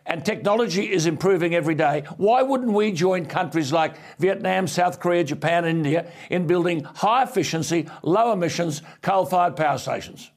and 0.06 0.24
technology 0.24 0.92
is 0.92 1.06
improving 1.06 1.54
every 1.54 1.74
day. 1.74 2.04
Why 2.18 2.42
wouldn't 2.42 2.72
we 2.72 2.92
join 2.92 3.24
countries 3.24 3.72
like 3.72 3.96
Vietnam, 4.18 4.68
South 4.68 5.00
Korea, 5.00 5.24
Japan, 5.24 5.64
and 5.64 5.78
India 5.78 6.12
in 6.30 6.46
building 6.46 6.84
high 6.84 7.22
efficiency, 7.24 7.88
low 8.02 8.32
emissions 8.32 8.82
coal 9.00 9.24
fired 9.24 9.56
power 9.56 9.78
stations? 9.78 10.30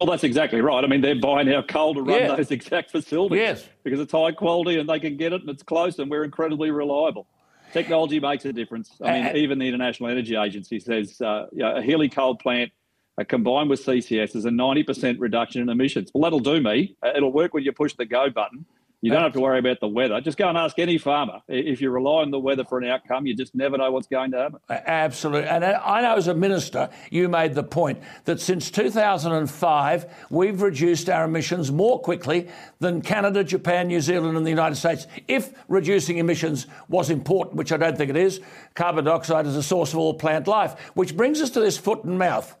Well, 0.00 0.10
that's 0.10 0.24
exactly 0.24 0.60
right. 0.60 0.82
I 0.82 0.86
mean, 0.86 1.00
they're 1.00 1.20
buying 1.20 1.48
our 1.52 1.62
coal 1.62 1.94
to 1.94 2.02
run 2.02 2.20
yeah. 2.20 2.34
those 2.34 2.50
exact 2.50 2.90
facilities. 2.90 3.38
Yes. 3.38 3.68
Because 3.84 4.00
it's 4.00 4.12
high 4.12 4.32
quality 4.32 4.78
and 4.78 4.88
they 4.88 4.98
can 4.98 5.16
get 5.16 5.32
it 5.32 5.40
and 5.42 5.48
it's 5.48 5.62
close 5.62 5.98
and 5.98 6.10
we're 6.10 6.24
incredibly 6.24 6.70
reliable. 6.70 7.28
Technology 7.74 8.20
makes 8.20 8.44
a 8.44 8.52
difference. 8.52 8.92
I 9.02 9.20
mean, 9.20 9.36
even 9.36 9.58
the 9.58 9.66
International 9.66 10.08
Energy 10.08 10.36
Agency 10.36 10.78
says 10.78 11.20
uh, 11.20 11.46
you 11.50 11.58
know, 11.58 11.74
a 11.74 11.82
HELE 11.82 12.08
coal 12.08 12.36
plant 12.36 12.70
uh, 13.18 13.24
combined 13.24 13.68
with 13.68 13.84
CCS 13.84 14.36
is 14.36 14.44
a 14.44 14.50
90% 14.50 15.16
reduction 15.18 15.60
in 15.60 15.68
emissions. 15.68 16.12
Well, 16.14 16.22
that'll 16.22 16.38
do 16.38 16.60
me. 16.60 16.96
Uh, 17.04 17.10
it'll 17.16 17.32
work 17.32 17.52
when 17.52 17.64
you 17.64 17.72
push 17.72 17.92
the 17.94 18.06
go 18.06 18.30
button. 18.30 18.64
You 19.04 19.10
don't 19.10 19.22
have 19.22 19.34
to 19.34 19.40
worry 19.40 19.58
about 19.58 19.80
the 19.80 19.86
weather. 19.86 20.18
Just 20.22 20.38
go 20.38 20.48
and 20.48 20.56
ask 20.56 20.78
any 20.78 20.96
farmer. 20.96 21.42
If 21.46 21.82
you 21.82 21.90
rely 21.90 22.22
on 22.22 22.30
the 22.30 22.38
weather 22.38 22.64
for 22.64 22.78
an 22.78 22.86
outcome, 22.86 23.26
you 23.26 23.36
just 23.36 23.54
never 23.54 23.76
know 23.76 23.90
what's 23.92 24.06
going 24.06 24.30
to 24.30 24.38
happen. 24.38 24.60
Absolutely. 24.70 25.46
And 25.46 25.62
uh, 25.62 25.78
I 25.84 26.00
know 26.00 26.14
as 26.14 26.26
a 26.26 26.32
minister, 26.32 26.88
you 27.10 27.28
made 27.28 27.54
the 27.54 27.62
point 27.62 28.00
that 28.24 28.40
since 28.40 28.70
2005, 28.70 30.06
we've 30.30 30.62
reduced 30.62 31.10
our 31.10 31.26
emissions 31.26 31.70
more 31.70 32.00
quickly 32.00 32.48
than 32.78 33.02
Canada, 33.02 33.44
Japan, 33.44 33.88
New 33.88 34.00
Zealand, 34.00 34.38
and 34.38 34.46
the 34.46 34.50
United 34.50 34.76
States. 34.76 35.06
If 35.28 35.52
reducing 35.68 36.16
emissions 36.16 36.66
was 36.88 37.10
important, 37.10 37.56
which 37.56 37.72
I 37.72 37.76
don't 37.76 37.98
think 37.98 38.08
it 38.08 38.16
is, 38.16 38.40
carbon 38.74 39.04
dioxide 39.04 39.44
is 39.44 39.54
a 39.54 39.62
source 39.62 39.92
of 39.92 39.98
all 39.98 40.14
plant 40.14 40.48
life. 40.48 40.80
Which 40.94 41.14
brings 41.14 41.42
us 41.42 41.50
to 41.50 41.60
this 41.60 41.76
foot 41.76 42.04
and 42.04 42.18
mouth. 42.18 42.56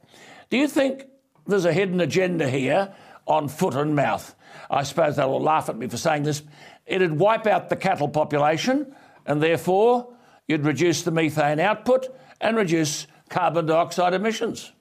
Do 0.50 0.58
you 0.58 0.68
think 0.68 1.06
there's 1.46 1.64
a 1.64 1.72
hidden 1.72 2.02
agenda 2.02 2.50
here 2.50 2.94
on 3.26 3.48
foot 3.48 3.74
and 3.74 3.96
mouth? 3.96 4.34
I 4.74 4.82
suppose 4.82 5.16
they'll 5.16 5.30
all 5.30 5.40
laugh 5.40 5.68
at 5.68 5.76
me 5.76 5.86
for 5.86 5.96
saying 5.96 6.24
this. 6.24 6.42
It'd 6.84 7.16
wipe 7.16 7.46
out 7.46 7.68
the 7.68 7.76
cattle 7.76 8.08
population, 8.08 8.94
and 9.24 9.40
therefore 9.40 10.12
you'd 10.48 10.64
reduce 10.64 11.02
the 11.02 11.12
methane 11.12 11.60
output 11.60 12.08
and 12.40 12.56
reduce 12.56 13.06
carbon 13.28 13.66
dioxide 13.66 14.14
emissions. 14.14 14.72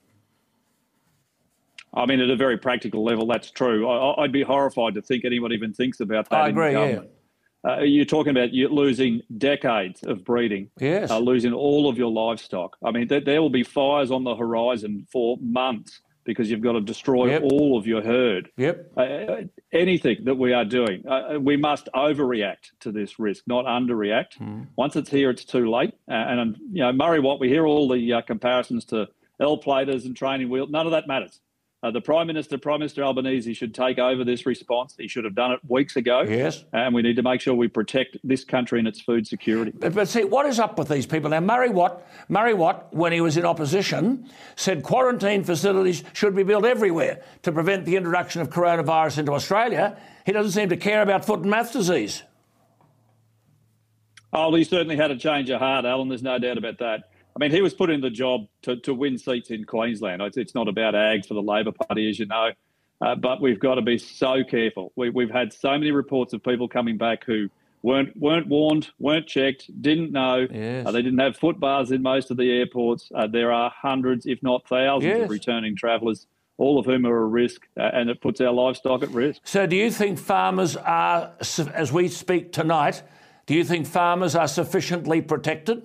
I 1.93 2.07
mean, 2.07 2.19
at 2.19 2.29
a 2.31 2.35
very 2.35 2.57
practical 2.57 3.03
level, 3.03 3.27
that's 3.27 3.51
true. 3.51 3.87
I, 3.87 4.21
would 4.21 4.31
be 4.31 4.41
horrified 4.41 4.95
to 4.95 5.01
think 5.03 5.25
anyone 5.25 5.53
even 5.53 5.73
thinks 5.73 5.99
about 5.99 6.27
that 6.31 6.41
I 6.41 6.45
in 6.45 6.51
agree, 6.51 6.73
government. 6.73 7.09
Yeah. 7.63 7.71
Uh, 7.71 7.79
you're 7.81 8.03
talking 8.03 8.31
about 8.31 8.51
you 8.51 8.67
losing 8.67 9.21
decades 9.37 10.03
of 10.03 10.25
breeding, 10.25 10.71
yes. 10.79 11.11
Uh, 11.11 11.19
losing 11.19 11.53
all 11.53 11.87
of 11.87 11.99
your 11.99 12.11
livestock. 12.11 12.77
I 12.83 12.89
mean, 12.89 13.07
there 13.07 13.41
will 13.41 13.51
be 13.51 13.63
fires 13.63 14.09
on 14.09 14.23
the 14.23 14.35
horizon 14.35 15.07
for 15.11 15.37
months 15.39 16.01
because 16.23 16.49
you've 16.49 16.61
got 16.61 16.73
to 16.73 16.81
destroy 16.81 17.29
yep. 17.29 17.43
all 17.43 17.77
of 17.77 17.87
your 17.87 18.01
herd. 18.01 18.49
Yep. 18.57 18.91
Uh, 18.95 19.43
anything 19.71 20.25
that 20.25 20.35
we 20.35 20.53
are 20.53 20.65
doing, 20.65 21.07
uh, 21.07 21.39
we 21.39 21.57
must 21.57 21.89
overreact 21.93 22.71
to 22.81 22.91
this 22.91 23.19
risk, 23.19 23.43
not 23.47 23.65
underreact. 23.65 24.37
Mm. 24.39 24.67
Once 24.75 24.95
it's 24.95 25.09
here, 25.09 25.29
it's 25.29 25.45
too 25.45 25.69
late. 25.69 25.93
Uh, 26.09 26.13
and 26.13 26.57
you 26.71 26.81
know, 26.83 26.91
Murray, 26.91 27.19
Watt 27.19 27.39
we 27.39 27.49
hear 27.49 27.65
all 27.65 27.87
the 27.87 28.13
uh, 28.13 28.21
comparisons 28.21 28.85
to 28.85 29.07
L 29.39 29.57
platers 29.57 30.05
and 30.05 30.15
training 30.15 30.49
wheels. 30.49 30.69
None 30.69 30.85
of 30.85 30.91
that 30.91 31.07
matters. 31.07 31.39
Uh, 31.83 31.91
the 31.91 31.99
Prime 31.99 32.27
Minister, 32.27 32.57
Prime 32.57 32.79
Minister 32.79 33.03
Albanese, 33.03 33.53
should 33.53 33.75
take 33.75 33.99
over 33.99 34.23
this 34.23 34.45
response. 34.45 34.95
He 34.97 35.09
should 35.09 35.25
have 35.25 35.35
done 35.35 35.51
it 35.51 35.59
weeks 35.67 35.97
ago. 35.97 36.21
Yes. 36.21 36.63
And 36.71 36.95
we 36.95 37.01
need 37.01 37.17
to 37.17 37.23
make 37.23 37.41
sure 37.41 37.53
we 37.53 37.67
protect 37.67 38.15
this 38.23 38.45
country 38.45 38.79
and 38.79 38.87
its 38.87 39.01
food 39.01 39.27
security. 39.27 39.73
But, 39.77 39.93
but 39.93 40.07
see, 40.07 40.23
what 40.23 40.45
is 40.45 40.61
up 40.61 40.79
with 40.79 40.87
these 40.87 41.05
people? 41.05 41.29
Now, 41.29 41.41
Murray 41.41 41.69
Watt, 41.69 42.01
Murray 42.29 42.53
Watt, 42.53 42.93
when 42.93 43.11
he 43.11 43.19
was 43.19 43.35
in 43.35 43.43
opposition, 43.43 44.29
said 44.55 44.81
quarantine 44.81 45.43
facilities 45.43 46.05
should 46.13 46.33
be 46.37 46.43
built 46.43 46.63
everywhere 46.63 47.21
to 47.41 47.51
prevent 47.51 47.83
the 47.83 47.97
introduction 47.97 48.41
of 48.41 48.49
coronavirus 48.49 49.17
into 49.17 49.33
Australia. 49.33 49.97
He 50.25 50.31
doesn't 50.31 50.53
seem 50.53 50.69
to 50.69 50.77
care 50.77 51.01
about 51.01 51.25
foot 51.25 51.41
and 51.41 51.49
mouth 51.49 51.73
disease. 51.73 52.23
Oh, 54.31 54.55
he 54.55 54.63
certainly 54.63 54.95
had 54.95 55.11
a 55.11 55.17
change 55.17 55.49
of 55.49 55.59
heart, 55.59 55.83
Alan. 55.83 56.07
There's 56.07 56.23
no 56.23 56.39
doubt 56.39 56.57
about 56.57 56.79
that. 56.79 57.09
I 57.35 57.39
mean, 57.39 57.51
he 57.51 57.61
was 57.61 57.73
put 57.73 57.89
in 57.89 58.01
the 58.01 58.09
job 58.09 58.47
to, 58.63 58.75
to 58.77 58.93
win 58.93 59.17
seats 59.17 59.49
in 59.49 59.65
Queensland. 59.65 60.21
It's 60.35 60.53
not 60.53 60.67
about 60.67 60.93
ags 60.93 61.27
for 61.27 61.33
the 61.33 61.41
Labor 61.41 61.71
Party, 61.71 62.09
as 62.09 62.19
you 62.19 62.27
know, 62.27 62.51
uh, 63.01 63.15
but 63.15 63.41
we've 63.41 63.59
got 63.59 63.75
to 63.75 63.81
be 63.81 63.97
so 63.97 64.43
careful. 64.43 64.91
We, 64.95 65.11
have 65.23 65.31
had 65.31 65.53
so 65.53 65.71
many 65.71 65.91
reports 65.91 66.33
of 66.33 66.43
people 66.43 66.67
coming 66.67 66.97
back 66.97 67.23
who 67.25 67.49
weren't 67.81 68.15
weren't 68.15 68.47
warned, 68.47 68.89
weren't 68.99 69.27
checked, 69.27 69.69
didn't 69.81 70.11
know. 70.11 70.47
Yes. 70.49 70.85
Uh, 70.85 70.91
they 70.91 71.01
didn't 71.01 71.19
have 71.19 71.35
foot 71.35 71.59
baths 71.59 71.91
in 71.91 72.01
most 72.01 72.31
of 72.31 72.37
the 72.37 72.51
airports. 72.51 73.11
Uh, 73.13 73.27
there 73.27 73.51
are 73.51 73.71
hundreds, 73.75 74.25
if 74.25 74.41
not 74.43 74.67
thousands, 74.67 75.17
yes. 75.17 75.23
of 75.23 75.29
returning 75.29 75.75
travellers. 75.75 76.27
All 76.57 76.77
of 76.77 76.85
whom 76.85 77.07
are 77.07 77.17
a 77.17 77.25
risk, 77.25 77.67
uh, 77.77 77.89
and 77.93 78.11
it 78.11 78.21
puts 78.21 78.39
our 78.39 78.53
livestock 78.53 79.01
at 79.01 79.09
risk. 79.09 79.41
So, 79.43 79.65
do 79.65 79.75
you 79.75 79.89
think 79.89 80.19
farmers 80.19 80.77
are, 80.77 81.31
as 81.73 81.91
we 81.91 82.07
speak 82.09 82.51
tonight, 82.51 83.01
do 83.47 83.55
you 83.55 83.63
think 83.63 83.87
farmers 83.87 84.35
are 84.35 84.47
sufficiently 84.47 85.19
protected? 85.21 85.81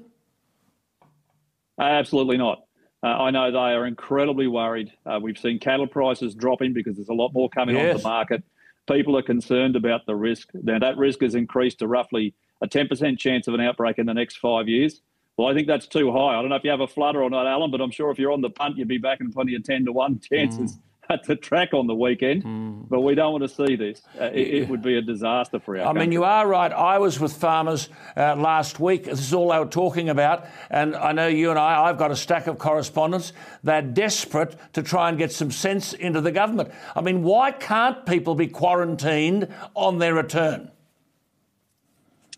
Absolutely 1.78 2.36
not. 2.36 2.62
Uh, 3.02 3.06
I 3.06 3.30
know 3.30 3.52
they 3.52 3.58
are 3.58 3.86
incredibly 3.86 4.48
worried. 4.48 4.92
Uh, 5.06 5.20
we've 5.22 5.38
seen 5.38 5.58
cattle 5.60 5.86
prices 5.86 6.34
dropping 6.34 6.72
because 6.72 6.96
there's 6.96 7.08
a 7.08 7.14
lot 7.14 7.32
more 7.32 7.48
coming 7.48 7.76
yes. 7.76 7.90
onto 7.90 8.02
the 8.02 8.08
market. 8.08 8.42
People 8.90 9.16
are 9.16 9.22
concerned 9.22 9.76
about 9.76 10.06
the 10.06 10.16
risk. 10.16 10.48
Now, 10.54 10.78
that 10.80 10.96
risk 10.96 11.20
has 11.20 11.34
increased 11.34 11.78
to 11.78 11.86
roughly 11.86 12.34
a 12.60 12.66
10% 12.66 13.18
chance 13.18 13.46
of 13.46 13.54
an 13.54 13.60
outbreak 13.60 13.98
in 13.98 14.06
the 14.06 14.14
next 14.14 14.38
five 14.38 14.66
years. 14.66 15.00
Well, 15.36 15.46
I 15.46 15.54
think 15.54 15.68
that's 15.68 15.86
too 15.86 16.10
high. 16.10 16.36
I 16.36 16.40
don't 16.40 16.48
know 16.48 16.56
if 16.56 16.64
you 16.64 16.70
have 16.70 16.80
a 16.80 16.88
flutter 16.88 17.22
or 17.22 17.30
not, 17.30 17.46
Alan, 17.46 17.70
but 17.70 17.80
I'm 17.80 17.92
sure 17.92 18.10
if 18.10 18.18
you're 18.18 18.32
on 18.32 18.40
the 18.40 18.50
punt, 18.50 18.76
you'd 18.76 18.88
be 18.88 18.98
back 18.98 19.20
in 19.20 19.30
plenty 19.30 19.54
of 19.54 19.62
10 19.62 19.84
to 19.84 19.92
1 19.92 20.20
chances. 20.32 20.72
Mm 20.72 20.80
at 21.10 21.24
the 21.24 21.36
track 21.36 21.72
on 21.72 21.86
the 21.86 21.94
weekend, 21.94 22.44
mm. 22.44 22.88
but 22.88 23.00
we 23.00 23.14
don't 23.14 23.32
want 23.32 23.42
to 23.42 23.66
see 23.66 23.76
this. 23.76 24.02
Uh, 24.20 24.24
it, 24.24 24.54
it, 24.54 24.68
would 24.68 24.82
be 24.82 24.96
a 24.96 25.02
disaster 25.02 25.58
for 25.58 25.76
our. 25.76 25.82
I 25.82 25.84
country. 25.86 26.02
mean, 26.02 26.12
you 26.12 26.24
are 26.24 26.46
right. 26.46 26.72
I 26.72 26.98
was 26.98 27.18
with 27.18 27.32
farmers 27.32 27.88
uh, 28.16 28.36
last 28.36 28.78
week. 28.78 29.04
This 29.04 29.20
is 29.20 29.32
all 29.32 29.50
they 29.50 29.58
were 29.58 29.66
talking 29.66 30.08
about, 30.08 30.46
and 30.70 30.94
I 30.94 31.12
know 31.12 31.26
you 31.26 31.50
and 31.50 31.58
I. 31.58 31.88
I've 31.88 31.98
got 31.98 32.10
a 32.10 32.16
stack 32.16 32.46
of 32.46 32.58
correspondence. 32.58 33.32
They're 33.62 33.82
desperate 33.82 34.56
to 34.74 34.82
try 34.82 35.08
and 35.08 35.16
get 35.16 35.32
some 35.32 35.50
sense 35.50 35.92
into 35.92 36.20
the 36.20 36.32
government. 36.32 36.70
I 36.94 37.00
mean, 37.00 37.22
why 37.22 37.52
can't 37.52 38.04
people 38.04 38.34
be 38.34 38.46
quarantined 38.46 39.52
on 39.74 39.98
their 39.98 40.14
return? 40.14 40.70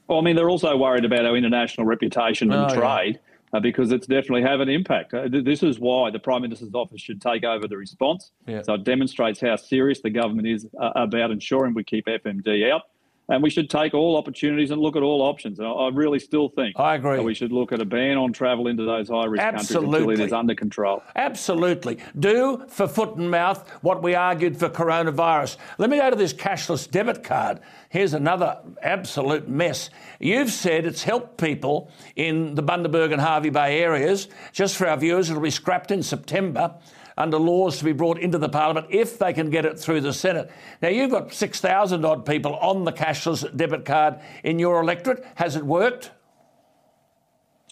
Well, 0.07 0.19
I 0.19 0.23
mean, 0.23 0.35
they're 0.35 0.51
also 0.51 0.77
worried 0.77 1.05
about 1.05 1.25
our 1.25 1.37
international 1.37 1.87
reputation 1.87 2.53
and 2.53 2.71
oh, 2.71 2.75
trade. 2.75 3.15
Yeah. 3.23 3.30
Uh, 3.53 3.59
because 3.59 3.91
it's 3.91 4.07
definitely 4.07 4.43
have 4.43 4.61
an 4.61 4.69
impact. 4.69 5.13
Uh, 5.13 5.29
th- 5.29 5.45
this 5.45 5.65
is 5.65 5.81
why 5.81 6.09
the 6.09 6.21
Prime 6.21 6.43
Minister's 6.43 6.73
office 6.73 7.01
should 7.01 7.21
take 7.21 7.43
over 7.43 7.67
the 7.67 7.77
response. 7.77 8.31
Yeah. 8.47 8.63
So 8.63 8.75
it 8.75 8.85
demonstrates 8.85 9.41
how 9.41 9.57
serious 9.57 10.01
the 10.01 10.11
government 10.11 10.47
is 10.47 10.69
uh, 10.81 10.91
about 10.95 11.33
ensuring 11.33 11.75
we 11.75 11.83
keep 11.83 12.07
FMD 12.07 12.71
out. 12.71 12.83
And 13.31 13.43
we 13.43 13.49
should 13.49 13.71
take 13.71 13.95
all 13.95 14.17
opportunities 14.17 14.71
and 14.71 14.83
look 14.83 14.97
at 14.97 15.03
all 15.03 15.23
options. 15.23 15.59
And 15.59 15.69
I, 15.69 15.71
I 15.71 15.89
really 15.91 16.19
still 16.19 16.49
think 16.49 16.79
I 16.79 16.97
agree. 16.97 17.17
that 17.17 17.23
we 17.23 17.35
should 17.35 17.53
look 17.53 17.73
at 17.73 17.81
a 17.81 17.85
ban 17.85 18.19
on 18.19 18.33
travel 18.33 18.67
into 18.67 18.85
those 18.85 19.09
high 19.09 19.25
risk 19.25 19.43
countries 19.43 19.71
until 19.71 20.11
it 20.11 20.21
is 20.21 20.33
under 20.33 20.55
control. 20.55 21.03
Absolutely. 21.15 21.99
Do 22.19 22.65
for 22.69 22.89
foot 22.89 23.17
and 23.17 23.31
mouth 23.31 23.69
what 23.83 24.03
we 24.03 24.15
argued 24.15 24.57
for 24.59 24.69
coronavirus. 24.69 25.57
Let 25.79 25.91
me 25.91 25.99
go 25.99 26.11
to 26.11 26.17
this 26.17 26.35
cashless 26.35 26.91
debit 26.91 27.23
card. 27.23 27.61
Here's 27.89 28.15
another 28.15 28.59
absolute 28.83 29.49
mess. 29.49 29.91
You've 30.19 30.51
said 30.51 30.85
it's 30.85 31.05
helped 31.05 31.39
people 31.39 31.91
in 32.17 32.55
the 32.55 32.63
Bundaberg 32.63 33.13
and 33.13 33.21
Hervey 33.23 33.51
Bay 33.51 33.81
areas. 33.81 34.29
Just 34.53 34.77
for 34.77 34.87
our 34.89 34.97
viewers, 34.97 35.31
it'll 35.31 35.43
be 35.43 35.51
scrapped 35.51 35.91
in 35.91 36.03
September 36.03 36.75
under 37.21 37.39
laws 37.39 37.79
to 37.79 37.85
be 37.85 37.93
brought 37.93 38.19
into 38.19 38.39
the 38.39 38.49
parliament 38.49 38.87
if 38.91 39.19
they 39.19 39.33
can 39.33 39.51
get 39.51 39.67
it 39.67 39.79
through 39.79 40.01
the 40.01 40.13
Senate. 40.13 40.51
Now, 40.81 40.89
you've 40.89 41.11
got 41.11 41.33
6,000 41.33 42.05
odd 42.05 42.25
people 42.25 42.57
on 42.57 42.85
the 42.85 42.93
cashless 42.93 43.55
debit 43.57 43.85
card 43.85 44.21
in 44.43 44.59
your 44.59 44.81
electorate. 44.81 45.25
Has 45.35 45.55
it 45.55 45.65
worked? 45.65 46.11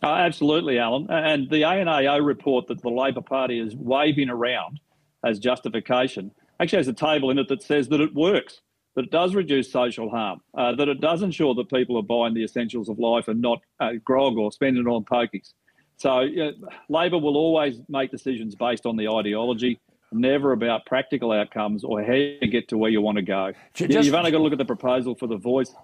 Uh, 0.03 0.13
absolutely, 0.13 0.79
Alan. 0.79 1.11
And 1.11 1.49
the 1.51 1.63
ANAO 1.63 2.25
report 2.25 2.67
that 2.69 2.83
the 2.83 2.91
Labor 2.91 3.23
Party 3.23 3.59
is 3.59 3.75
waving 3.75 4.29
around 4.29 4.81
as 5.25 5.39
justification 5.39 6.31
actually 6.61 6.79
has 6.79 6.89
a 6.89 6.93
table 6.93 7.31
in 7.31 7.39
it 7.39 7.49
that 7.49 7.63
says 7.63 7.89
that 7.89 8.01
it 8.01 8.15
works, 8.15 8.61
that 8.97 9.07
it 9.07 9.11
does 9.11 9.35
reduce 9.35 9.73
social 9.73 10.11
harm, 10.11 10.41
uh, 10.57 10.75
that 10.75 10.89
it 10.89 11.01
does 11.01 11.23
ensure 11.23 11.55
that 11.55 11.71
people 11.71 11.97
are 11.97 12.03
buying 12.03 12.35
the 12.35 12.45
essentials 12.45 12.89
of 12.89 12.99
life 12.99 13.29
and 13.29 13.41
not 13.41 13.61
uh, 13.81 13.93
grog 14.05 14.37
or 14.37 14.53
spending 14.53 14.87
it 14.87 14.91
on 14.91 15.05
pokies. 15.05 15.55
So 15.99 16.29
Labor 16.89 17.19
will 17.19 17.37
always 17.37 17.81
make 17.89 18.11
decisions 18.11 18.55
based 18.55 18.87
on 18.87 18.97
the 18.97 19.09
ideology, 19.09 19.81
never 20.13 20.53
about 20.53 20.87
practical 20.87 21.33
outcomes 21.33 21.85
or 21.85 22.03
how 22.03 22.13
you 22.13 22.47
get 22.47 22.69
to 22.69 22.79
where 22.79 22.91
you 22.91 23.03
want 23.03 23.17
to 23.17 23.23
go. 23.23 23.53
Just, 23.75 24.07
You've 24.07 24.15
only 24.15 24.31
got 24.31 24.39
to 24.39 24.45
look 24.45 24.53
at 24.53 24.59
the 24.59 24.65
proposal 24.65 25.15
for 25.17 25.27
the 25.27 25.37
voice. 25.37 25.75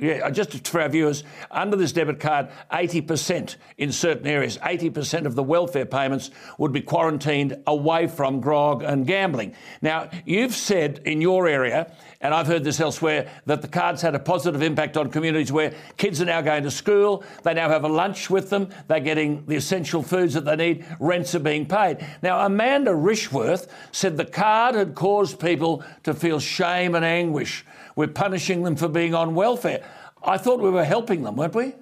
Yeah, 0.00 0.20
uh, 0.26 0.30
just 0.30 0.68
for 0.68 0.80
our 0.80 0.88
viewers, 0.88 1.24
under 1.50 1.76
this 1.76 1.90
debit 1.90 2.20
card, 2.20 2.50
80% 2.70 3.56
in 3.78 3.90
certain 3.90 4.28
areas, 4.28 4.56
80% 4.58 5.26
of 5.26 5.34
the 5.34 5.42
welfare 5.42 5.86
payments 5.86 6.30
would 6.56 6.72
be 6.72 6.80
quarantined 6.80 7.56
away 7.66 8.06
from 8.06 8.40
grog 8.40 8.84
and 8.84 9.04
gambling. 9.04 9.56
Now, 9.82 10.08
you've 10.24 10.54
said 10.54 11.00
in 11.04 11.20
your 11.20 11.48
area, 11.48 11.92
and 12.20 12.32
I've 12.32 12.46
heard 12.46 12.62
this 12.62 12.78
elsewhere, 12.78 13.28
that 13.46 13.60
the 13.60 13.66
cards 13.66 14.00
had 14.00 14.14
a 14.14 14.20
positive 14.20 14.62
impact 14.62 14.96
on 14.96 15.10
communities 15.10 15.50
where 15.50 15.74
kids 15.96 16.22
are 16.22 16.26
now 16.26 16.42
going 16.42 16.62
to 16.62 16.70
school, 16.70 17.24
they 17.42 17.54
now 17.54 17.68
have 17.68 17.82
a 17.82 17.88
lunch 17.88 18.30
with 18.30 18.50
them, 18.50 18.68
they're 18.86 19.00
getting 19.00 19.46
the 19.46 19.56
essential 19.56 20.04
foods 20.04 20.34
that 20.34 20.44
they 20.44 20.54
need, 20.54 20.86
rents 21.00 21.34
are 21.34 21.40
being 21.40 21.66
paid. 21.66 22.06
Now, 22.22 22.46
Amanda 22.46 22.92
Rishworth 22.92 23.66
said 23.90 24.16
the 24.16 24.24
card 24.24 24.76
had 24.76 24.94
caused 24.94 25.40
people 25.40 25.82
to 26.04 26.14
feel 26.14 26.38
shame 26.38 26.94
and 26.94 27.04
anguish. 27.04 27.64
We're 27.98 28.06
punishing 28.06 28.62
them 28.62 28.76
for 28.76 28.86
being 28.86 29.12
on 29.12 29.34
welfare. 29.34 29.84
I 30.22 30.38
thought 30.38 30.60
we 30.60 30.70
were 30.70 30.84
helping 30.84 31.24
them, 31.24 31.34
weren't 31.34 31.56
we? 31.56 31.74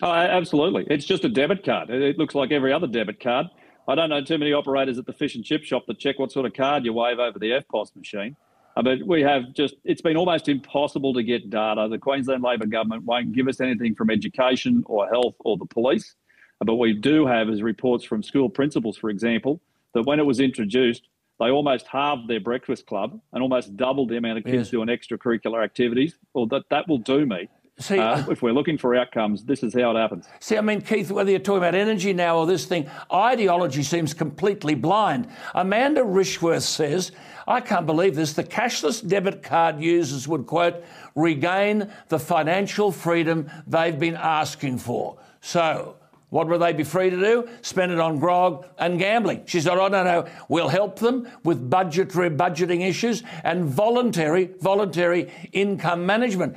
Oh, 0.00 0.12
absolutely. 0.12 0.86
It's 0.88 1.04
just 1.04 1.24
a 1.24 1.28
debit 1.28 1.64
card. 1.64 1.90
It 1.90 2.16
looks 2.16 2.36
like 2.36 2.52
every 2.52 2.72
other 2.72 2.86
debit 2.86 3.18
card. 3.18 3.48
I 3.88 3.96
don't 3.96 4.08
know 4.08 4.22
too 4.22 4.38
many 4.38 4.52
operators 4.52 4.98
at 4.98 5.06
the 5.06 5.12
fish 5.12 5.34
and 5.34 5.44
chip 5.44 5.64
shop 5.64 5.86
that 5.88 5.98
check 5.98 6.20
what 6.20 6.30
sort 6.30 6.46
of 6.46 6.52
card 6.52 6.84
you 6.84 6.92
wave 6.92 7.18
over 7.18 7.40
the 7.40 7.50
EFTPOS 7.50 7.96
machine. 7.96 8.36
Uh, 8.76 8.82
but 8.82 9.02
we 9.04 9.20
have 9.22 9.52
just, 9.52 9.74
it's 9.82 10.00
been 10.00 10.16
almost 10.16 10.48
impossible 10.48 11.12
to 11.14 11.24
get 11.24 11.50
data. 11.50 11.88
The 11.90 11.98
Queensland 11.98 12.44
Labor 12.44 12.66
government 12.66 13.02
won't 13.02 13.32
give 13.32 13.48
us 13.48 13.60
anything 13.60 13.96
from 13.96 14.10
education 14.10 14.84
or 14.86 15.08
health 15.08 15.34
or 15.40 15.56
the 15.56 15.66
police. 15.66 16.14
Uh, 16.60 16.66
but 16.66 16.76
we 16.76 16.92
do 16.92 17.26
have 17.26 17.48
is 17.48 17.62
reports 17.62 18.04
from 18.04 18.22
school 18.22 18.48
principals, 18.48 18.96
for 18.96 19.10
example, 19.10 19.60
that 19.94 20.02
when 20.04 20.20
it 20.20 20.24
was 20.24 20.38
introduced, 20.38 21.08
they 21.42 21.50
almost 21.50 21.86
halved 21.88 22.28
their 22.28 22.40
breakfast 22.40 22.86
club 22.86 23.20
and 23.32 23.42
almost 23.42 23.76
doubled 23.76 24.08
the 24.10 24.16
amount 24.16 24.38
of 24.38 24.44
kids 24.44 24.54
Yes. 24.54 24.70
doing 24.70 24.88
extracurricular 24.88 25.62
activities. 25.64 26.18
Well, 26.34 26.46
that, 26.46 26.62
that 26.70 26.86
will 26.88 26.98
do 26.98 27.26
me. 27.26 27.48
See, 27.78 27.98
Uh, 27.98 28.22
if 28.30 28.42
we're 28.42 28.52
looking 28.52 28.78
for 28.78 28.94
outcomes, 28.94 29.44
this 29.44 29.62
is 29.64 29.74
how 29.74 29.90
it 29.90 29.96
happens. 29.98 30.28
See, 30.40 30.56
I 30.56 30.60
mean, 30.60 30.82
Keith, 30.82 31.10
whether 31.10 31.30
you're 31.30 31.40
talking 31.40 31.58
about 31.58 31.74
energy 31.74 32.12
now 32.12 32.38
or 32.38 32.46
this 32.46 32.64
thing, 32.66 32.88
ideology 33.12 33.82
seems 33.82 34.14
completely 34.14 34.74
blind. 34.74 35.26
Amanda 35.54 36.02
Rishworth 36.02 36.62
says, 36.62 37.10
I 37.48 37.60
can't 37.60 37.86
believe 37.86 38.14
this, 38.14 38.34
the 38.34 38.44
cashless 38.44 39.06
debit 39.06 39.42
card 39.42 39.80
users 39.80 40.28
would, 40.28 40.46
quote, 40.46 40.84
regain 41.16 41.90
the 42.08 42.18
financial 42.20 42.92
freedom 42.92 43.50
they've 43.66 43.98
been 43.98 44.16
asking 44.16 44.78
for. 44.78 45.16
So, 45.40 45.96
what 46.32 46.48
would 46.48 46.62
they 46.62 46.72
be 46.72 46.82
free 46.82 47.10
to 47.10 47.16
do? 47.16 47.46
Spend 47.60 47.92
it 47.92 48.00
on 48.00 48.18
grog 48.18 48.64
and 48.78 48.98
gambling. 48.98 49.42
She 49.44 49.60
said, 49.60 49.76
oh, 49.76 49.88
no, 49.88 50.02
no, 50.02 50.26
we'll 50.48 50.70
help 50.70 50.98
them 50.98 51.28
with 51.44 51.68
budgetary 51.68 52.30
budgeting 52.30 52.88
issues 52.88 53.22
and 53.44 53.66
voluntary, 53.66 54.48
voluntary 54.58 55.30
income 55.52 56.06
management. 56.06 56.56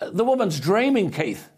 The 0.00 0.22
woman's 0.22 0.60
dreaming, 0.60 1.10
Keith. 1.10 1.48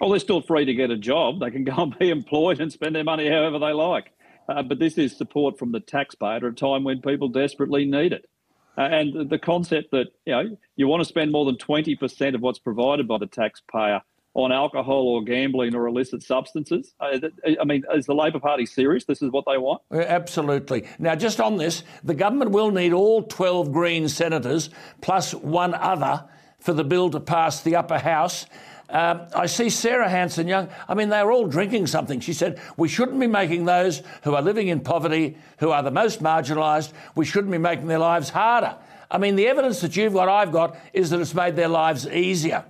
Well, 0.00 0.10
they're 0.10 0.20
still 0.20 0.42
free 0.42 0.66
to 0.66 0.74
get 0.74 0.90
a 0.90 0.98
job. 0.98 1.40
They 1.40 1.50
can 1.50 1.64
go 1.64 1.76
and 1.76 1.98
be 1.98 2.10
employed 2.10 2.60
and 2.60 2.70
spend 2.70 2.94
their 2.94 3.04
money 3.04 3.30
however 3.30 3.58
they 3.58 3.72
like. 3.72 4.12
Uh, 4.50 4.62
but 4.62 4.78
this 4.78 4.98
is 4.98 5.16
support 5.16 5.58
from 5.58 5.72
the 5.72 5.80
taxpayer 5.80 6.36
at 6.36 6.44
a 6.44 6.52
time 6.52 6.84
when 6.84 7.00
people 7.00 7.28
desperately 7.28 7.86
need 7.86 8.12
it. 8.12 8.28
Uh, 8.76 8.82
and 8.82 9.30
the- 9.30 9.38
concept 9.38 9.92
that 9.92 10.08
you 10.26 10.32
know 10.32 10.56
you 10.76 10.88
want 10.88 11.00
to 11.00 11.06
spend 11.06 11.32
more 11.32 11.46
than 11.46 11.56
twenty 11.56 11.94
percent 11.94 12.34
of 12.34 12.42
what's 12.42 12.58
provided 12.58 13.08
by 13.08 13.16
the 13.16 13.26
taxpayer 13.26 14.02
on 14.34 14.50
alcohol 14.50 15.08
or 15.08 15.22
gambling 15.22 15.74
or 15.74 15.86
illicit 15.86 16.22
substances. 16.22 16.94
Uh, 17.00 17.18
I 17.60 17.64
mean, 17.64 17.84
is 17.94 18.06
the 18.06 18.14
Labor 18.14 18.40
Party 18.40 18.64
serious? 18.64 19.04
This 19.04 19.20
is 19.20 19.30
what 19.30 19.44
they 19.46 19.58
want. 19.58 19.82
Uh, 19.90 19.98
Absolutely. 19.98 20.86
Now, 20.98 21.14
just 21.14 21.40
on 21.40 21.56
this, 21.56 21.82
the 22.02 22.14
government 22.14 22.50
will 22.50 22.70
need 22.70 22.92
all 22.92 23.22
12 23.22 23.72
Green 23.72 24.08
senators 24.08 24.70
plus 25.00 25.34
one 25.34 25.74
other 25.74 26.24
for 26.60 26.72
the 26.72 26.84
bill 26.84 27.10
to 27.10 27.20
pass 27.20 27.62
the 27.62 27.76
upper 27.76 27.98
house. 27.98 28.46
Um, 28.88 29.26
I 29.34 29.46
see 29.46 29.70
Sarah 29.70 30.08
Hanson 30.08 30.46
Young. 30.46 30.68
I 30.86 30.94
mean, 30.94 31.08
they 31.08 31.22
were 31.22 31.32
all 31.32 31.46
drinking 31.46 31.86
something. 31.86 32.20
She 32.20 32.34
said, 32.34 32.60
We 32.76 32.88
shouldn't 32.88 33.18
be 33.18 33.26
making 33.26 33.64
those 33.64 34.02
who 34.22 34.34
are 34.34 34.42
living 34.42 34.68
in 34.68 34.80
poverty, 34.80 35.36
who 35.58 35.70
are 35.70 35.82
the 35.82 35.90
most 35.90 36.22
marginalised, 36.22 36.92
we 37.14 37.24
shouldn't 37.24 37.50
be 37.50 37.58
making 37.58 37.86
their 37.86 37.98
lives 37.98 38.28
harder. 38.28 38.76
I 39.10 39.18
mean, 39.18 39.36
the 39.36 39.46
evidence 39.46 39.80
that 39.80 39.96
you've 39.96 40.14
got, 40.14 40.28
I've 40.28 40.52
got, 40.52 40.76
is 40.92 41.10
that 41.10 41.20
it's 41.20 41.34
made 41.34 41.56
their 41.56 41.68
lives 41.68 42.06
easier. 42.06 42.64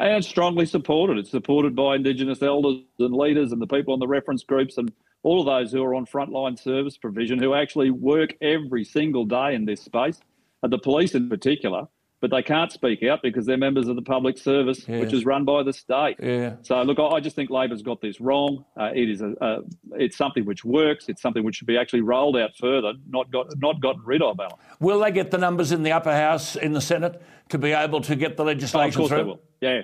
And 0.00 0.24
strongly 0.24 0.64
supported. 0.64 1.18
It's 1.18 1.30
supported 1.30 1.76
by 1.76 1.96
Indigenous 1.96 2.40
elders 2.40 2.78
and 2.98 3.12
leaders 3.14 3.52
and 3.52 3.60
the 3.60 3.66
people 3.66 3.92
on 3.92 4.00
the 4.00 4.08
reference 4.08 4.42
groups 4.42 4.78
and 4.78 4.90
all 5.22 5.40
of 5.40 5.46
those 5.46 5.72
who 5.72 5.84
are 5.84 5.94
on 5.94 6.06
frontline 6.06 6.58
service 6.58 6.96
provision 6.96 7.38
who 7.38 7.52
actually 7.52 7.90
work 7.90 8.30
every 8.40 8.82
single 8.82 9.26
day 9.26 9.54
in 9.54 9.66
this 9.66 9.82
space, 9.82 10.18
and 10.62 10.72
the 10.72 10.78
police 10.78 11.14
in 11.14 11.28
particular. 11.28 11.86
But 12.20 12.30
they 12.30 12.42
can't 12.42 12.70
speak 12.70 13.02
out 13.02 13.20
because 13.22 13.46
they're 13.46 13.56
members 13.56 13.88
of 13.88 13.96
the 13.96 14.02
public 14.02 14.36
service, 14.36 14.84
Yes. 14.86 15.00
which 15.00 15.12
is 15.14 15.24
run 15.24 15.46
by 15.46 15.62
the 15.62 15.72
state. 15.72 16.16
Yeah. 16.22 16.56
So 16.60 16.82
look, 16.82 16.98
I 16.98 17.18
just 17.18 17.34
think 17.34 17.48
Labor's 17.48 17.80
got 17.80 18.02
this 18.02 18.20
wrong. 18.20 18.64
Uh, 18.78 18.90
it 18.94 19.08
is 19.08 19.22
a, 19.22 19.32
a, 19.40 19.58
it's 19.92 20.18
something 20.18 20.44
which 20.44 20.62
works. 20.62 21.08
It's 21.08 21.22
something 21.22 21.42
which 21.44 21.56
should 21.56 21.66
be 21.66 21.78
actually 21.78 22.02
rolled 22.02 22.36
out 22.36 22.50
further, 22.58 22.92
not 23.08 23.30
got 23.32 23.46
not 23.58 23.80
gotten 23.80 24.02
rid 24.04 24.20
of. 24.20 24.38
Alan. 24.38 24.52
Will 24.80 25.00
they 25.00 25.10
get 25.12 25.30
the 25.30 25.38
numbers 25.38 25.72
in 25.72 25.82
the 25.82 25.92
upper 25.92 26.12
house, 26.12 26.56
in 26.56 26.72
the 26.74 26.80
Senate, 26.82 27.22
to 27.48 27.56
be 27.58 27.72
able 27.72 28.02
to 28.02 28.14
get 28.14 28.36
the 28.36 28.44
legislation 28.44 29.00
Oh, 29.00 29.04
of 29.04 29.08
course 29.08 29.08
through? 29.08 29.16
they 29.18 29.24
will. 29.24 29.40
Yeah. 29.62 29.82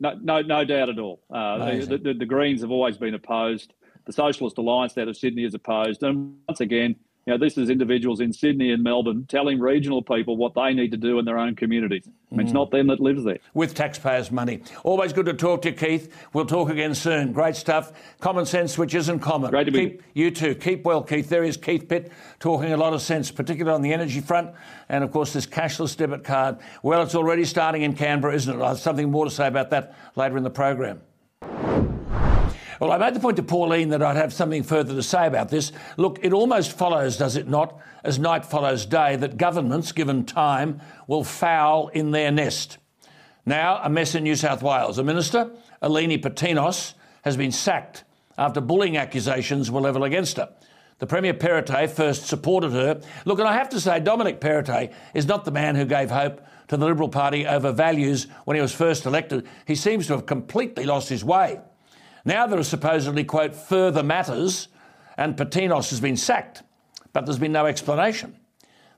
No, 0.00 0.14
no, 0.22 0.40
no 0.40 0.64
doubt 0.64 0.88
at 0.88 0.98
all. 0.98 1.20
Uh, 1.30 1.74
the, 1.84 1.98
the, 1.98 2.14
the 2.14 2.24
Greens 2.24 2.62
have 2.62 2.70
always 2.70 2.96
been 2.96 3.12
opposed. 3.12 3.74
The 4.06 4.14
Socialist 4.14 4.56
Alliance 4.56 4.96
out 4.96 5.08
of 5.08 5.16
Sydney 5.18 5.44
is 5.44 5.52
opposed. 5.52 6.02
And 6.02 6.36
once 6.48 6.60
again, 6.60 6.96
you 7.26 7.32
know, 7.32 7.38
this 7.38 7.58
is 7.58 7.68
individuals 7.68 8.20
in 8.20 8.32
Sydney 8.32 8.72
and 8.72 8.82
Melbourne 8.82 9.26
telling 9.28 9.60
regional 9.60 10.02
people 10.02 10.36
what 10.36 10.54
they 10.54 10.72
need 10.72 10.90
to 10.92 10.96
do 10.96 11.18
in 11.18 11.24
their 11.24 11.38
own 11.38 11.54
communities. 11.54 12.08
I 12.32 12.34
mean, 12.34 12.46
It's 12.46 12.50
mm. 12.50 12.54
not 12.54 12.70
them 12.70 12.86
that 12.86 12.98
lives 12.98 13.24
there. 13.24 13.38
with 13.52 13.74
taxpayers' 13.74 14.30
money. 14.30 14.62
Always 14.84 15.12
good 15.12 15.26
to 15.26 15.34
talk 15.34 15.62
to 15.62 15.70
you, 15.70 15.76
Keith. 15.76 16.14
We'll 16.32 16.46
talk 16.46 16.70
again 16.70 16.94
soon. 16.94 17.32
Great 17.32 17.56
stuff. 17.56 17.92
Common 18.20 18.46
sense, 18.46 18.78
which 18.78 18.94
isn't 18.94 19.20
common. 19.20 19.50
Great 19.50 19.64
to 19.64 19.70
be 19.70 19.90
Keep, 19.90 20.02
you 20.14 20.30
too. 20.30 20.54
Keep 20.54 20.84
well, 20.84 21.02
Keith. 21.02 21.28
There 21.28 21.44
is 21.44 21.56
Keith 21.56 21.88
Pitt 21.88 22.10
talking 22.38 22.72
a 22.72 22.76
lot 22.76 22.94
of 22.94 23.02
sense, 23.02 23.30
particularly 23.30 23.74
on 23.74 23.82
the 23.82 23.92
energy 23.92 24.20
front, 24.20 24.52
and 24.88 25.04
of 25.04 25.10
course 25.12 25.32
this 25.32 25.46
cashless 25.46 25.96
debit 25.96 26.24
card. 26.24 26.58
Well, 26.82 27.02
it's 27.02 27.14
already 27.14 27.44
starting 27.44 27.82
in 27.82 27.94
Canberra, 27.94 28.34
isn't 28.34 28.58
it? 28.58 28.62
I 28.62 28.68
have 28.68 28.78
something 28.78 29.10
more 29.10 29.26
to 29.26 29.30
say 29.30 29.46
about 29.46 29.70
that 29.70 29.94
later 30.16 30.36
in 30.36 30.42
the 30.42 30.50
program. 30.50 31.02
Well, 32.80 32.92
I 32.92 32.96
made 32.96 33.12
the 33.12 33.20
point 33.20 33.36
to 33.36 33.42
Pauline 33.42 33.90
that 33.90 34.02
I'd 34.02 34.16
have 34.16 34.32
something 34.32 34.62
further 34.62 34.94
to 34.94 35.02
say 35.02 35.26
about 35.26 35.50
this. 35.50 35.70
Look, 35.98 36.18
it 36.22 36.32
almost 36.32 36.72
follows, 36.72 37.18
does 37.18 37.36
it 37.36 37.46
not, 37.46 37.78
as 38.02 38.18
night 38.18 38.46
follows 38.46 38.86
day, 38.86 39.16
that 39.16 39.36
governments, 39.36 39.92
given 39.92 40.24
time, 40.24 40.80
will 41.06 41.22
foul 41.22 41.88
in 41.88 42.10
their 42.10 42.30
nest. 42.30 42.78
Now, 43.44 43.80
a 43.82 43.90
mess 43.90 44.14
in 44.14 44.22
New 44.22 44.34
South 44.34 44.62
Wales. 44.62 44.96
A 44.96 45.04
minister, 45.04 45.50
Eleni 45.82 46.18
Petinos, 46.22 46.94
has 47.22 47.36
been 47.36 47.52
sacked 47.52 48.04
after 48.38 48.62
bullying 48.62 48.96
accusations 48.96 49.70
were 49.70 49.82
levelled 49.82 50.06
against 50.06 50.38
her. 50.38 50.48
The 51.00 51.06
Premier 51.06 51.34
Perrottet 51.34 51.90
first 51.90 52.28
supported 52.28 52.72
her. 52.72 53.02
Look, 53.26 53.38
and 53.38 53.48
I 53.48 53.52
have 53.52 53.68
to 53.70 53.80
say, 53.80 54.00
Dominic 54.00 54.40
Perrottet 54.40 54.94
is 55.12 55.26
not 55.26 55.44
the 55.44 55.50
man 55.50 55.74
who 55.74 55.84
gave 55.84 56.10
hope 56.10 56.40
to 56.68 56.78
the 56.78 56.86
Liberal 56.86 57.10
Party 57.10 57.46
over 57.46 57.72
values 57.72 58.26
when 58.46 58.54
he 58.54 58.62
was 58.62 58.74
first 58.74 59.04
elected. 59.04 59.46
He 59.66 59.74
seems 59.74 60.06
to 60.06 60.14
have 60.14 60.24
completely 60.24 60.86
lost 60.86 61.10
his 61.10 61.22
way. 61.22 61.60
Now 62.24 62.46
there 62.46 62.58
are 62.58 62.64
supposedly, 62.64 63.24
quote, 63.24 63.54
further 63.54 64.02
matters, 64.02 64.68
and 65.16 65.36
Petinos 65.36 65.90
has 65.90 66.00
been 66.00 66.16
sacked, 66.16 66.62
but 67.12 67.24
there's 67.24 67.38
been 67.38 67.52
no 67.52 67.66
explanation. 67.66 68.36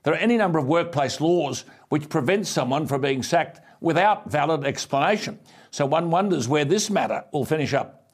There 0.03 0.15
are 0.15 0.19
any 0.19 0.37
number 0.37 0.59
of 0.59 0.67
workplace 0.67 1.21
laws 1.21 1.65
which 1.89 2.09
prevent 2.09 2.47
someone 2.47 2.87
from 2.87 3.01
being 3.01 3.23
sacked 3.23 3.61
without 3.81 4.31
valid 4.31 4.65
explanation. 4.65 5.39
So 5.71 5.87
one 5.87 6.11
wonders 6.11 6.49
where 6.49 6.65
this 6.65 6.91
matter 6.91 7.25
will 7.33 7.45
finish 7.45 7.73
up. 7.73 8.11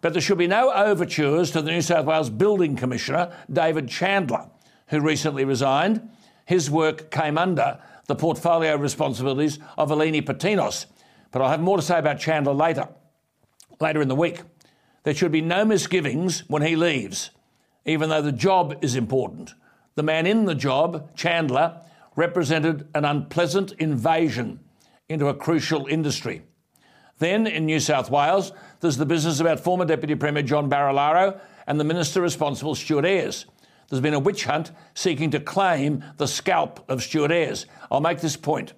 But 0.00 0.12
there 0.12 0.22
should 0.22 0.38
be 0.38 0.46
no 0.46 0.72
overtures 0.72 1.50
to 1.50 1.62
the 1.62 1.70
New 1.70 1.82
South 1.82 2.06
Wales 2.06 2.30
Building 2.30 2.76
Commissioner, 2.76 3.34
David 3.52 3.88
Chandler, 3.88 4.48
who 4.88 5.00
recently 5.00 5.44
resigned. 5.44 6.08
His 6.44 6.70
work 6.70 7.10
came 7.10 7.36
under 7.36 7.78
the 8.06 8.14
portfolio 8.14 8.76
responsibilities 8.76 9.58
of 9.76 9.90
Eleni 9.90 10.22
Petinos. 10.22 10.86
But 11.32 11.42
I'll 11.42 11.50
have 11.50 11.60
more 11.60 11.76
to 11.76 11.82
say 11.82 11.98
about 11.98 12.18
Chandler 12.18 12.54
later 12.54 12.88
later 13.80 14.00
in 14.00 14.08
the 14.08 14.14
week. 14.14 14.42
There 15.02 15.14
should 15.14 15.32
be 15.32 15.40
no 15.40 15.64
misgivings 15.64 16.40
when 16.48 16.62
he 16.62 16.76
leaves, 16.76 17.30
even 17.84 18.08
though 18.08 18.22
the 18.22 18.32
job 18.32 18.78
is 18.82 18.96
important. 18.96 19.54
The 19.94 20.02
man 20.02 20.26
in 20.26 20.44
the 20.44 20.54
job, 20.54 21.14
Chandler, 21.16 21.80
represented 22.16 22.88
an 22.94 23.04
unpleasant 23.04 23.72
invasion 23.72 24.60
into 25.08 25.28
a 25.28 25.34
crucial 25.34 25.86
industry. 25.86 26.42
Then 27.18 27.46
in 27.46 27.66
New 27.66 27.80
South 27.80 28.10
Wales, 28.10 28.52
there's 28.80 28.96
the 28.96 29.06
business 29.06 29.40
about 29.40 29.60
former 29.60 29.84
Deputy 29.84 30.14
Premier 30.14 30.42
John 30.42 30.68
Barilaro 30.68 31.40
and 31.66 31.80
the 31.80 31.84
Minister 31.84 32.20
responsible, 32.20 32.74
Stuart 32.74 33.04
Ayres. 33.04 33.46
There's 33.88 34.02
been 34.02 34.14
a 34.14 34.18
witch 34.18 34.44
hunt 34.44 34.72
seeking 34.94 35.30
to 35.30 35.40
claim 35.40 36.04
the 36.16 36.26
scalp 36.26 36.84
of 36.90 37.02
Stuart 37.02 37.30
Ayres. 37.30 37.66
I'll 37.90 38.00
make 38.00 38.20
this 38.20 38.36
point. 38.36 38.72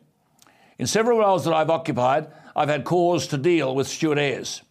In 0.79 0.87
several 0.87 1.19
roles 1.19 1.45
that 1.45 1.55
I've 1.55 1.71
occupied, 1.71 2.29
I've 2.55 2.69
had 2.69 2.85
cause 2.85 3.27
to 3.29 3.39
deal 3.39 3.75
with 3.75 3.89
Stuart 3.89 4.19
Ayres. 4.19 4.63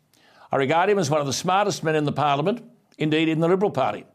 I 0.52 0.56
regard 0.58 0.90
him 0.90 1.00
as 1.00 1.10
one 1.10 1.20
of 1.20 1.28
the 1.28 1.34
smartest 1.34 1.84
men 1.84 1.96
in 1.96 2.06
the 2.06 2.12
Parliament, 2.12 2.64
indeed 2.98 3.30
in 3.30 3.40
the 3.40 3.48
Liberal 3.48 3.72
Party. 3.72 4.06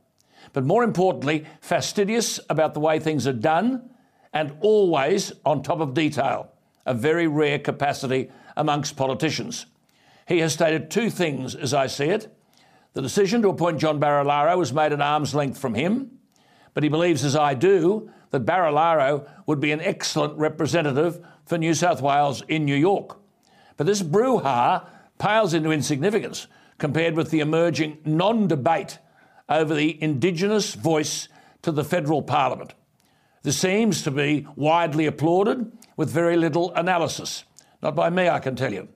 But 0.52 0.64
more 0.64 0.84
importantly, 0.84 1.46
fastidious 1.60 2.40
about 2.48 2.74
the 2.74 2.80
way 2.80 2.98
things 2.98 3.26
are 3.26 3.32
done 3.32 3.90
and 4.32 4.56
always 4.60 5.32
on 5.44 5.62
top 5.62 5.80
of 5.80 5.94
detail, 5.94 6.52
a 6.86 6.94
very 6.94 7.26
rare 7.26 7.58
capacity 7.58 8.30
amongst 8.56 8.96
politicians. 8.96 9.66
He 10.26 10.38
has 10.38 10.52
stated 10.52 10.90
two 10.90 11.10
things 11.10 11.54
as 11.54 11.74
I 11.74 11.86
see 11.86 12.06
it. 12.06 12.34
The 12.94 13.02
decision 13.02 13.42
to 13.42 13.48
appoint 13.48 13.80
John 13.80 14.00
Barilaro 14.00 14.56
was 14.56 14.72
made 14.72 14.92
at 14.92 15.00
arm's 15.00 15.34
length 15.34 15.58
from 15.58 15.74
him, 15.74 16.18
but 16.74 16.82
he 16.82 16.88
believes, 16.88 17.24
as 17.24 17.36
I 17.36 17.54
do, 17.54 18.10
that 18.30 18.46
Barilaro 18.46 19.28
would 19.46 19.60
be 19.60 19.72
an 19.72 19.80
excellent 19.80 20.38
representative 20.38 21.24
for 21.44 21.58
New 21.58 21.74
South 21.74 22.00
Wales 22.00 22.42
in 22.48 22.64
New 22.64 22.76
York. 22.76 23.18
But 23.76 23.86
this 23.86 24.02
brouhaha 24.02 24.86
pales 25.22 25.54
into 25.54 25.70
insignificance 25.70 26.48
compared 26.78 27.14
with 27.14 27.30
the 27.30 27.38
emerging 27.38 27.96
non 28.04 28.48
debate 28.48 28.98
over 29.48 29.72
the 29.72 30.02
Indigenous 30.02 30.74
voice 30.74 31.28
to 31.62 31.70
the 31.70 31.84
federal 31.84 32.22
parliament. 32.22 32.74
This 33.44 33.56
seems 33.56 34.02
to 34.02 34.10
be 34.10 34.48
widely 34.56 35.06
applauded 35.06 35.70
with 35.96 36.10
very 36.10 36.36
little 36.36 36.74
analysis. 36.74 37.44
Not 37.84 37.94
by 37.94 38.10
me, 38.10 38.28
I 38.28 38.40
can 38.40 38.56
tell 38.56 38.72
you. 38.72 38.88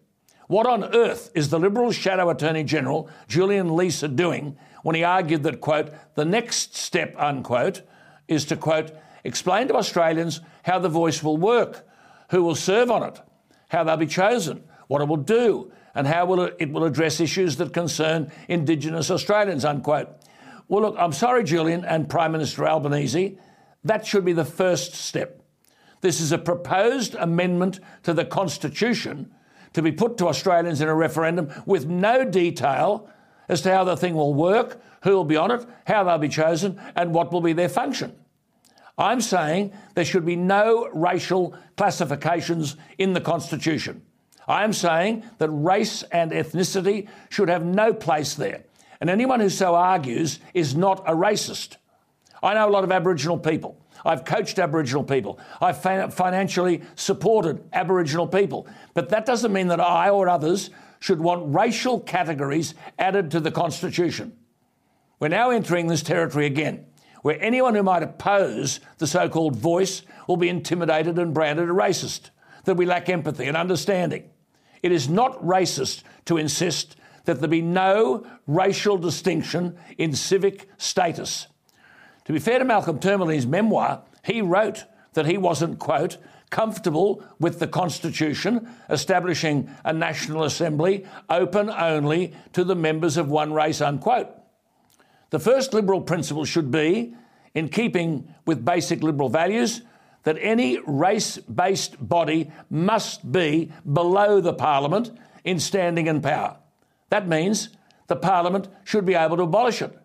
What 0.48 0.66
on 0.66 0.92
earth 0.96 1.30
is 1.36 1.48
the 1.48 1.60
Liberal 1.60 1.92
Shadow 1.92 2.28
Attorney 2.28 2.64
General, 2.64 3.08
Julian 3.28 3.68
Leeser, 3.68 4.14
doing 4.14 4.56
when 4.82 4.96
he 4.96 5.04
argued 5.04 5.44
that, 5.44 5.60
quote, 5.60 5.92
the 6.16 6.24
next 6.24 6.74
step, 6.74 7.14
unquote, 7.16 7.82
is 8.26 8.44
to, 8.46 8.56
quote, 8.56 8.90
explain 9.22 9.68
to 9.68 9.76
Australians 9.76 10.40
how 10.64 10.80
the 10.80 10.88
voice 10.88 11.22
will 11.22 11.36
work, 11.36 11.86
who 12.30 12.42
will 12.42 12.56
serve 12.56 12.90
on 12.90 13.04
it, 13.04 13.20
how 13.68 13.84
they'll 13.84 13.96
be 13.96 14.06
chosen, 14.06 14.64
what 14.88 15.00
it 15.00 15.08
will 15.08 15.16
do, 15.16 15.70
and 15.96 16.06
how 16.06 16.26
will 16.26 16.42
it, 16.42 16.56
it 16.60 16.70
will 16.70 16.84
address 16.84 17.20
issues 17.20 17.56
that 17.56 17.72
concern 17.72 18.30
Indigenous 18.48 19.10
Australians, 19.10 19.64
unquote. 19.64 20.08
Well, 20.68 20.82
look, 20.82 20.96
I'm 20.98 21.12
sorry, 21.12 21.42
Julian 21.42 21.84
and 21.84 22.08
Prime 22.08 22.32
Minister 22.32 22.68
Albanese. 22.68 23.38
That 23.82 24.06
should 24.06 24.24
be 24.24 24.34
the 24.34 24.44
first 24.44 24.94
step. 24.94 25.42
This 26.02 26.20
is 26.20 26.32
a 26.32 26.38
proposed 26.38 27.14
amendment 27.14 27.80
to 28.02 28.12
the 28.12 28.24
Constitution 28.24 29.32
to 29.72 29.82
be 29.82 29.90
put 29.90 30.18
to 30.18 30.28
Australians 30.28 30.80
in 30.80 30.88
a 30.88 30.94
referendum 30.94 31.50
with 31.64 31.86
no 31.86 32.24
detail 32.24 33.08
as 33.48 33.62
to 33.62 33.72
how 33.72 33.84
the 33.84 33.96
thing 33.96 34.14
will 34.14 34.34
work, 34.34 34.82
who 35.02 35.10
will 35.10 35.24
be 35.24 35.36
on 35.36 35.50
it, 35.50 35.64
how 35.86 36.04
they'll 36.04 36.18
be 36.18 36.28
chosen, 36.28 36.80
and 36.94 37.14
what 37.14 37.32
will 37.32 37.40
be 37.40 37.52
their 37.52 37.68
function. 37.68 38.14
I'm 38.98 39.20
saying 39.20 39.72
there 39.94 40.04
should 40.04 40.26
be 40.26 40.36
no 40.36 40.88
racial 40.92 41.56
classifications 41.76 42.76
in 42.98 43.12
the 43.12 43.20
Constitution. 43.20 44.02
I 44.48 44.64
am 44.64 44.72
saying 44.72 45.24
that 45.38 45.50
race 45.50 46.02
and 46.04 46.30
ethnicity 46.30 47.08
should 47.30 47.48
have 47.48 47.64
no 47.64 47.92
place 47.92 48.34
there. 48.34 48.64
And 49.00 49.10
anyone 49.10 49.40
who 49.40 49.48
so 49.48 49.74
argues 49.74 50.38
is 50.54 50.74
not 50.74 51.02
a 51.06 51.12
racist. 51.12 51.76
I 52.42 52.54
know 52.54 52.68
a 52.68 52.70
lot 52.70 52.84
of 52.84 52.92
Aboriginal 52.92 53.38
people. 53.38 53.80
I've 54.04 54.24
coached 54.24 54.58
Aboriginal 54.58 55.02
people. 55.02 55.40
I've 55.60 55.82
financially 55.82 56.82
supported 56.94 57.62
Aboriginal 57.72 58.28
people. 58.28 58.68
But 58.94 59.08
that 59.08 59.26
doesn't 59.26 59.52
mean 59.52 59.68
that 59.68 59.80
I 59.80 60.10
or 60.10 60.28
others 60.28 60.70
should 61.00 61.20
want 61.20 61.54
racial 61.54 61.98
categories 62.00 62.74
added 62.98 63.32
to 63.32 63.40
the 63.40 63.50
Constitution. 63.50 64.36
We're 65.18 65.28
now 65.28 65.50
entering 65.50 65.88
this 65.88 66.02
territory 66.02 66.46
again, 66.46 66.86
where 67.22 67.42
anyone 67.42 67.74
who 67.74 67.82
might 67.82 68.02
oppose 68.02 68.80
the 68.98 69.06
so 69.06 69.28
called 69.28 69.56
voice 69.56 70.02
will 70.28 70.36
be 70.36 70.48
intimidated 70.48 71.18
and 71.18 71.34
branded 71.34 71.68
a 71.68 71.72
racist, 71.72 72.30
that 72.64 72.76
we 72.76 72.86
lack 72.86 73.08
empathy 73.08 73.46
and 73.46 73.56
understanding. 73.56 74.30
It 74.82 74.92
is 74.92 75.08
not 75.08 75.42
racist 75.42 76.02
to 76.26 76.36
insist 76.36 76.96
that 77.24 77.40
there 77.40 77.48
be 77.48 77.62
no 77.62 78.26
racial 78.46 78.96
distinction 78.96 79.76
in 79.98 80.14
civic 80.14 80.68
status. 80.78 81.48
To 82.24 82.32
be 82.32 82.38
fair 82.38 82.58
to 82.58 82.64
Malcolm 82.64 82.98
his 83.28 83.46
memoir, 83.46 84.02
he 84.24 84.42
wrote 84.42 84.84
that 85.14 85.26
he 85.26 85.36
wasn't, 85.38 85.78
quote, 85.78 86.18
comfortable 86.50 87.24
with 87.40 87.58
the 87.58 87.66
Constitution 87.66 88.68
establishing 88.88 89.68
a 89.84 89.92
National 89.92 90.44
Assembly 90.44 91.04
open 91.28 91.70
only 91.70 92.34
to 92.52 92.64
the 92.64 92.76
members 92.76 93.16
of 93.16 93.28
one 93.28 93.52
race, 93.52 93.80
unquote. 93.80 94.28
The 95.30 95.40
first 95.40 95.74
Liberal 95.74 96.00
principle 96.00 96.44
should 96.44 96.70
be, 96.70 97.14
in 97.54 97.68
keeping 97.68 98.32
with 98.44 98.64
basic 98.64 99.02
Liberal 99.02 99.28
values, 99.28 99.82
that 100.26 100.36
any 100.40 100.76
race 100.88 101.36
based 101.36 101.96
body 102.00 102.50
must 102.68 103.30
be 103.30 103.70
below 103.92 104.40
the 104.40 104.52
Parliament 104.52 105.12
in 105.44 105.60
standing 105.60 106.08
and 106.08 106.20
power. 106.20 106.56
That 107.10 107.28
means 107.28 107.68
the 108.08 108.16
Parliament 108.16 108.66
should 108.82 109.06
be 109.06 109.14
able 109.14 109.36
to 109.36 109.44
abolish 109.44 109.80
it. 109.80 109.96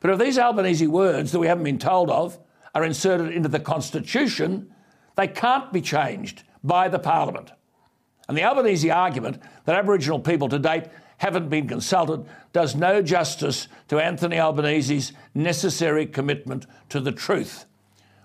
But 0.00 0.10
if 0.10 0.18
these 0.18 0.38
Albanese 0.38 0.86
words 0.86 1.32
that 1.32 1.38
we 1.38 1.46
haven't 1.46 1.64
been 1.64 1.78
told 1.78 2.10
of 2.10 2.38
are 2.74 2.84
inserted 2.84 3.32
into 3.32 3.48
the 3.48 3.58
Constitution, 3.58 4.70
they 5.16 5.26
can't 5.26 5.72
be 5.72 5.80
changed 5.80 6.42
by 6.62 6.88
the 6.88 6.98
Parliament. 6.98 7.50
And 8.28 8.36
the 8.36 8.44
Albanese 8.44 8.90
argument 8.90 9.40
that 9.64 9.76
Aboriginal 9.76 10.20
people 10.20 10.50
to 10.50 10.58
date 10.58 10.88
haven't 11.16 11.48
been 11.48 11.66
consulted 11.66 12.26
does 12.52 12.76
no 12.76 13.00
justice 13.00 13.66
to 13.88 13.98
Anthony 13.98 14.36
Albanese's 14.36 15.14
necessary 15.34 16.04
commitment 16.04 16.66
to 16.90 17.00
the 17.00 17.12
truth. 17.12 17.64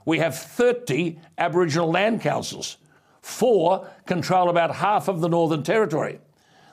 We 0.05 0.19
have 0.19 0.37
30 0.37 1.19
Aboriginal 1.37 1.89
land 1.89 2.21
councils. 2.21 2.77
Four 3.21 3.89
control 4.05 4.49
about 4.49 4.75
half 4.75 5.07
of 5.07 5.21
the 5.21 5.29
Northern 5.29 5.63
Territory 5.63 6.19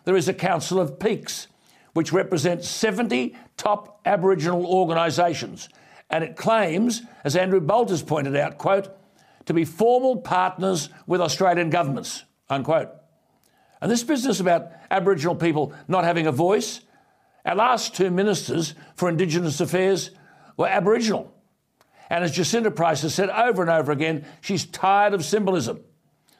there 0.04 0.16
is 0.16 0.28
a 0.28 0.34
Council 0.34 0.80
of 0.80 0.98
Peaks, 0.98 1.46
which 1.92 2.12
represents 2.12 2.68
70 2.68 3.36
top 3.56 4.00
Aboriginal 4.04 4.66
organisations. 4.66 5.68
And 6.08 6.24
it 6.24 6.36
claims, 6.36 7.02
as 7.24 7.36
Andrew 7.36 7.60
Bolt 7.60 7.90
has 7.90 8.02
pointed 8.02 8.36
out, 8.36 8.58
quote, 8.58 8.88
to 9.46 9.54
be 9.54 9.64
formal 9.64 10.16
partners 10.16 10.88
with 11.06 11.20
Australian 11.20 11.70
governments, 11.70 12.24
unquote. 12.48 12.90
And 13.80 13.90
this 13.90 14.02
business 14.02 14.40
about 14.40 14.70
Aboriginal 14.90 15.34
people 15.34 15.72
not 15.88 16.04
having 16.04 16.26
a 16.26 16.32
voice, 16.32 16.80
our 17.44 17.54
last 17.54 17.94
two 17.94 18.10
ministers 18.10 18.74
for 18.94 19.08
Indigenous 19.08 19.60
Affairs 19.60 20.10
were 20.56 20.66
Aboriginal. 20.66 21.32
And 22.10 22.24
as 22.24 22.32
Jacinta 22.32 22.70
Price 22.70 23.02
has 23.02 23.14
said 23.14 23.30
over 23.30 23.62
and 23.62 23.70
over 23.70 23.92
again, 23.92 24.26
she's 24.40 24.66
tired 24.66 25.14
of 25.14 25.24
symbolism. 25.24 25.80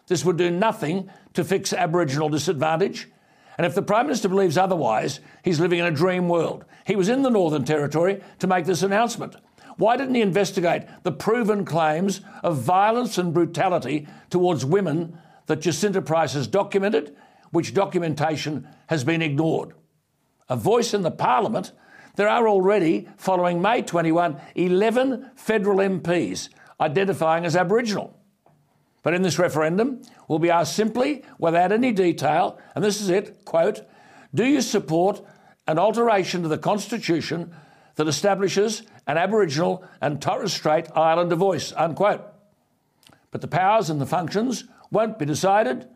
This 0.09 0.25
would 0.25 0.37
do 0.37 0.51
nothing 0.51 1.09
to 1.35 1.45
fix 1.45 1.73
Aboriginal 1.73 2.29
disadvantage. 2.29 3.09
And 3.57 3.65
if 3.65 3.77
the 3.77 3.83
Prime 3.83 4.07
Minister 4.07 4.29
believes 4.29 4.59
otherwise, 4.59 5.21
he's 5.45 5.61
living 5.61 5.79
in 5.79 5.87
a 5.87 5.91
dream 5.91 6.29
world. 6.29 6.65
He 6.85 6.97
was 6.97 7.09
in 7.09 7.23
the 7.23 7.31
Northern 7.31 7.65
Territory 7.65 8.21
to 8.41 8.47
make 8.49 8.65
this 8.65 8.83
announcement. 8.83 9.37
Why 9.77 9.97
didn't 9.97 10.17
he 10.17 10.23
investigate 10.23 10.83
the 11.05 11.13
proven 11.13 11.65
claims 11.65 12.21
of 12.43 12.59
violence 12.59 13.17
and 13.17 13.33
brutality 13.33 14.09
towards 14.29 14.65
women 14.65 15.17
that 15.47 15.61
Jacinta 15.61 16.03
Price 16.03 16.33
has 16.33 16.49
documented, 16.49 17.17
which 17.51 17.73
documentation 17.73 18.67
has 18.89 19.05
been 19.05 19.23
ignored? 19.23 19.75
A 20.49 20.57
voice 20.57 20.93
in 20.93 21.03
the 21.03 21.11
Parliament. 21.11 21.73
There 22.21 22.29
are 22.29 22.47
already, 22.47 23.09
following 23.17 23.63
May 23.63 23.81
21, 23.81 24.39
11 24.55 25.31
federal 25.37 25.79
MPs 25.79 26.51
identifying 26.79 27.47
as 27.47 27.57
Aboriginal. 27.57 28.15
But 29.03 29.15
in 29.15 29.23
this 29.23 29.39
referendum, 29.39 30.03
we'll 30.29 30.39
be 30.39 30.51
asked 30.51 30.77
simply, 30.77 31.25
without 31.39 31.73
any 31.73 31.93
detail, 31.93 32.61
and 32.75 32.85
this 32.85 33.01
is 33.01 33.09
it 33.09 33.47
quote, 33.47 33.81
do 34.35 34.45
you 34.45 34.61
support 34.61 35.23
an 35.67 35.79
alteration 35.79 36.43
to 36.43 36.49
the 36.49 36.59
Constitution 36.59 37.55
that 37.95 38.07
establishes 38.07 38.83
an 39.07 39.17
Aboriginal 39.17 39.83
and 40.03 40.21
Torres 40.21 40.53
Strait 40.53 40.95
Islander 40.95 41.37
voice, 41.37 41.73
unquote. 41.75 42.23
But 43.31 43.41
the 43.41 43.49
powers 43.49 43.89
and 43.89 43.99
the 43.99 44.05
functions 44.05 44.65
won't 44.91 45.19
be 45.19 45.25
decided 45.25 45.89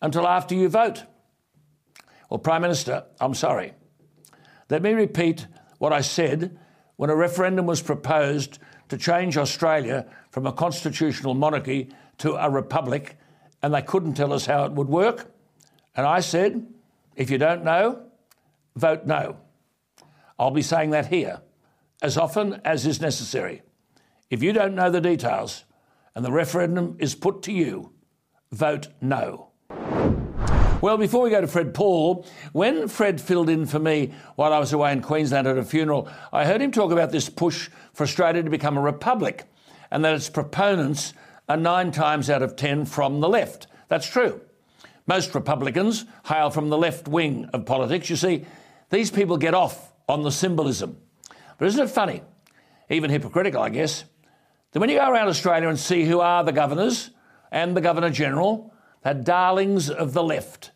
until 0.00 0.26
after 0.26 0.54
you 0.54 0.70
vote. 0.70 1.02
Well, 2.30 2.38
Prime 2.38 2.62
Minister, 2.62 3.04
I'm 3.20 3.34
sorry. 3.34 3.74
Let 4.70 4.80
me 4.80 4.94
repeat 4.94 5.46
what 5.78 5.92
I 5.92 6.00
said 6.00 6.58
when 6.96 7.10
a 7.10 7.16
referendum 7.16 7.66
was 7.66 7.82
proposed 7.82 8.58
to 8.88 8.96
change 8.96 9.36
Australia 9.36 10.06
from 10.30 10.46
a 10.46 10.52
constitutional 10.52 11.34
monarchy 11.34 11.90
to 12.18 12.34
a 12.34 12.48
republic, 12.48 13.16
and 13.62 13.74
they 13.74 13.82
couldn't 13.82 14.14
tell 14.14 14.32
us 14.32 14.46
how 14.46 14.64
it 14.64 14.72
would 14.72 14.88
work. 14.88 15.32
And 15.94 16.06
I 16.06 16.20
said, 16.20 16.66
if 17.14 17.30
you 17.30 17.38
don't 17.38 17.64
know, 17.64 18.06
vote 18.74 19.06
no. 19.06 19.38
I'll 20.38 20.50
be 20.50 20.62
saying 20.62 20.90
that 20.90 21.06
here 21.06 21.40
as 22.02 22.18
often 22.18 22.60
as 22.64 22.86
is 22.86 23.00
necessary. 23.00 23.62
If 24.30 24.42
you 24.42 24.52
don't 24.52 24.74
know 24.74 24.90
the 24.90 25.00
details 25.00 25.64
and 26.14 26.24
the 26.24 26.32
referendum 26.32 26.96
is 26.98 27.14
put 27.14 27.42
to 27.42 27.52
you, 27.52 27.92
vote 28.52 28.88
no. 29.00 29.45
Well, 30.82 30.98
before 30.98 31.22
we 31.22 31.30
go 31.30 31.40
to 31.40 31.46
Fred 31.46 31.72
Pawle, 31.72 32.26
when 32.52 32.86
Fred 32.88 33.18
filled 33.18 33.48
in 33.48 33.64
for 33.64 33.78
me 33.78 34.12
while 34.34 34.52
I 34.52 34.58
was 34.58 34.74
away 34.74 34.92
in 34.92 35.00
Queensland 35.00 35.46
at 35.46 35.56
a 35.56 35.64
funeral, 35.64 36.06
I 36.34 36.44
heard 36.44 36.60
him 36.60 36.70
talk 36.70 36.92
about 36.92 37.10
this 37.10 37.30
push 37.30 37.70
for 37.94 38.02
Australia 38.02 38.42
to 38.42 38.50
become 38.50 38.76
a 38.76 38.82
republic 38.82 39.44
and 39.90 40.04
that 40.04 40.14
its 40.14 40.28
proponents 40.28 41.14
are 41.48 41.56
nine 41.56 41.92
times 41.92 42.28
out 42.28 42.42
of 42.42 42.56
ten 42.56 42.84
from 42.84 43.20
the 43.20 43.28
left. 43.28 43.68
That's 43.88 44.06
true. 44.06 44.42
Most 45.06 45.34
Republicans 45.34 46.04
hail 46.26 46.50
from 46.50 46.68
the 46.68 46.76
left 46.76 47.08
wing 47.08 47.48
of 47.54 47.64
politics. 47.64 48.10
You 48.10 48.16
see, 48.16 48.44
these 48.90 49.10
people 49.10 49.38
get 49.38 49.54
off 49.54 49.92
on 50.08 50.24
the 50.24 50.30
symbolism. 50.32 50.98
But 51.56 51.68
isn't 51.68 51.84
it 51.84 51.90
funny, 51.90 52.20
even 52.90 53.10
hypocritical, 53.10 53.62
I 53.62 53.70
guess, 53.70 54.04
that 54.72 54.80
when 54.80 54.90
you 54.90 54.98
go 54.98 55.10
around 55.10 55.28
Australia 55.28 55.68
and 55.70 55.78
see 55.78 56.04
who 56.04 56.20
are 56.20 56.44
the 56.44 56.52
governors 56.52 57.10
and 57.50 57.74
the 57.74 57.80
Governor 57.80 58.10
General, 58.10 58.74
they're 59.02 59.14
darlings 59.14 59.90
of 59.90 60.12
the 60.12 60.22
left. 60.22 60.72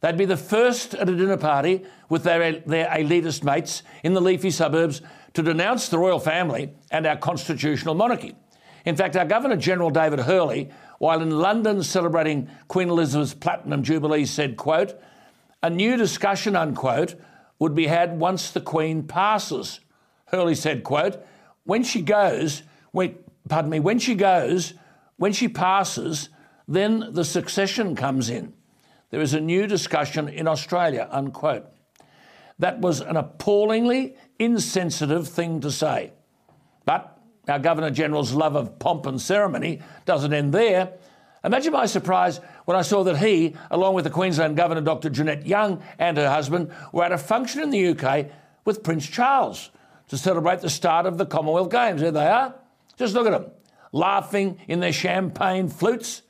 They'd 0.00 0.16
be 0.16 0.24
the 0.24 0.36
first 0.36 0.94
at 0.94 1.08
a 1.08 1.16
dinner 1.16 1.36
party 1.36 1.84
with 2.08 2.24
their, 2.24 2.58
their 2.60 2.86
elitist 2.88 3.44
mates 3.44 3.82
in 4.02 4.14
the 4.14 4.20
leafy 4.20 4.50
suburbs 4.50 5.00
to 5.34 5.42
denounce 5.42 5.88
the 5.88 5.98
royal 5.98 6.18
family 6.18 6.72
and 6.90 7.06
our 7.06 7.16
constitutional 7.16 7.94
monarchy. 7.94 8.34
In 8.84 8.96
fact, 8.96 9.16
our 9.16 9.24
Governor 9.24 9.56
General 9.56 9.90
David 9.90 10.20
Hurley, 10.20 10.70
while 10.98 11.22
in 11.22 11.30
London 11.30 11.82
celebrating 11.82 12.50
Queen 12.68 12.88
Elizabeth's 12.88 13.34
Platinum 13.34 13.82
Jubilee, 13.82 14.24
said, 14.24 14.56
quote, 14.56 15.00
a 15.62 15.70
new 15.70 15.96
discussion, 15.96 16.56
unquote, 16.56 17.14
would 17.60 17.74
be 17.74 17.86
had 17.86 18.18
once 18.18 18.50
the 18.50 18.60
Queen 18.60 19.04
passes. 19.04 19.78
Hurley 20.26 20.56
said, 20.56 20.82
quote, 20.82 21.24
when 21.62 21.84
she 21.84 22.02
goes, 22.02 22.64
when, 22.90 23.16
pardon 23.48 23.70
me, 23.70 23.78
when 23.78 24.00
she 24.00 24.16
goes, 24.16 24.74
when 25.16 25.32
she 25.32 25.46
passes, 25.46 26.28
then 26.68 27.12
the 27.12 27.24
succession 27.24 27.94
comes 27.94 28.30
in. 28.30 28.52
There 29.10 29.20
is 29.20 29.34
a 29.34 29.40
new 29.40 29.66
discussion 29.66 30.28
in 30.28 30.48
Australia, 30.48 31.08
unquote. 31.10 31.66
That 32.58 32.80
was 32.80 33.00
an 33.00 33.16
appallingly 33.16 34.16
insensitive 34.38 35.28
thing 35.28 35.60
to 35.60 35.70
say. 35.70 36.12
But 36.84 37.18
our 37.48 37.58
Governor 37.58 37.90
General's 37.90 38.32
love 38.32 38.56
of 38.56 38.78
pomp 38.78 39.06
and 39.06 39.20
ceremony 39.20 39.82
doesn't 40.04 40.32
end 40.32 40.54
there. 40.54 40.92
Imagine 41.44 41.72
my 41.72 41.86
surprise 41.86 42.40
when 42.66 42.76
I 42.76 42.82
saw 42.82 43.02
that 43.04 43.18
he, 43.18 43.56
along 43.70 43.94
with 43.94 44.04
the 44.04 44.10
Queensland 44.10 44.56
Governor 44.56 44.80
Dr. 44.80 45.10
Jeanette 45.10 45.44
Young 45.46 45.82
and 45.98 46.16
her 46.16 46.30
husband, 46.30 46.70
were 46.92 47.04
at 47.04 47.12
a 47.12 47.18
function 47.18 47.62
in 47.62 47.70
the 47.70 47.88
UK 47.88 48.26
with 48.64 48.84
Prince 48.84 49.06
Charles 49.08 49.70
to 50.08 50.16
celebrate 50.16 50.60
the 50.60 50.70
start 50.70 51.04
of 51.04 51.18
the 51.18 51.26
Commonwealth 51.26 51.70
Games. 51.70 52.00
There 52.00 52.12
they 52.12 52.28
are. 52.28 52.54
Just 52.96 53.14
look 53.14 53.26
at 53.26 53.32
them, 53.32 53.50
laughing 53.90 54.58
in 54.68 54.78
their 54.78 54.92
champagne 54.92 55.68
flutes. 55.68 56.22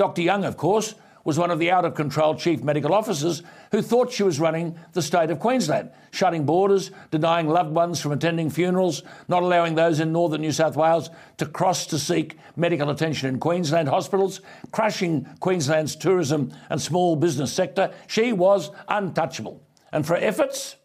Dr. 0.00 0.22
Young, 0.22 0.46
of 0.46 0.56
course, 0.56 0.94
was 1.24 1.38
one 1.38 1.50
of 1.50 1.58
the 1.58 1.70
out 1.70 1.84
of 1.84 1.94
control 1.94 2.34
chief 2.34 2.62
medical 2.62 2.94
officers 2.94 3.42
who 3.70 3.82
thought 3.82 4.10
she 4.10 4.22
was 4.22 4.40
running 4.40 4.74
the 4.94 5.02
state 5.02 5.28
of 5.28 5.38
Queensland, 5.38 5.90
shutting 6.10 6.46
borders, 6.46 6.90
denying 7.10 7.46
loved 7.46 7.74
ones 7.74 8.00
from 8.00 8.12
attending 8.12 8.48
funerals, 8.48 9.02
not 9.28 9.42
allowing 9.42 9.74
those 9.74 10.00
in 10.00 10.10
northern 10.10 10.40
New 10.40 10.52
South 10.52 10.74
Wales 10.74 11.10
to 11.36 11.44
cross 11.44 11.84
to 11.84 11.98
seek 11.98 12.38
medical 12.56 12.88
attention 12.88 13.28
in 13.28 13.38
Queensland 13.38 13.90
hospitals, 13.90 14.40
crushing 14.72 15.26
Queensland's 15.40 15.94
tourism 15.94 16.50
and 16.70 16.80
small 16.80 17.14
business 17.14 17.52
sector. 17.52 17.92
She 18.06 18.32
was 18.32 18.70
untouchable. 18.88 19.62
And 19.92 20.06
for 20.06 20.16
efforts, 20.16 20.76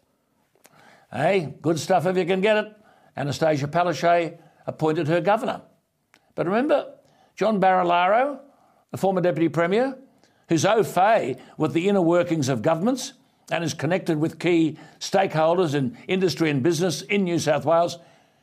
hey, 1.10 1.54
good 1.62 1.78
stuff 1.78 2.04
if 2.04 2.18
you 2.18 2.26
can 2.26 2.42
get 2.42 2.58
it, 2.58 2.76
Annastacia 3.16 3.66
Palaszczuk 3.66 4.36
appointed 4.66 5.08
her 5.08 5.22
governor. 5.22 5.62
But 6.34 6.44
remember, 6.44 6.92
John 7.34 7.58
Barilaro, 7.58 8.40
former 8.96 9.20
Deputy 9.20 9.48
Premier, 9.48 9.96
who's 10.48 10.64
au 10.64 10.82
fait 10.82 11.38
with 11.56 11.72
the 11.72 11.88
inner 11.88 12.02
workings 12.02 12.48
of 12.48 12.62
governments 12.62 13.14
and 13.50 13.62
is 13.62 13.74
connected 13.74 14.18
with 14.18 14.38
key 14.38 14.78
stakeholders 15.00 15.74
in 15.74 15.96
industry 16.08 16.50
and 16.50 16.62
business 16.62 17.02
in 17.02 17.24
New 17.24 17.38
South 17.38 17.64
Wales, 17.64 17.98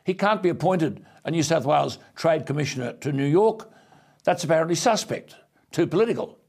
he 0.06 0.14
can't 0.14 0.44
be 0.44 0.50
appointed 0.50 1.06
a 1.26 1.32
New 1.32 1.44
South 1.44 1.66
Wales 1.66 1.98
Trade 2.16 2.46
Commissioner 2.46 2.94
to 2.94 3.12
New 3.12 3.26
York. 3.26 3.72
That's 4.24 4.44
apparently 4.44 4.76
suspect, 4.76 5.36
too 5.72 5.88
political. 5.88 6.40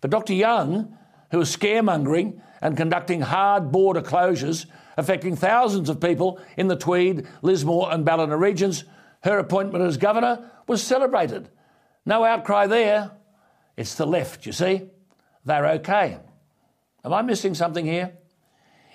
But 0.00 0.10
Dr. 0.10 0.34
Young, 0.34 0.96
who 1.30 1.40
is 1.40 1.54
scaremongering 1.54 2.40
and 2.60 2.76
conducting 2.76 3.20
hard 3.20 3.70
border 3.72 4.02
closures 4.02 4.66
affecting 4.96 5.36
thousands 5.36 5.88
of 5.88 6.00
people 6.00 6.40
in 6.56 6.68
the 6.68 6.76
Tweed, 6.76 7.26
Lismore, 7.42 7.92
and 7.92 8.04
Ballina 8.04 8.36
regions, 8.36 8.84
her 9.24 9.38
appointment 9.38 9.84
as 9.84 9.96
governor 9.96 10.50
was 10.66 10.82
celebrated. 10.82 11.48
No 12.04 12.24
outcry 12.24 12.66
there. 12.66 13.10
It's 13.76 13.94
the 13.94 14.06
left, 14.06 14.46
you 14.46 14.52
see. 14.52 14.88
They're 15.44 15.66
okay. 15.66 16.18
Am 17.04 17.12
I 17.12 17.22
missing 17.22 17.54
something 17.54 17.84
here? 17.84 18.12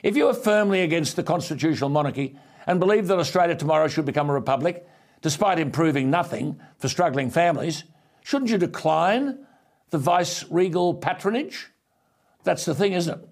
If 0.03 0.17
you 0.17 0.27
are 0.27 0.33
firmly 0.33 0.81
against 0.81 1.15
the 1.15 1.23
constitutional 1.23 1.89
monarchy 1.89 2.37
and 2.65 2.79
believe 2.79 3.07
that 3.07 3.19
Australia 3.19 3.55
tomorrow 3.55 3.87
should 3.87 4.05
become 4.05 4.29
a 4.29 4.33
republic, 4.33 4.87
despite 5.21 5.59
improving 5.59 6.09
nothing 6.09 6.59
for 6.79 6.89
struggling 6.89 7.29
families, 7.29 7.83
shouldn't 8.23 8.49
you 8.49 8.57
decline 8.57 9.45
the 9.91 9.97
vice 9.97 10.43
regal 10.49 10.95
patronage? 10.95 11.69
That's 12.43 12.65
the 12.65 12.75
thing, 12.75 12.93
isn't 12.93 13.19
it? 13.19 13.29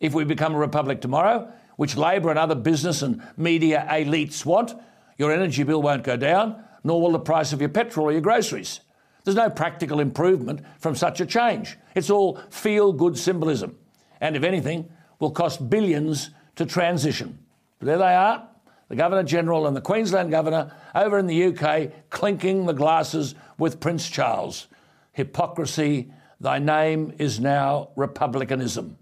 If 0.00 0.14
we 0.14 0.24
become 0.24 0.54
a 0.54 0.58
republic 0.58 1.00
tomorrow, 1.00 1.52
which 1.76 1.96
Labor 1.96 2.30
and 2.30 2.38
other 2.38 2.54
business 2.54 3.02
and 3.02 3.22
media 3.36 3.86
elites 3.90 4.44
want, 4.44 4.74
your 5.18 5.32
energy 5.32 5.64
bill 5.64 5.82
won't 5.82 6.04
go 6.04 6.16
down, 6.16 6.62
nor 6.84 7.00
will 7.00 7.12
the 7.12 7.18
price 7.18 7.52
of 7.52 7.60
your 7.60 7.70
petrol 7.70 8.06
or 8.06 8.12
your 8.12 8.20
groceries. 8.20 8.80
There's 9.24 9.36
no 9.36 9.50
practical 9.50 10.00
improvement 10.00 10.60
from 10.78 10.94
such 10.94 11.20
a 11.20 11.26
change. 11.26 11.78
It's 11.94 12.10
all 12.10 12.40
feel 12.50 12.92
good 12.92 13.18
symbolism. 13.18 13.78
And 14.20 14.36
if 14.36 14.42
anything, 14.42 14.90
will 15.18 15.30
cost 15.30 15.70
billions 15.70 16.30
to 16.56 16.66
transition. 16.66 17.38
But 17.78 17.86
there 17.86 17.98
they 17.98 18.14
are, 18.14 18.48
the 18.88 18.96
Governor 18.96 19.22
General 19.22 19.66
and 19.66 19.76
the 19.76 19.80
Queensland 19.80 20.30
Governor 20.30 20.72
over 20.94 21.18
in 21.18 21.26
the 21.26 21.46
UK 21.46 22.10
clinking 22.10 22.66
the 22.66 22.72
glasses 22.74 23.34
with 23.58 23.80
Prince 23.80 24.08
Charles. 24.08 24.66
Hypocrisy, 25.12 26.12
thy 26.40 26.58
name 26.58 27.14
is 27.18 27.40
now 27.40 27.88
republicanism. 27.96 28.98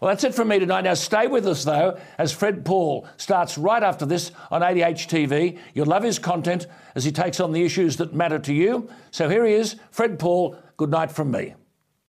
Well, 0.00 0.08
that's 0.08 0.24
it 0.24 0.34
from 0.34 0.48
me 0.48 0.58
tonight. 0.58 0.82
Now, 0.82 0.94
stay 0.94 1.26
with 1.26 1.46
us, 1.46 1.64
though, 1.64 1.98
as 2.18 2.32
Fred 2.32 2.64
Pawle 2.64 3.06
starts 3.16 3.56
right 3.56 3.82
after 3.82 4.04
this 4.04 4.32
on 4.50 4.62
ADH 4.62 5.06
TV. 5.06 5.58
You'll 5.72 5.86
love 5.86 6.02
his 6.02 6.18
content 6.18 6.66
as 6.94 7.04
he 7.04 7.12
takes 7.12 7.40
on 7.40 7.52
the 7.52 7.64
issues 7.64 7.96
that 7.96 8.14
matter 8.14 8.38
to 8.40 8.52
you. 8.52 8.88
So 9.10 9.28
here 9.28 9.44
he 9.44 9.54
is, 9.54 9.76
Fred 9.90 10.18
Pawle. 10.18 10.56
Good 10.76 10.90
night 10.90 11.12
from 11.12 11.30
me. 11.30 11.54